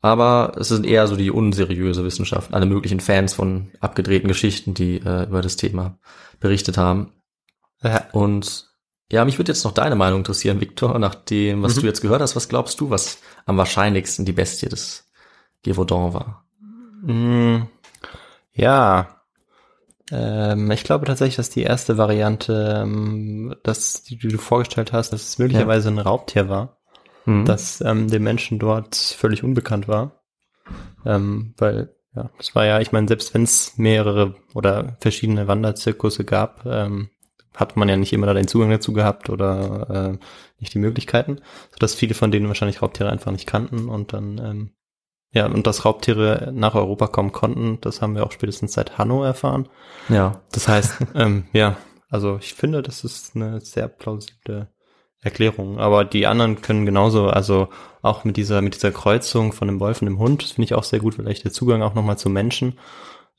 Aber 0.00 0.54
es 0.58 0.68
sind 0.68 0.84
eher 0.84 1.06
so 1.06 1.14
die 1.14 1.30
unseriöse 1.30 2.04
Wissenschaft, 2.04 2.52
alle 2.54 2.66
möglichen 2.66 2.98
Fans 2.98 3.34
von 3.34 3.70
abgedrehten 3.80 4.26
Geschichten, 4.26 4.74
die 4.74 4.96
äh, 4.96 5.24
über 5.28 5.42
das 5.42 5.56
Thema 5.56 5.96
berichtet 6.40 6.76
haben. 6.76 7.12
ja, 7.84 8.04
Und 8.12 8.68
ja, 9.12 9.24
mich 9.24 9.38
würde 9.38 9.52
jetzt 9.52 9.62
noch 9.64 9.72
deine 9.72 9.94
Meinung 9.94 10.20
interessieren, 10.20 10.60
Victor, 10.60 10.98
nach 10.98 11.14
dem, 11.14 11.62
was 11.62 11.76
Mhm. 11.76 11.80
du 11.82 11.86
jetzt 11.86 12.00
gehört 12.00 12.20
hast. 12.22 12.34
Was 12.34 12.48
glaubst 12.48 12.80
du, 12.80 12.90
was 12.90 13.18
am 13.46 13.58
wahrscheinlichsten 13.58 14.24
die 14.24 14.32
Bestie 14.32 14.68
des 14.68 15.06
Gévaudan 15.62 16.14
war? 16.14 16.44
Mm, 17.02 17.68
Ja. 18.54 19.21
Ähm, 20.12 20.70
ich 20.70 20.84
glaube 20.84 21.06
tatsächlich, 21.06 21.36
dass 21.36 21.50
die 21.50 21.62
erste 21.62 21.96
Variante, 21.98 22.82
ähm, 22.82 23.56
dass 23.62 24.02
die, 24.02 24.18
die 24.18 24.28
du 24.28 24.38
vorgestellt 24.38 24.92
hast, 24.92 25.12
dass 25.12 25.22
es 25.22 25.38
möglicherweise 25.38 25.88
ein 25.88 25.98
Raubtier 25.98 26.48
war, 26.48 26.78
Mhm. 27.24 27.44
das 27.44 27.80
ähm, 27.80 28.08
dem 28.08 28.24
Menschen 28.24 28.58
dort 28.58 28.96
völlig 28.96 29.44
unbekannt 29.44 29.88
war. 29.88 30.22
Ähm, 31.06 31.54
weil, 31.56 31.94
ja, 32.14 32.30
das 32.36 32.54
war 32.54 32.66
ja, 32.66 32.80
ich 32.80 32.92
meine, 32.92 33.08
selbst 33.08 33.32
wenn 33.34 33.44
es 33.44 33.78
mehrere 33.78 34.34
oder 34.54 34.96
verschiedene 35.00 35.48
Wanderzirkusse 35.48 36.24
gab, 36.24 36.66
ähm, 36.66 37.10
hat 37.54 37.76
man 37.76 37.88
ja 37.88 37.96
nicht 37.96 38.12
immer 38.12 38.26
da 38.26 38.34
den 38.34 38.48
Zugang 38.48 38.70
dazu 38.70 38.92
gehabt 38.92 39.30
oder 39.30 40.18
äh, 40.18 40.24
nicht 40.58 40.74
die 40.74 40.78
Möglichkeiten, 40.78 41.40
sodass 41.70 41.94
viele 41.94 42.14
von 42.14 42.30
denen 42.30 42.48
wahrscheinlich 42.48 42.82
Raubtiere 42.82 43.10
einfach 43.10 43.30
nicht 43.30 43.46
kannten 43.46 43.88
und 43.88 44.12
dann 44.12 44.38
ähm, 44.38 44.70
ja, 45.32 45.46
und 45.46 45.66
dass 45.66 45.84
Raubtiere 45.84 46.52
nach 46.54 46.74
Europa 46.74 47.06
kommen 47.08 47.32
konnten, 47.32 47.78
das 47.80 48.00
haben 48.02 48.14
wir 48.14 48.24
auch 48.26 48.32
spätestens 48.32 48.72
seit 48.74 48.98
Hanno 48.98 49.24
erfahren. 49.24 49.68
ja. 50.08 50.40
Das 50.52 50.68
heißt, 50.68 50.98
ähm, 51.14 51.44
ja, 51.52 51.76
also 52.10 52.36
ich 52.40 52.54
finde, 52.54 52.82
das 52.82 53.04
ist 53.04 53.34
eine 53.34 53.60
sehr 53.60 53.88
plausible 53.88 54.68
Erklärung. 55.22 55.78
Aber 55.78 56.04
die 56.04 56.26
anderen 56.26 56.60
können 56.60 56.84
genauso, 56.84 57.28
also 57.28 57.68
auch 58.02 58.24
mit 58.24 58.36
dieser, 58.36 58.60
mit 58.60 58.74
dieser 58.74 58.90
Kreuzung 58.90 59.52
von 59.52 59.68
dem 59.68 59.80
Wolf 59.80 60.02
und 60.02 60.06
dem 60.06 60.18
Hund, 60.18 60.42
das 60.42 60.52
finde 60.52 60.64
ich 60.66 60.74
auch 60.74 60.84
sehr 60.84 60.98
gut, 60.98 61.14
vielleicht 61.14 61.44
der 61.44 61.52
Zugang 61.52 61.80
auch 61.82 61.94
nochmal 61.94 62.18
zum 62.18 62.32
Menschen. 62.32 62.78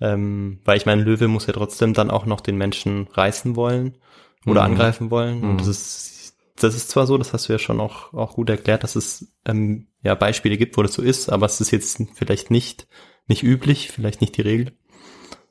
Ähm, 0.01 0.59
weil 0.65 0.77
ich 0.77 0.85
meine, 0.85 1.03
Löwe 1.03 1.27
muss 1.27 1.45
ja 1.45 1.53
trotzdem 1.53 1.93
dann 1.93 2.09
auch 2.09 2.25
noch 2.25 2.41
den 2.41 2.57
Menschen 2.57 3.07
reißen 3.13 3.55
wollen 3.55 3.97
oder 4.45 4.61
Mhm. 4.61 4.71
angreifen 4.71 5.11
wollen. 5.11 5.41
Mhm. 5.41 5.49
Und 5.51 5.59
das 5.61 5.67
ist, 5.67 6.12
das 6.59 6.75
ist 6.75 6.89
zwar 6.89 7.07
so, 7.07 7.17
das 7.17 7.33
hast 7.33 7.49
du 7.49 7.53
ja 7.53 7.59
schon 7.59 7.79
auch, 7.79 8.13
auch 8.13 8.35
gut 8.35 8.49
erklärt, 8.49 8.83
dass 8.83 8.95
es 8.95 9.33
ähm, 9.45 9.87
ja 10.01 10.15
Beispiele 10.15 10.57
gibt, 10.57 10.77
wo 10.77 10.83
das 10.83 10.93
so 10.93 11.01
ist, 11.01 11.29
aber 11.29 11.45
es 11.45 11.59
ist 11.59 11.71
jetzt 11.71 12.01
vielleicht 12.13 12.51
nicht, 12.51 12.87
nicht 13.27 13.43
üblich, 13.43 13.91
vielleicht 13.91 14.21
nicht 14.21 14.37
die 14.37 14.41
Regel. 14.41 14.77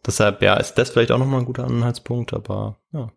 Deshalb, 0.07 0.43
ja, 0.43 0.55
ist 0.57 0.75
das 0.75 0.91
vielleicht 0.91 1.13
auch 1.13 1.19
nochmal 1.19 1.41
ein 1.41 1.47
guter 1.47 1.65
Anhaltspunkt, 1.65 2.33
aber 2.33 2.79
ja. 2.93 3.13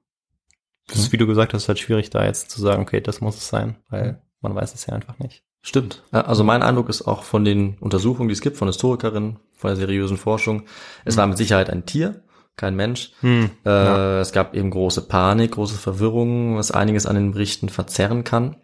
Das 0.88 1.00
ist, 1.00 1.12
wie 1.12 1.18
du 1.18 1.26
gesagt 1.26 1.54
hast, 1.54 1.68
halt 1.68 1.80
schwierig 1.80 2.12
da 2.12 2.24
jetzt 2.24 2.52
zu 2.52 2.62
sagen, 2.62 2.84
okay, 2.84 3.02
das 3.02 3.20
muss 3.20 3.38
es 3.38 3.48
sein, 3.48 3.78
weil 3.90 4.22
man 4.42 4.54
weiß 4.54 4.76
es 4.76 4.86
ja 4.86 4.94
einfach 4.94 5.18
nicht. 5.18 5.44
Stimmt. 5.64 6.04
Also 6.12 6.44
mein 6.44 6.62
Eindruck 6.62 6.90
ist 6.90 7.08
auch 7.08 7.24
von 7.24 7.44
den 7.44 7.80
Untersuchungen, 7.80 8.30
die 8.30 8.34
es 8.34 8.42
gibt, 8.42 8.58
von 8.58 8.68
Historikerinnen, 8.68 9.40
von 9.58 9.70
der 9.70 9.78
seriösen 9.78 10.18
Forschung, 10.18 10.66
es 11.06 11.18
war 11.18 11.26
mit 11.26 11.40
Sicherheit 11.40 11.72
ein 11.72 11.88
Tier, 11.88 12.24
kein 12.58 12.76
Mensch. 12.76 13.12
Hm. 13.22 13.50
Äh, 13.66 14.20
Es 14.20 14.32
gab 14.32 14.56
eben 14.56 14.70
große 14.72 15.02
Panik, 15.08 15.52
große 15.52 15.78
Verwirrung, 15.78 16.58
was 16.58 16.72
einiges 16.72 17.06
an 17.06 17.16
den 17.16 17.32
Berichten 17.32 17.70
verzerren 17.70 18.24
kann. 18.24 18.58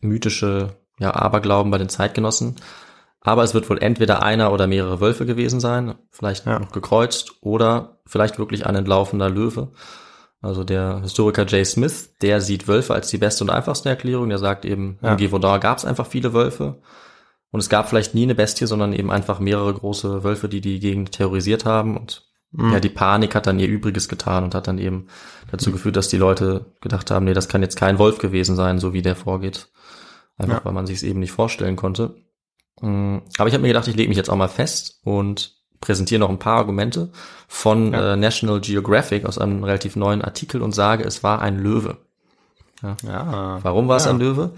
Mythische 0.00 0.76
ja, 0.98 1.14
Aberglauben 1.14 1.70
bei 1.70 1.78
den 1.78 1.88
Zeitgenossen. 1.88 2.56
Aber 3.20 3.44
es 3.44 3.54
wird 3.54 3.70
wohl 3.70 3.78
entweder 3.78 4.22
einer 4.22 4.52
oder 4.52 4.66
mehrere 4.66 5.00
Wölfe 5.00 5.26
gewesen 5.26 5.60
sein, 5.60 5.94
vielleicht 6.10 6.44
Ja. 6.46 6.58
noch 6.58 6.72
gekreuzt 6.72 7.34
oder 7.40 8.00
vielleicht 8.04 8.38
wirklich 8.38 8.66
ein 8.66 8.74
entlaufener 8.74 9.30
Löwe. 9.30 9.72
Also 10.40 10.64
der 10.64 11.00
Historiker 11.02 11.46
Jay 11.46 11.64
Smith, 11.64 12.14
der 12.20 12.40
sieht 12.40 12.66
Wölfe 12.66 12.94
als 12.94 13.08
die 13.08 13.18
beste 13.18 13.44
und 13.44 13.50
einfachste 13.50 13.88
Erklärung. 13.88 14.28
Der 14.28 14.38
sagt 14.38 14.64
eben, 14.64 14.98
Ja. 15.00 15.12
im 15.12 15.16
Gévaudan 15.18 15.60
gab 15.60 15.78
es 15.78 15.84
einfach 15.84 16.06
viele 16.08 16.32
Wölfe. 16.34 16.80
Und 17.52 17.60
es 17.60 17.68
gab 17.68 17.88
vielleicht 17.88 18.14
nie 18.14 18.24
eine 18.24 18.34
Bestie, 18.34 18.66
sondern 18.66 18.92
eben 18.92 19.12
einfach 19.12 19.38
mehrere 19.38 19.72
große 19.72 20.24
Wölfe, 20.24 20.48
die 20.48 20.60
die 20.60 20.80
Gegend 20.80 21.12
terrorisiert 21.12 21.64
haben. 21.64 21.96
Und. 21.96 22.24
Ja, 22.56 22.80
die 22.80 22.88
Panik 22.90 23.34
hat 23.34 23.46
dann 23.46 23.58
ihr 23.58 23.68
Übriges 23.68 24.08
getan 24.08 24.44
und 24.44 24.54
hat 24.54 24.66
dann 24.68 24.78
eben 24.78 25.06
dazu 25.50 25.72
geführt, 25.72 25.96
dass 25.96 26.08
die 26.08 26.18
Leute 26.18 26.66
gedacht 26.80 27.10
haben, 27.10 27.24
nee, 27.24 27.32
das 27.34 27.48
kann 27.48 27.62
jetzt 27.62 27.76
kein 27.76 27.98
Wolf 27.98 28.18
gewesen 28.18 28.56
sein, 28.56 28.78
so 28.78 28.92
wie 28.92 29.02
der 29.02 29.16
vorgeht. 29.16 29.68
Einfach 30.36 30.58
Ja. 30.58 30.64
weil 30.64 30.72
man 30.72 30.86
sich 30.86 30.96
es 30.96 31.02
eben 31.02 31.20
nicht 31.20 31.32
vorstellen 31.32 31.76
konnte. 31.76 32.14
Mm, 32.80 33.18
Aber 33.38 33.48
ich 33.48 33.54
habe 33.54 33.62
mir 33.62 33.68
gedacht, 33.68 33.88
ich 33.88 33.96
lege 33.96 34.08
mich 34.08 34.16
jetzt 34.18 34.28
auch 34.30 34.36
mal 34.36 34.48
fest 34.48 35.00
und 35.04 35.56
präsentiere 35.80 36.20
noch 36.20 36.28
ein 36.30 36.38
paar 36.38 36.58
Argumente 36.58 37.10
von 37.48 37.92
Ja. 37.92 38.12
äh, 38.12 38.16
National 38.16 38.60
Geographic 38.60 39.24
aus 39.24 39.38
einem 39.38 39.64
relativ 39.64 39.96
neuen 39.96 40.22
Artikel 40.22 40.62
und 40.62 40.72
sage, 40.74 41.04
es 41.04 41.22
war 41.22 41.40
ein 41.42 41.58
Löwe. 41.58 41.98
Ja. 42.82 43.58
Warum 43.62 43.88
war 43.88 43.96
es 43.96 44.04
Ja. 44.06 44.10
ein 44.10 44.18
Löwe? 44.18 44.52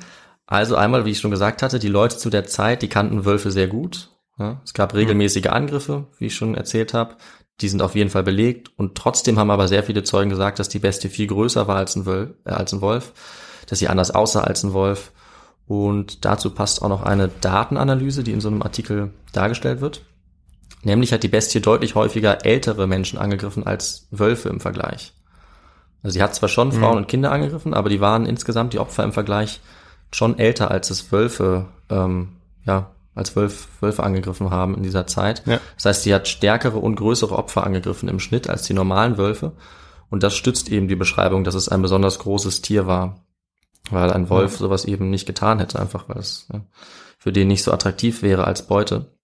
Also 0.47 0.77
einmal, 0.77 1.05
wie 1.05 1.11
ich 1.11 1.21
schon 1.21 1.31
gesagt 1.31 1.63
hatte, 1.63 1.79
die 1.79 1.89
Leute 1.89 2.17
zu 2.17 2.31
der 2.31 2.45
Zeit, 2.47 2.83
die 2.83 2.89
kannten 2.89 3.25
Wölfe 3.25 3.51
sehr 3.51 3.69
gut. 3.69 4.11
Ja, 4.39 4.61
es 4.65 4.75
gab 4.75 4.95
regelmäßige 4.95 5.47
Angriffe, 5.47 6.07
wie 6.19 6.27
ich 6.27 6.35
schon 6.35 6.55
erzählt 6.55 6.93
habe. 6.93 7.17
Die 7.61 7.69
sind 7.69 7.83
auf 7.83 7.95
jeden 7.95 8.11
Fall 8.11 8.23
belegt. 8.23 8.71
Und 8.77 8.97
trotzdem 8.97 9.39
haben 9.39 9.51
aber 9.51 9.69
sehr 9.69 9.83
viele 9.83 10.03
Zeugen 10.03 10.31
gesagt, 10.31 10.59
dass 10.59 10.69
die 10.69 10.79
Bestie 10.79 11.09
viel 11.09 11.27
größer 11.27 11.69
war 11.69 11.77
als 11.77 11.97
ein, 11.97 12.07
Wölf, 12.07 12.31
äh, 12.45 12.51
als 12.51 12.73
ein 12.73 12.81
Wolf, 12.81 13.13
dass 13.67 13.79
sie 13.79 13.89
anders 13.89 14.11
aussah 14.11 14.43
als 14.43 14.63
ein 14.63 14.73
Wolf. 14.73 15.13
Und 15.67 16.25
dazu 16.25 16.51
passt 16.51 16.83
auch 16.83 16.89
noch 16.89 17.03
eine 17.03 17.29
Datenanalyse, 17.29 18.23
die 18.23 18.33
in 18.33 18.41
so 18.41 18.49
einem 18.49 18.63
Artikel 18.63 19.13
dargestellt 19.33 19.81
wird. 19.81 20.03
Nämlich 20.83 21.13
hat 21.13 21.23
die 21.23 21.29
Bestie 21.29 21.61
deutlich 21.61 21.95
häufiger 21.95 22.45
ältere 22.45 22.87
Menschen 22.87 23.19
angegriffen 23.19 23.67
als 23.67 24.07
Wölfe 24.11 24.51
im 24.51 24.61
Vergleich. 24.61 25.15
Also 26.03 26.15
sie 26.15 26.23
hat 26.23 26.35
zwar 26.35 26.51
schon 26.51 26.73
Frauen 26.73 26.99
und 26.99 27.09
Kinder 27.09 27.33
angegriffen, 27.33 27.73
aber 27.73 27.89
die 27.89 28.01
waren 28.01 28.27
insgesamt 28.27 28.75
die 28.75 28.79
Opfer 28.79 29.05
im 29.05 29.15
Vergleich 29.15 29.61
schon 30.13 30.39
älter, 30.39 30.71
als 30.71 30.91
es 30.91 31.11
Wölfe, 31.11 31.67
ähm, 31.89 32.37
ja, 32.67 32.91
als 33.15 33.37
Wölf, 33.37 33.69
Wölfe 33.81 34.03
angegriffen 34.03 34.51
haben 34.51 34.75
in 34.75 34.83
dieser 34.83 35.07
Zeit. 35.07 35.43
Ja. 35.47 35.61
Das 35.77 35.85
heißt, 35.85 36.03
sie 36.03 36.15
hat 36.15 36.29
stärkere 36.29 36.79
und 36.79 36.97
größere 36.97 37.37
Opfer 37.37 37.65
angegriffen 37.65 38.09
im 38.09 38.21
Schnitt 38.21 38.49
als 38.49 38.63
die 38.65 38.75
normalen 38.75 39.19
Wölfe. 39.19 39.53
Und 40.11 40.23
das 40.23 40.35
stützt 40.35 40.71
eben 40.71 40.89
die 40.89 40.97
Beschreibung, 40.97 41.45
dass 41.45 41.55
es 41.55 41.69
ein 41.69 41.83
besonders 41.83 42.19
großes 42.19 42.63
Tier 42.63 42.87
war. 42.87 43.25
Weil 43.91 44.13
ein 44.13 44.31
Wolf 44.31 44.57
sowas 44.57 44.87
eben 44.87 45.11
nicht 45.11 45.27
getan 45.27 45.59
hätte, 45.59 45.79
einfach 45.79 46.09
weil 46.09 46.19
es 46.19 46.49
ja, 46.53 46.63
für 47.19 47.33
den 47.33 47.49
nicht 47.49 47.63
so 47.63 47.71
attraktiv 47.71 48.23
wäre 48.23 48.45
als 48.47 48.67
Beute. 48.67 49.15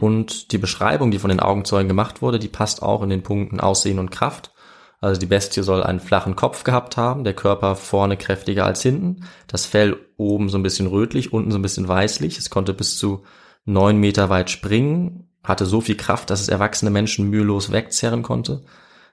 Und 0.00 0.52
die 0.52 0.58
Beschreibung, 0.58 1.10
die 1.10 1.18
von 1.18 1.28
den 1.28 1.40
Augenzeugen 1.40 1.88
gemacht 1.88 2.20
wurde, 2.20 2.38
die 2.38 2.48
passt 2.48 2.82
auch 2.82 3.02
in 3.02 3.08
den 3.08 3.22
Punkten 3.22 3.60
Aussehen 3.60 3.98
und 3.98 4.10
Kraft. 4.10 4.52
Also 5.00 5.20
die 5.20 5.26
Bestie 5.26 5.62
soll 5.62 5.82
einen 5.82 6.00
flachen 6.00 6.36
Kopf 6.36 6.64
gehabt 6.64 6.96
haben, 6.96 7.24
der 7.24 7.34
Körper 7.34 7.76
vorne 7.76 8.16
kräftiger 8.16 8.64
als 8.64 8.82
hinten, 8.82 9.24
das 9.46 9.66
Fell 9.66 9.96
oben 10.16 10.48
so 10.48 10.58
ein 10.58 10.62
bisschen 10.62 10.86
rötlich, 10.86 11.32
unten 11.32 11.50
so 11.50 11.58
ein 11.58 11.62
bisschen 11.62 11.86
weißlich. 11.86 12.38
Es 12.38 12.50
konnte 12.50 12.72
bis 12.72 12.98
zu 12.98 13.22
neun 13.64 13.98
Meter 13.98 14.30
weit 14.30 14.48
springen, 14.50 15.28
hatte 15.44 15.66
so 15.66 15.80
viel 15.80 15.96
Kraft, 15.96 16.30
dass 16.30 16.40
es 16.40 16.48
erwachsene 16.48 16.90
Menschen 16.90 17.28
mühelos 17.28 17.72
wegzerren 17.72 18.22
konnte. 18.22 18.64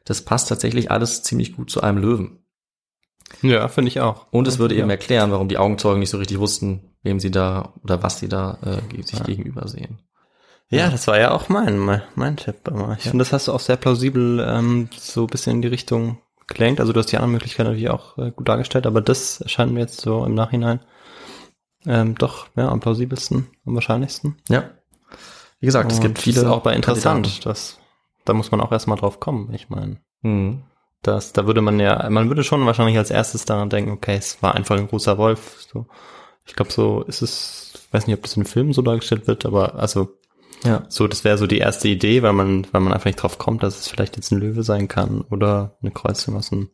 Das 0.06 0.22
passt 0.24 0.50
tatsächlich 0.50 0.90
alles 0.90 1.24
ziemlich 1.24 1.56
gut 1.56 1.70
zu 1.70 1.82
einem 1.82 1.98
Löwen. 1.98 2.40
Ja, 3.42 3.68
finde 3.68 3.90
ich 3.90 4.00
auch. 4.00 4.28
Und 4.32 4.48
es 4.48 4.60
würde 4.60 4.76
ja. 4.76 4.82
eben 4.82 4.90
erklären, 4.90 5.32
warum 5.32 5.50
die 5.50 5.58
Augenzeugen 5.58 6.00
nicht 6.00 6.10
so 6.10 6.18
richtig 6.18 6.40
wussten, 6.40 6.92
wem 7.02 7.20
sie 7.20 7.32
da 7.32 7.74
oder 7.84 8.04
was 8.04 8.20
sie 8.20 8.30
da 8.30 8.58
äh, 8.64 9.04
sich 9.04 9.20
Ja. 9.20 9.26
gegenüber 9.26 9.68
sehen. 9.68 10.00
Ja, 10.70 10.90
das 10.90 11.08
war 11.08 11.20
ja 11.20 11.32
auch 11.32 11.50
mein, 11.50 11.78
mein, 11.78 12.02
mein 12.16 12.38
Tipp. 12.38 12.56
Aber 12.66 12.96
ich 12.98 13.04
finde, 13.04 13.20
das 13.20 13.32
hast 13.34 13.48
du 13.48 13.54
auch 13.54 13.60
sehr 13.60 13.78
plausibel 13.78 14.44
ähm, 14.48 14.90
so 14.98 15.22
ein 15.22 15.28
bisschen 15.28 15.58
in 15.58 15.62
die 15.62 15.68
Richtung 15.68 16.18
gelenkt. 16.48 16.80
Also 16.80 16.94
du 16.94 17.00
hast 17.00 17.12
die 17.12 17.18
anderen 17.18 17.34
Möglichkeiten 17.34 17.70
natürlich 17.70 17.90
auch 17.90 18.18
äh, 18.18 18.32
gut 18.32 18.48
dargestellt, 18.50 18.88
aber 18.88 19.02
das 19.02 19.42
erscheint 19.42 19.72
mir 19.72 19.82
jetzt 19.82 20.02
so 20.02 20.26
im 20.26 20.34
Nachhinein 20.34 20.80
ähm, 21.86 22.16
doch 22.16 22.48
ja, 22.56 22.70
am 22.70 22.80
plausibelsten, 22.80 23.48
am 23.66 23.76
wahrscheinlichsten. 23.76 24.38
Ja. 24.50 24.64
Wie 25.60 25.66
gesagt, 25.68 25.92
es 25.92 26.00
Und 26.00 26.04
gibt 26.04 26.20
viele. 26.20 26.36
das 26.36 26.44
ist 26.46 26.50
auch 26.50 26.62
bei 26.64 26.74
interessant. 26.76 27.26
Kandidaten. 27.26 27.50
Das, 27.50 27.78
da 28.26 28.34
muss 28.34 28.52
man 28.52 28.62
auch 28.62 28.72
erstmal 28.72 28.98
drauf 28.98 29.20
kommen. 29.20 29.54
Ich 29.54 29.70
meine, 29.70 29.98
Mhm. 30.22 30.64
das, 31.02 31.34
da 31.34 31.46
würde 31.46 31.62
man 31.62 31.80
ja, 31.80 32.10
man 32.10 32.30
würde 32.30 32.44
schon 32.46 32.66
wahrscheinlich 32.66 32.98
als 32.98 33.12
erstes 33.12 33.46
daran 33.46 33.70
denken, 33.70 33.92
okay, 33.92 34.16
es 34.16 34.42
war 34.42 34.56
einfach 34.56 34.78
ein 34.78 34.88
großer 34.88 35.18
Wolf. 35.18 35.66
So. 35.72 35.86
Ich 36.46 36.56
glaube, 36.56 36.72
so 36.72 37.04
ist 37.04 37.22
es, 37.22 37.74
ich 37.76 37.94
weiß 37.94 38.08
nicht, 38.08 38.16
ob 38.18 38.24
das 38.24 38.36
in 38.38 38.46
Filmen 38.46 38.74
so 38.74 38.82
dargestellt 38.82 39.28
wird, 39.28 39.46
aber 39.46 39.76
also 39.76 40.10
Ja. 40.64 40.84
so, 40.88 41.08
das 41.08 41.24
wäre 41.24 41.38
so 41.38 41.48
die 41.48 41.58
erste 41.58 41.88
Idee, 41.88 42.24
weil 42.24 42.34
man, 42.34 42.68
weil 42.72 42.82
man 42.82 42.94
einfach 42.94 43.06
nicht 43.06 43.22
drauf 43.22 43.38
kommt, 43.38 43.64
dass 43.64 43.80
es 43.80 43.88
vielleicht 43.88 44.16
jetzt 44.16 44.32
ein 44.32 44.40
Löwe 44.40 44.64
sein 44.64 44.88
kann 44.88 45.22
oder 45.22 45.78
eine 45.82 45.92
Kreuzung 45.92 46.36
aus 46.36 46.52
einem, 46.52 46.70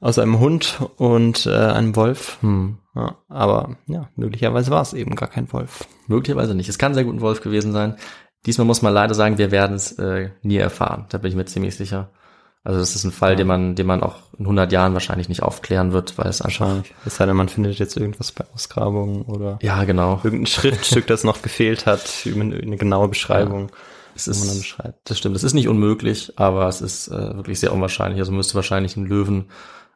aus 0.00 0.18
einem 0.18 0.38
Hund 0.38 0.80
und 0.96 1.46
äh, 1.46 1.50
einem 1.54 1.94
Wolf. 1.96 2.38
Hm. 2.40 2.78
Ja, 2.94 3.18
aber 3.28 3.76
ja, 3.86 4.08
möglicherweise 4.16 4.70
war 4.70 4.82
es 4.82 4.94
eben 4.94 5.14
gar 5.14 5.28
kein 5.28 5.52
Wolf. 5.52 5.86
Möglicherweise 6.08 6.54
nicht. 6.54 6.68
Es 6.68 6.78
kann 6.78 6.94
sehr 6.94 7.04
gut 7.04 7.14
ein 7.14 7.20
Wolf 7.20 7.40
gewesen 7.40 7.72
sein. 7.72 7.96
Diesmal 8.46 8.66
muss 8.66 8.82
man 8.82 8.94
leider 8.94 9.14
sagen, 9.14 9.38
wir 9.38 9.50
werden 9.50 9.76
es 9.76 9.92
äh, 9.92 10.30
nie 10.42 10.56
erfahren. 10.56 11.06
Da 11.10 11.18
bin 11.18 11.30
ich 11.30 11.36
mir 11.36 11.44
ziemlich 11.44 11.76
sicher. 11.76 12.10
Also 12.62 12.78
das 12.78 12.94
ist 12.94 13.04
ein 13.04 13.12
Fall, 13.12 13.36
den 13.36 13.46
man, 13.46 13.74
den 13.74 13.86
man 13.86 14.02
auch 14.02 14.16
in 14.38 14.44
100 14.44 14.70
Jahren 14.70 14.92
wahrscheinlich 14.92 15.28
nicht 15.30 15.42
aufklären 15.42 15.92
wird, 15.92 16.18
weil 16.18 16.26
es 16.26 16.42
einfach. 16.42 16.82
Es 17.06 17.16
sei 17.16 17.24
denn, 17.26 17.36
man 17.36 17.48
findet 17.48 17.78
jetzt 17.78 17.96
irgendwas 17.96 18.32
bei 18.32 18.44
Ausgrabungen 18.54 19.22
oder 19.22 19.58
Ja, 19.62 19.84
genau. 19.84 20.20
irgendein 20.22 20.46
Schriftstück, 20.46 21.06
das 21.06 21.24
noch 21.24 21.40
gefehlt 21.40 21.86
hat, 21.86 22.26
eine 22.26 22.76
genaue 22.76 23.08
Beschreibung. 23.08 23.62
Man 23.62 23.68
dann 23.68 24.24
ist, 24.34 24.76
das 25.04 25.18
stimmt. 25.18 25.36
Es 25.36 25.44
ist 25.44 25.54
nicht 25.54 25.68
unmöglich, 25.68 26.34
aber 26.36 26.68
es 26.68 26.82
ist 26.82 27.08
äh, 27.08 27.34
wirklich 27.36 27.60
sehr 27.60 27.72
unwahrscheinlich. 27.72 28.20
Also 28.20 28.32
müsste 28.32 28.54
wahrscheinlich 28.56 28.96
einen 28.96 29.06
Löwen 29.06 29.46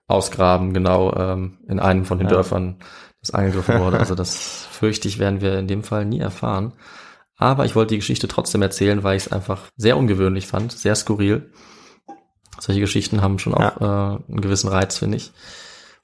ausgraben, 0.06 0.72
genau 0.72 1.12
ähm, 1.14 1.58
in 1.68 1.80
einem 1.80 2.04
von 2.06 2.18
den 2.18 2.28
Ja. 2.28 2.34
Dörfern, 2.34 2.76
das 3.20 3.32
angegriffen 3.32 3.80
wurde. 3.80 3.98
Also 3.98 4.14
das 4.14 4.66
fürchte 4.70 5.08
ich, 5.08 5.18
werden 5.18 5.40
wir 5.42 5.58
in 5.58 5.68
dem 5.68 5.82
Fall 5.82 6.04
nie 6.06 6.20
erfahren. 6.20 6.72
Aber 7.36 7.64
ich 7.66 7.74
wollte 7.74 7.90
die 7.94 7.98
Geschichte 7.98 8.28
trotzdem 8.28 8.62
erzählen, 8.62 9.02
weil 9.02 9.16
ich 9.16 9.26
es 9.26 9.32
einfach 9.32 9.62
sehr 9.76 9.96
ungewöhnlich 9.98 10.46
fand, 10.46 10.72
sehr 10.72 10.94
skurril. 10.94 11.50
Solche 12.64 12.80
Geschichten 12.80 13.20
haben 13.20 13.38
schon 13.38 13.54
auch 13.54 13.80
äh, 13.80 13.84
einen 14.28 14.40
gewissen 14.40 14.68
Reiz, 14.68 14.96
finde 14.98 15.18
ich. 15.18 15.32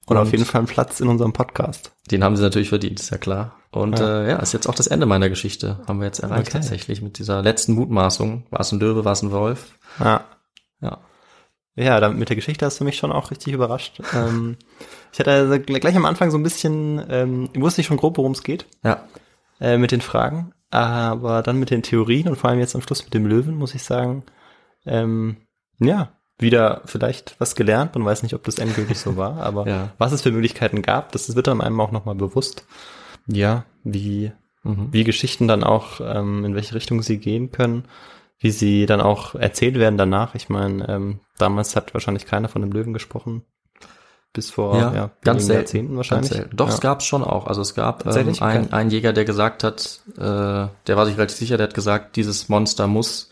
Und 0.07 0.17
auf 0.17 0.33
jeden 0.33 0.45
Fall 0.45 0.59
einen 0.59 0.67
Platz 0.67 1.01
in 1.01 1.09
unserem 1.09 1.33
Podcast. 1.33 1.93
Den 2.11 2.25
haben 2.25 2.37
sie 2.37 2.43
natürlich 2.43 2.69
verdient, 2.69 2.99
ist 3.01 3.11
ja 3.11 3.19
klar. 3.19 3.55
Und 3.71 3.99
Ja. 4.01 4.07
ja, 4.09 4.23
äh, 4.25 4.31
ja 4.31 4.37
ist 4.41 4.53
jetzt 4.53 4.69
auch 4.69 4.75
das 4.75 4.89
Ende 4.89 5.07
meiner 5.07 5.29
Geschichte. 5.29 5.79
Haben 5.87 6.01
wir 6.01 6.07
jetzt 6.07 6.19
erreicht 6.19 6.49
Okay. 6.49 6.59
tatsächlich 6.59 7.01
mit 7.01 7.19
dieser 7.19 7.43
letzten 7.43 7.75
Mutmaßung. 7.75 8.45
War 8.51 8.61
es 8.61 8.73
ein 8.73 8.81
Löwe, 8.81 9.05
war 9.05 9.13
es 9.13 9.23
ein 9.23 9.31
Wolf? 9.31 9.79
Ja. 10.01 10.25
Ja. 10.81 10.99
Ja, 11.77 12.01
damit 12.01 12.19
mit 12.19 12.29
der 12.29 12.37
Geschichte 12.37 12.67
hast 12.67 12.81
du 12.81 12.85
mich 12.85 12.97
schon 12.99 13.13
auch 13.13 13.31
richtig 13.31 13.53
überrascht. 13.53 14.01
ähm, 14.15 14.57
ich 15.13 15.21
hatte 15.21 15.31
also 15.31 15.55
gl- 15.55 15.79
gleich 15.79 15.97
am 15.97 16.05
Anfang 16.05 16.31
so 16.31 16.37
ein 16.39 16.43
bisschen, 16.43 17.03
ähm, 17.09 17.49
ich 17.53 17.61
wusste 17.61 17.81
ich 17.81 17.87
schon 17.87 17.97
grob, 17.97 18.19
worum 18.19 18.33
es 18.33 18.43
geht, 18.43 18.67
Ja. 18.83 19.05
äh, 19.61 19.79
mit 19.79 19.93
den 19.93 20.01
Fragen, 20.01 20.53
aber 20.71 21.43
dann 21.43 21.59
mit 21.59 21.71
den 21.71 21.83
Theorien 21.85 22.29
und 22.29 22.37
vor 22.37 22.51
allem 22.51 22.59
jetzt 22.59 22.75
am 22.75 22.83
Schluss 22.83 23.05
mit 23.05 23.15
dem 23.15 23.27
Löwen, 23.27 23.55
muss 23.55 23.75
ich 23.77 23.85
sagen, 23.85 24.25
ähm, 24.85 25.37
ja, 25.79 26.11
wieder 26.41 26.83
vielleicht 26.85 27.35
was 27.39 27.55
gelernt. 27.55 27.95
Man 27.95 28.05
weiß 28.05 28.23
nicht, 28.23 28.35
ob 28.35 28.45
das 28.45 28.59
endgültig 28.59 28.99
so 28.99 29.17
war, 29.17 29.37
aber 29.43 29.67
Ja. 29.69 29.89
was 29.99 30.13
es 30.13 30.23
für 30.23 30.31
Möglichkeiten 30.33 30.83
gab, 30.83 31.13
das 31.13 31.35
wird 31.35 31.47
dann 31.47 31.61
einem 31.61 31.81
auch 31.81 31.93
nochmal 31.93 32.15
bewusst. 32.15 32.65
Ja, 33.27 33.65
wie, 33.85 34.33
Mhm. 34.63 34.89
wie 34.93 35.05
Geschichten 35.05 35.49
dann 35.49 35.65
auch, 35.65 36.01
ähm, 36.03 36.45
in 36.45 36.55
welche 36.55 36.75
Richtung 36.75 37.03
sie 37.03 37.19
gehen 37.19 37.51
können, 37.51 37.85
wie 38.39 38.51
sie 38.51 38.87
dann 38.87 39.01
auch 39.01 39.35
erzählt 39.35 39.77
werden 39.77 39.97
danach. 39.99 40.35
Ich 40.35 40.49
meine, 40.49 40.87
ähm, 40.89 41.21
damals 41.39 41.77
hat 41.77 41.95
wahrscheinlich 41.95 42.27
keiner 42.27 42.49
von 42.49 42.61
dem 42.63 42.73
Löwen 42.73 42.93
gesprochen. 42.93 43.43
Bis 44.33 44.51
vor 44.51 44.77
Ja, 44.79 44.95
ja, 44.95 45.11
ganz 45.23 45.47
selten. 45.47 45.61
Jahrzehnten 45.63 45.97
wahrscheinlich. 45.97 46.31
Ganz 46.31 46.41
selten. 46.43 46.57
Doch, 46.57 46.69
ja. 46.69 46.75
es 46.75 46.81
gab 46.81 47.03
schon 47.03 47.25
auch. 47.25 47.47
Also 47.49 47.63
es 47.63 47.75
gab 47.75 48.01
ähm, 48.01 48.05
Tatsächlich? 48.05 48.41
ein, 48.43 48.65
Okay. 48.67 48.73
einen 48.75 48.91
Jäger, 48.91 49.13
der 49.13 49.25
gesagt 49.25 49.65
hat, 49.65 50.01
äh, 50.17 50.21
der 50.21 50.71
war 50.97 51.05
sich 51.07 51.17
relativ 51.17 51.37
sicher, 51.37 51.57
der 51.57 51.67
hat 51.67 51.75
gesagt, 51.75 52.15
dieses 52.17 52.49
Monster 52.49 52.87
muss 52.87 53.31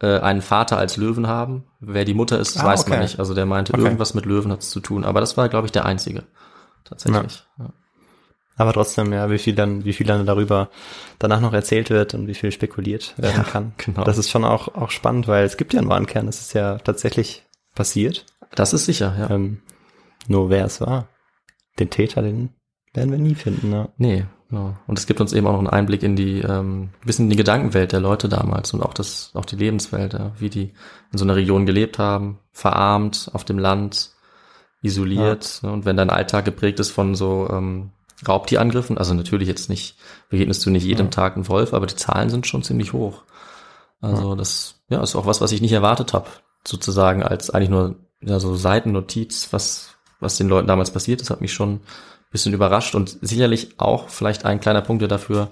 äh, 0.00 0.18
einen 0.18 0.42
Vater 0.42 0.78
als 0.78 0.96
Löwen 0.96 1.26
haben. 1.26 1.64
Wer 1.80 2.04
die 2.04 2.14
Mutter 2.14 2.38
ist, 2.38 2.56
das 2.56 2.62
Ah, 2.62 2.66
weiß 2.66 2.86
man 2.88 2.98
okay. 2.98 3.02
nicht. 3.04 3.18
Also 3.18 3.34
der 3.34 3.46
meinte, 3.46 3.72
Okay. 3.74 3.82
irgendwas 3.82 4.14
mit 4.14 4.26
Löwen 4.26 4.52
hat 4.52 4.60
es 4.60 4.70
zu 4.70 4.80
tun. 4.80 5.04
Aber 5.04 5.20
das 5.20 5.36
war, 5.36 5.48
glaube 5.48 5.66
ich, 5.66 5.72
der 5.72 5.84
einzige. 5.86 6.24
Tatsächlich. 6.84 7.44
Ja. 7.58 7.72
Aber 8.58 8.72
trotzdem, 8.72 9.12
ja, 9.12 9.30
wie 9.30 9.38
viel 9.38 9.54
dann, 9.54 9.84
wie 9.84 9.92
viel 9.92 10.06
dann 10.06 10.24
darüber 10.24 10.70
danach 11.18 11.40
noch 11.40 11.52
erzählt 11.52 11.90
wird 11.90 12.14
und 12.14 12.26
wie 12.26 12.34
viel 12.34 12.52
spekuliert 12.52 13.14
werden 13.18 13.36
Ja, 13.36 13.42
kann. 13.42 13.72
genau. 13.76 14.04
Das 14.04 14.16
ist 14.18 14.30
schon 14.30 14.44
auch, 14.44 14.74
auch 14.74 14.90
spannend, 14.90 15.28
weil 15.28 15.44
es 15.44 15.56
gibt 15.58 15.74
ja 15.74 15.80
einen 15.80 15.90
wahren 15.90 16.06
Kern. 16.06 16.26
Das 16.26 16.40
ist 16.40 16.54
ja 16.54 16.78
tatsächlich 16.78 17.44
passiert. 17.74 18.24
Das 18.54 18.72
ist 18.72 18.86
sicher, 18.86 19.14
ja. 19.18 19.30
Ähm, 19.30 19.60
nur 20.28 20.48
wer 20.48 20.64
es 20.64 20.80
war. 20.80 21.08
Den 21.78 21.90
Täter, 21.90 22.22
den 22.22 22.50
werden 22.96 23.10
wir 23.10 23.18
nie 23.18 23.34
finden. 23.34 23.70
Ne? 23.70 23.88
Nee, 23.98 24.24
genau. 24.48 24.76
Und 24.86 24.98
es 24.98 25.06
gibt 25.06 25.20
uns 25.20 25.32
eben 25.32 25.46
auch 25.46 25.52
noch 25.52 25.58
einen 25.58 25.68
Einblick 25.68 26.02
in 26.02 26.16
die, 26.16 26.40
ähm, 26.40 26.90
bisschen 27.04 27.26
in 27.26 27.30
die 27.30 27.36
Gedankenwelt 27.36 27.92
der 27.92 28.00
Leute 28.00 28.28
damals 28.28 28.72
und 28.72 28.82
auch 28.82 28.94
das, 28.94 29.30
auch 29.34 29.44
die 29.44 29.56
Lebenswelt, 29.56 30.14
ja, 30.14 30.32
wie 30.38 30.50
die 30.50 30.72
in 31.12 31.18
so 31.18 31.24
einer 31.24 31.36
Region 31.36 31.66
gelebt 31.66 31.98
haben, 31.98 32.38
verarmt, 32.52 33.30
auf 33.32 33.44
dem 33.44 33.58
Land, 33.58 34.10
isoliert. 34.82 35.60
Und 35.62 35.84
wenn 35.84 35.96
dein 35.96 36.10
Alltag 36.10 36.44
geprägt 36.44 36.80
ist 36.80 36.90
von 36.90 37.14
so 37.14 37.48
ähm, 37.50 37.90
Raubtierangriffen, 38.26 38.98
also 38.98 39.14
natürlich 39.14 39.48
jetzt 39.48 39.68
nicht, 39.68 39.96
begegnest 40.30 40.64
du 40.64 40.70
nicht 40.70 40.84
jedem 40.84 41.06
Ja. 41.06 41.10
Tag 41.10 41.34
einen 41.34 41.48
Wolf, 41.48 41.74
aber 41.74 41.86
die 41.86 41.96
Zahlen 41.96 42.30
sind 42.30 42.46
schon 42.46 42.62
ziemlich 42.62 42.92
hoch. 42.92 43.22
Also 44.00 44.34
das, 44.34 44.80
ja, 44.88 45.02
ist 45.02 45.16
auch 45.16 45.26
was, 45.26 45.40
was 45.40 45.52
ich 45.52 45.60
nicht 45.60 45.72
erwartet 45.72 46.12
habe, 46.12 46.28
sozusagen 46.66 47.22
als 47.22 47.50
eigentlich 47.50 47.70
nur 47.70 47.96
ja, 48.22 48.38
so 48.38 48.54
Seitennotiz, 48.54 49.48
was, 49.52 49.96
was 50.20 50.36
den 50.36 50.48
Leuten 50.48 50.68
damals 50.68 50.90
passiert 50.90 51.20
ist, 51.20 51.30
hat 51.30 51.40
mich 51.40 51.52
schon 51.52 51.80
bisschen 52.36 52.52
überrascht 52.52 52.94
und 52.94 53.18
sicherlich 53.22 53.78
auch 53.78 54.08
vielleicht 54.10 54.44
ein 54.44 54.60
kleiner 54.60 54.82
Punkt, 54.82 55.00
der 55.00 55.08
dafür, 55.08 55.48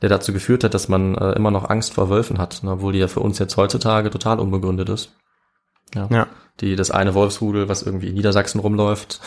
der 0.00 0.08
dazu 0.08 0.32
geführt 0.32 0.62
hat, 0.62 0.72
dass 0.72 0.88
man 0.88 1.16
äh, 1.16 1.32
immer 1.32 1.50
noch 1.50 1.68
Angst 1.68 1.94
vor 1.94 2.08
Wölfen 2.08 2.38
hat, 2.38 2.62
ne, 2.62 2.72
obwohl 2.72 2.92
die 2.92 3.00
ja 3.00 3.08
für 3.08 3.20
uns 3.20 3.38
jetzt 3.40 3.56
heutzutage 3.56 4.10
total 4.10 4.38
unbegründet 4.38 4.88
ist. 4.88 5.12
Ja. 5.94 6.08
Ja. 6.10 6.26
Die, 6.60 6.76
das 6.76 6.92
eine 6.92 7.14
Wolfsrudel, 7.14 7.68
was 7.68 7.82
irgendwie 7.82 8.08
in 8.08 8.14
Niedersachsen 8.14 8.60
rumläuft, 8.60 9.20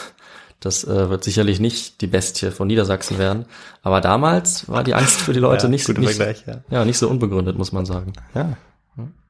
das 0.61 0.85
äh, 0.85 1.09
wird 1.09 1.25
sicherlich 1.25 1.59
nicht 1.59 1.99
die 2.01 2.07
Bestie 2.07 2.51
von 2.51 2.67
Niedersachsen 2.67 3.17
werden. 3.17 3.45
Aber 3.83 3.99
damals 4.01 4.69
war 4.69 4.83
die 4.83 4.93
Angst 4.93 5.19
für 5.19 5.33
die 5.33 5.39
Leute 5.39 5.63
ja, 5.63 5.69
nicht, 5.69 5.87
nicht, 5.89 6.15
Vergleich, 6.15 6.45
ja. 6.47 6.61
ja, 6.69 6.85
nicht 6.85 6.97
so 6.97 7.09
unbegründet, 7.09 7.57
muss 7.57 7.73
man 7.73 7.85
sagen. 7.85 8.13
Ja. 8.33 8.57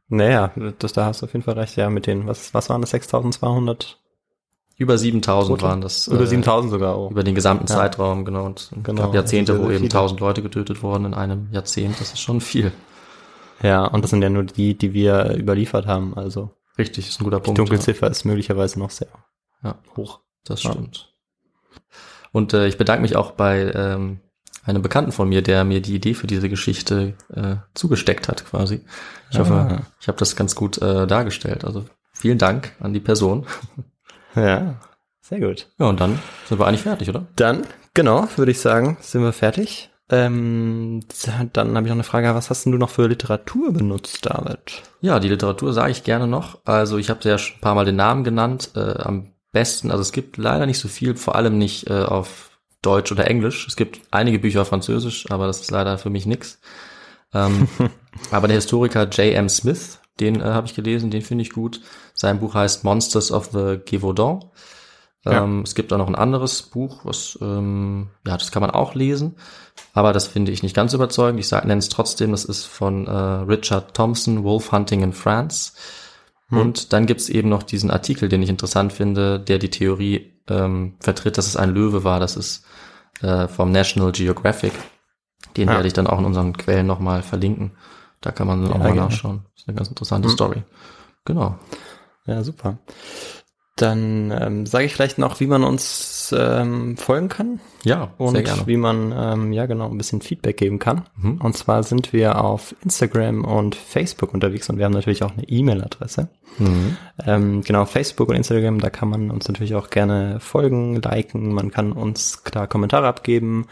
Naja, 0.10 0.52
das, 0.80 0.94
da 0.94 1.06
hast 1.06 1.22
du 1.22 1.26
auf 1.26 1.34
jeden 1.34 1.44
Fall 1.44 1.56
recht. 1.56 1.76
Ja, 1.76 1.90
mit 1.90 2.08
den, 2.08 2.28
was, 2.28 2.54
was 2.54 2.70
waren 2.70 2.82
das, 2.82 2.92
6200? 2.92 4.00
Über 4.78 4.98
7000 4.98 5.60
Tote? 5.60 5.70
waren 5.70 5.82
das. 5.82 6.08
Über 6.08 6.22
äh, 6.22 6.28
7000 6.28 6.72
sogar, 6.72 6.98
oh. 7.00 7.10
Über 7.10 7.24
den 7.24 7.34
gesamten 7.36 7.68
Ja. 7.68 7.76
Zeitraum, 7.76 8.26
genau. 8.26 8.46
Und 8.46 8.60
es 8.60 8.70
Genau, 8.84 9.02
gab 9.04 9.14
Jahrzehnte, 9.16 9.58
wo 9.60 9.64
eben 9.66 9.78
viele. 9.80 9.84
1000 9.86 10.20
Leute 10.20 10.42
getötet 10.44 10.84
wurden 10.84 11.06
in 11.06 11.14
einem 11.14 11.48
Jahrzehnt. 11.52 12.00
Das 12.00 12.14
ist 12.14 12.20
schon 12.20 12.42
viel. 12.42 12.72
Ja, 13.64 13.86
und 13.86 14.04
das 14.04 14.12
sind 14.12 14.22
ja 14.22 14.30
nur 14.30 14.44
die, 14.44 14.78
die 14.78 14.94
wir 14.94 15.36
überliefert 15.36 15.88
haben. 15.88 16.16
Also 16.16 16.52
Richtig, 16.78 17.08
ist 17.10 17.20
ein 17.20 17.24
guter 17.24 17.38
die 17.40 17.44
Punkt. 17.46 17.58
Dunkelziffer 17.58 18.08
ist 18.10 18.24
möglicherweise 18.24 18.78
noch 18.78 18.92
sehr 18.92 19.08
Ja. 19.64 19.80
hoch. 19.96 20.20
Das 20.46 20.62
Ja. 20.62 20.72
stimmt. 20.74 21.12
Und 22.32 22.54
äh, 22.54 22.68
ich 22.68 22.78
bedanke 22.78 23.02
mich 23.02 23.16
auch 23.16 23.32
bei 23.32 23.72
ähm, 23.74 24.20
einem 24.64 24.84
Bekannten 24.84 25.12
von 25.12 25.28
mir, 25.28 25.42
der 25.42 25.64
mir 25.64 25.82
die 25.82 25.96
Idee 25.96 26.14
für 26.14 26.28
diese 26.28 26.50
Geschichte 26.50 27.16
äh, 27.34 27.56
zugesteckt 27.74 28.28
hat, 28.28 28.46
quasi. 28.46 28.82
Ich 29.32 29.38
Ah. 29.38 29.40
hoffe, 29.40 29.86
ich 30.00 30.08
habe 30.08 30.20
das 30.20 30.36
ganz 30.36 30.54
gut 30.54 30.78
äh, 30.82 31.08
dargestellt. 31.08 31.66
Also 31.66 31.86
vielen 32.14 32.38
Dank 32.38 32.74
an 32.80 32.94
die 32.94 33.00
Person. 33.00 33.48
Ja, 34.38 34.80
sehr 35.22 35.40
gut. 35.40 35.68
Ja, 35.80 35.88
und 35.88 36.00
dann 36.00 36.20
sind 36.46 36.60
wir 36.60 36.68
eigentlich 36.68 36.84
fertig, 36.84 37.10
oder? 37.10 37.28
Dann, 37.36 37.66
genau, 37.94 38.28
würde 38.36 38.52
ich 38.52 38.60
sagen, 38.60 38.98
sind 39.02 39.24
wir 39.24 39.34
fertig. 39.34 39.90
Ähm, 40.10 41.02
dann 41.52 41.76
habe 41.76 41.86
ich 41.86 41.90
noch 41.90 41.96
eine 41.96 42.04
Frage, 42.04 42.34
was 42.34 42.50
hast 42.50 42.64
denn 42.66 42.72
du 42.72 42.78
noch 42.78 42.90
für 42.90 43.08
Literatur 43.08 43.74
benutzt, 43.74 44.26
David? 44.26 44.84
Ja, 45.02 45.20
die 45.20 45.28
Literatur 45.28 45.74
sage 45.74 45.92
ich 45.92 46.04
gerne 46.06 46.28
noch. 46.28 46.60
Also 46.64 46.98
ich 46.98 47.10
habe 47.10 47.28
ja 47.28 47.38
schon 47.38 47.58
ein 47.58 47.62
paar 47.62 47.76
Mal 47.76 47.84
den 47.84 47.98
Namen 47.98 48.24
genannt. 48.24 48.72
Äh, 48.76 49.00
am 49.00 49.34
besten, 49.52 49.92
also 49.92 50.02
es 50.02 50.14
gibt 50.14 50.38
leider 50.38 50.66
nicht 50.66 50.80
so 50.80 50.88
viel, 50.88 51.18
vor 51.18 51.36
allem 51.36 51.58
nicht 51.58 51.90
äh, 51.90 52.04
auf 52.04 52.52
Deutsch 52.82 53.12
oder 53.12 53.28
Englisch. 53.28 53.68
Es 53.68 53.76
gibt 53.76 54.00
einige 54.12 54.40
Bücher 54.40 54.62
auf 54.62 54.70
Französisch, 54.70 55.30
aber 55.30 55.48
das 55.48 55.60
ist 55.60 55.72
leider 55.72 55.98
für 55.98 56.10
mich 56.10 56.26
nix. 56.26 56.62
Ähm, 57.34 57.68
Aber 58.32 58.48
der 58.48 58.56
Historiker 58.56 59.04
J.M. 59.04 59.50
Smith, 59.50 60.00
den 60.20 60.42
äh, 60.42 60.46
habe 60.46 60.68
ich 60.68 60.76
gelesen, 60.76 61.12
den 61.12 61.22
finde 61.22 61.44
ich 61.44 61.52
gut. 61.52 61.82
Sein 62.18 62.40
Buch 62.40 62.56
heißt 62.56 62.84
Monsters 62.84 63.32
of 63.32 63.52
the 63.54 63.78
Gévaudan. 63.86 64.44
Ja. 65.24 65.44
Ähm, 65.44 65.62
es 65.62 65.76
gibt 65.76 65.94
auch 65.94 65.98
noch 65.98 66.08
ein 66.08 66.16
anderes 66.16 66.62
Buch, 66.64 67.02
was, 67.04 67.38
ähm, 67.42 68.10
ja, 68.26 68.38
das 68.38 68.52
kann 68.52 68.62
man 68.62 68.72
auch 68.72 68.96
lesen, 68.96 69.36
aber 69.94 70.12
das 70.14 70.28
finde 70.28 70.52
ich 70.52 70.64
nicht 70.64 70.76
ganz 70.76 70.94
überzeugend. 70.94 71.40
Ich 71.40 71.52
nenne 71.52 71.78
es 71.78 71.90
trotzdem, 71.90 72.32
das 72.32 72.44
ist 72.44 72.66
von 72.66 73.08
äh, 73.08 73.12
Richard 73.12 73.94
Thompson, 73.94 74.44
Wolf 74.44 74.72
Hunting 74.72 75.04
in 75.04 75.14
France. 75.14 75.72
Und 76.50 76.94
dann 76.94 77.08
gibt's 77.08 77.28
eben 77.28 77.50
noch 77.50 77.62
diesen 77.62 77.92
Artikel, 77.92 78.30
den 78.30 78.42
ich 78.42 78.48
interessant 78.48 78.94
finde, 78.94 79.38
der 79.38 79.60
die 79.60 79.70
Theorie 79.70 80.32
ähm, 80.48 80.96
vertritt, 81.02 81.38
dass 81.38 81.46
es 81.46 81.58
ein 81.58 81.72
Löwe 81.72 82.06
war. 82.06 82.22
Das 82.22 82.38
ist 82.38 82.64
äh, 83.22 83.50
vom 83.50 83.74
National 83.74 84.14
Geographic. 84.14 84.72
Den 85.58 85.68
Ja. 85.68 85.74
werde 85.76 85.88
ich 85.88 85.94
dann 85.94 86.08
auch 86.08 86.20
in 86.20 86.24
unseren 86.24 86.56
Quellen 86.56 86.88
nochmal 86.88 87.22
verlinken. 87.22 87.72
Da 88.22 88.32
kann 88.32 88.48
man 88.48 88.64
dann 88.64 88.72
auch 88.72 88.78
mal 88.78 88.96
nachschauen. 88.96 89.42
Das 89.56 89.64
ist 89.64 89.68
eine 89.68 89.76
ganz 89.76 89.90
interessante 89.90 90.30
Story. 90.30 90.64
Genau. 91.26 91.60
Ja, 92.28 92.44
super. 92.44 92.78
Dann 93.78 94.32
ähm, 94.32 94.66
sage 94.66 94.86
ich 94.86 94.94
vielleicht 94.96 95.20
noch, 95.20 95.40
wie 95.40 95.46
man 95.46 95.64
uns 95.64 96.34
ähm, 96.36 96.98
folgen 96.98 97.30
kann 97.30 97.60
Ja, 97.84 98.12
und 98.18 98.34
sehr 98.34 98.42
gerne. 98.42 98.66
wie 98.66 98.76
man 98.76 99.14
ähm, 99.16 99.54
ja 99.54 99.68
genau 99.68 99.88
ein 99.88 99.98
bisschen 100.00 100.22
Feedback 100.22 100.58
geben 100.58 100.80
kann. 100.80 101.04
Mhm. 101.16 101.40
Und 101.42 101.56
zwar 101.56 101.84
sind 101.84 102.12
wir 102.12 102.44
auf 102.44 102.76
Instagram 102.84 103.46
und 103.46 103.76
Facebook 103.76 104.34
unterwegs 104.34 104.68
und 104.70 104.80
wir 104.80 104.86
haben 104.86 104.94
natürlich 104.94 105.24
auch 105.24 105.32
eine 105.32 105.48
E-Mail-Adresse. 105.48 106.28
Mhm. 106.58 106.98
Ähm, 107.24 107.62
genau, 107.62 107.86
Facebook 107.86 108.30
und 108.30 108.36
Instagram, 108.36 108.80
da 108.80 108.90
kann 108.90 109.10
man 109.10 109.30
uns 109.30 109.48
natürlich 109.48 109.76
auch 109.76 109.92
gerne 109.92 110.40
folgen, 110.40 111.00
liken, 111.00 111.54
man 111.54 111.70
kann 111.70 111.92
uns 111.92 112.44
klar 112.44 112.66
Kommentare 112.66 113.06
abgeben, 113.08 113.68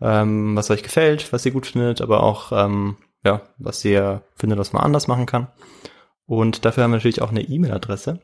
ähm, 0.00 0.56
was 0.56 0.70
euch 0.70 0.82
gefällt, 0.82 1.30
was 1.30 1.44
ihr 1.44 1.52
gut 1.52 1.66
findet, 1.66 2.00
aber 2.00 2.22
auch 2.22 2.52
ähm, 2.52 2.96
ja, 3.22 3.42
was 3.58 3.84
ihr 3.84 4.22
findet, 4.34 4.58
was 4.58 4.72
man 4.72 4.82
anders 4.82 5.08
machen 5.08 5.26
kann. 5.26 5.48
Und 6.26 6.64
dafür 6.64 6.84
haben 6.84 6.92
wir 6.92 6.96
natürlich 6.96 7.20
auch 7.22 7.30
eine 7.30 7.42
E-Mail-Adresse. 7.42 8.20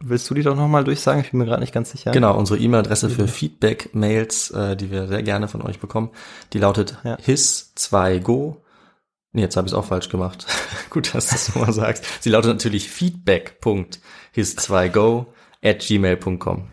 Willst 0.00 0.28
du 0.28 0.34
die 0.34 0.42
doch 0.42 0.56
nochmal 0.56 0.82
durchsagen? 0.84 1.20
Ich 1.22 1.30
bin 1.30 1.38
mir 1.38 1.46
gerade 1.46 1.60
nicht 1.60 1.72
ganz 1.72 1.90
sicher. 1.92 2.10
Genau, 2.10 2.36
unsere 2.36 2.58
E-Mail-Adresse 2.58 3.08
für 3.10 3.28
Feedback-Mails, 3.28 4.50
äh, 4.50 4.76
die 4.76 4.90
wir 4.90 5.06
sehr 5.06 5.22
gerne 5.22 5.46
von 5.48 5.62
euch 5.62 5.78
bekommen, 5.78 6.10
die 6.52 6.58
lautet 6.58 6.98
Ja. 7.04 7.14
his2go. 7.16 8.56
Nee, 9.32 9.42
jetzt 9.42 9.56
habe 9.56 9.66
ich 9.66 9.72
es 9.72 9.78
auch 9.78 9.84
falsch 9.84 10.08
gemacht. 10.08 10.46
Gut, 10.90 11.14
dass 11.14 11.28
du 11.28 11.34
das 11.34 11.48
nochmal 11.54 11.72
sagst. 11.72 12.04
Sie 12.22 12.30
lautet 12.30 12.50
natürlich 12.52 12.88
feedback.his2go 12.90 15.26
at 15.62 15.78
gmail.com. 15.80 16.68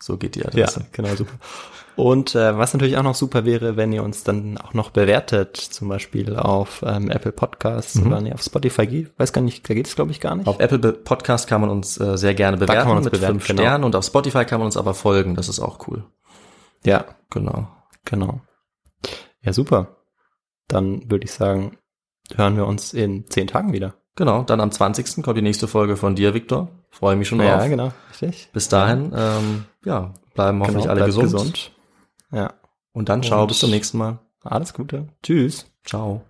So 0.00 0.16
geht 0.16 0.34
die 0.34 0.40
Ja, 0.40 0.46
Adresse. 0.46 0.86
genau, 0.92 1.14
super. 1.14 1.32
Und 1.96 2.34
äh, 2.34 2.56
was 2.56 2.72
natürlich 2.72 2.96
auch 2.96 3.02
noch 3.02 3.14
super 3.14 3.44
wäre, 3.44 3.76
wenn 3.76 3.92
ihr 3.92 4.02
uns 4.02 4.24
dann 4.24 4.56
auch 4.58 4.74
noch 4.74 4.90
bewertet, 4.90 5.56
zum 5.56 5.88
Beispiel 5.88 6.36
auf 6.36 6.82
ähm, 6.86 7.10
Apple 7.10 7.32
Podcasts 7.32 8.00
oder 8.00 8.20
nee, 8.20 8.32
auf 8.32 8.42
Spotify 8.42 8.86
geht. 8.86 9.18
Weiß 9.18 9.32
gar 9.32 9.42
nicht, 9.42 9.68
da 9.68 9.74
geht 9.74 9.86
es 9.86 9.94
glaube 9.94 10.10
ich 10.10 10.20
gar 10.20 10.34
nicht. 10.34 10.46
Auf 10.46 10.58
Apple 10.58 10.78
Podcast 10.92 11.48
kann 11.48 11.60
man 11.60 11.70
uns 11.70 12.00
äh, 12.00 12.16
sehr 12.16 12.34
gerne 12.34 12.56
bewerten 12.56 12.80
kann 12.80 12.88
man 12.88 12.96
uns 12.98 13.04
mit 13.04 13.12
bewerten, 13.14 13.34
fünf 13.40 13.46
genau. 13.46 13.62
Sternen 13.62 13.84
und 13.84 13.94
auf 13.96 14.04
Spotify 14.04 14.44
kann 14.44 14.60
man 14.60 14.66
uns 14.66 14.76
aber 14.76 14.94
folgen. 14.94 15.34
Das 15.34 15.48
ist 15.48 15.60
auch 15.60 15.86
cool. 15.88 16.04
ja, 16.84 17.04
Genau. 17.30 17.68
genau. 18.04 18.40
Ja, 19.42 19.52
super. 19.52 19.96
Dann 20.68 21.10
würde 21.10 21.24
ich 21.24 21.32
sagen, 21.32 21.76
hören 22.34 22.56
wir 22.56 22.66
uns 22.66 22.94
in 22.94 23.28
zehn 23.28 23.46
Tagen 23.46 23.72
wieder. 23.72 23.94
Genau, 24.14 24.42
dann 24.42 24.60
am 24.60 24.70
20. 24.70 25.22
kommt 25.22 25.38
die 25.38 25.42
nächste 25.42 25.68
Folge 25.68 25.96
von 25.96 26.14
dir, 26.14 26.34
Viktor. 26.34 26.68
Freue 26.90 27.16
mich 27.16 27.28
schon 27.28 27.38
drauf. 27.38 27.48
Ja, 27.48 27.66
genau, 27.66 27.92
richtig. 28.10 28.50
Bis 28.52 28.68
dahin, 28.68 29.12
ähm, 29.16 29.64
ja, 29.84 30.12
bleiben 30.34 30.60
hoffentlich 30.60 30.88
alle 30.88 31.04
bleibt 31.04 31.18
gesund. 31.18 31.72
Ja, 32.32 32.54
Und 32.92 33.08
dann 33.08 33.22
ciao, 33.22 33.42
Und- 33.42 33.48
bis 33.48 33.58
zum 33.60 33.70
nächsten 33.70 33.98
Mal. 33.98 34.18
alles 34.42 34.74
Gute. 34.74 35.06
Tschüss. 35.22 35.66
Ciao. 35.84 36.22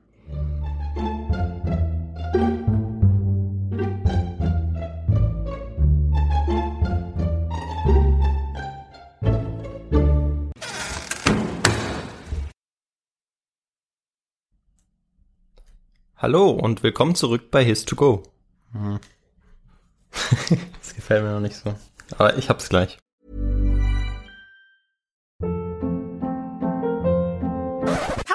Hallo 16.17 16.51
und 16.51 16.83
willkommen 16.83 17.15
zurück 17.15 17.51
bei 17.51 17.65
His2Go. 17.65 18.23
Hm. 18.73 19.01
das 20.79 20.95
gefällt 20.95 21.25
mir 21.25 21.33
noch 21.33 21.41
nicht 21.41 21.57
so. 21.57 21.75
Aber 22.17 22.37
ich 22.37 22.49
hab's 22.49 22.69
gleich. 22.69 22.99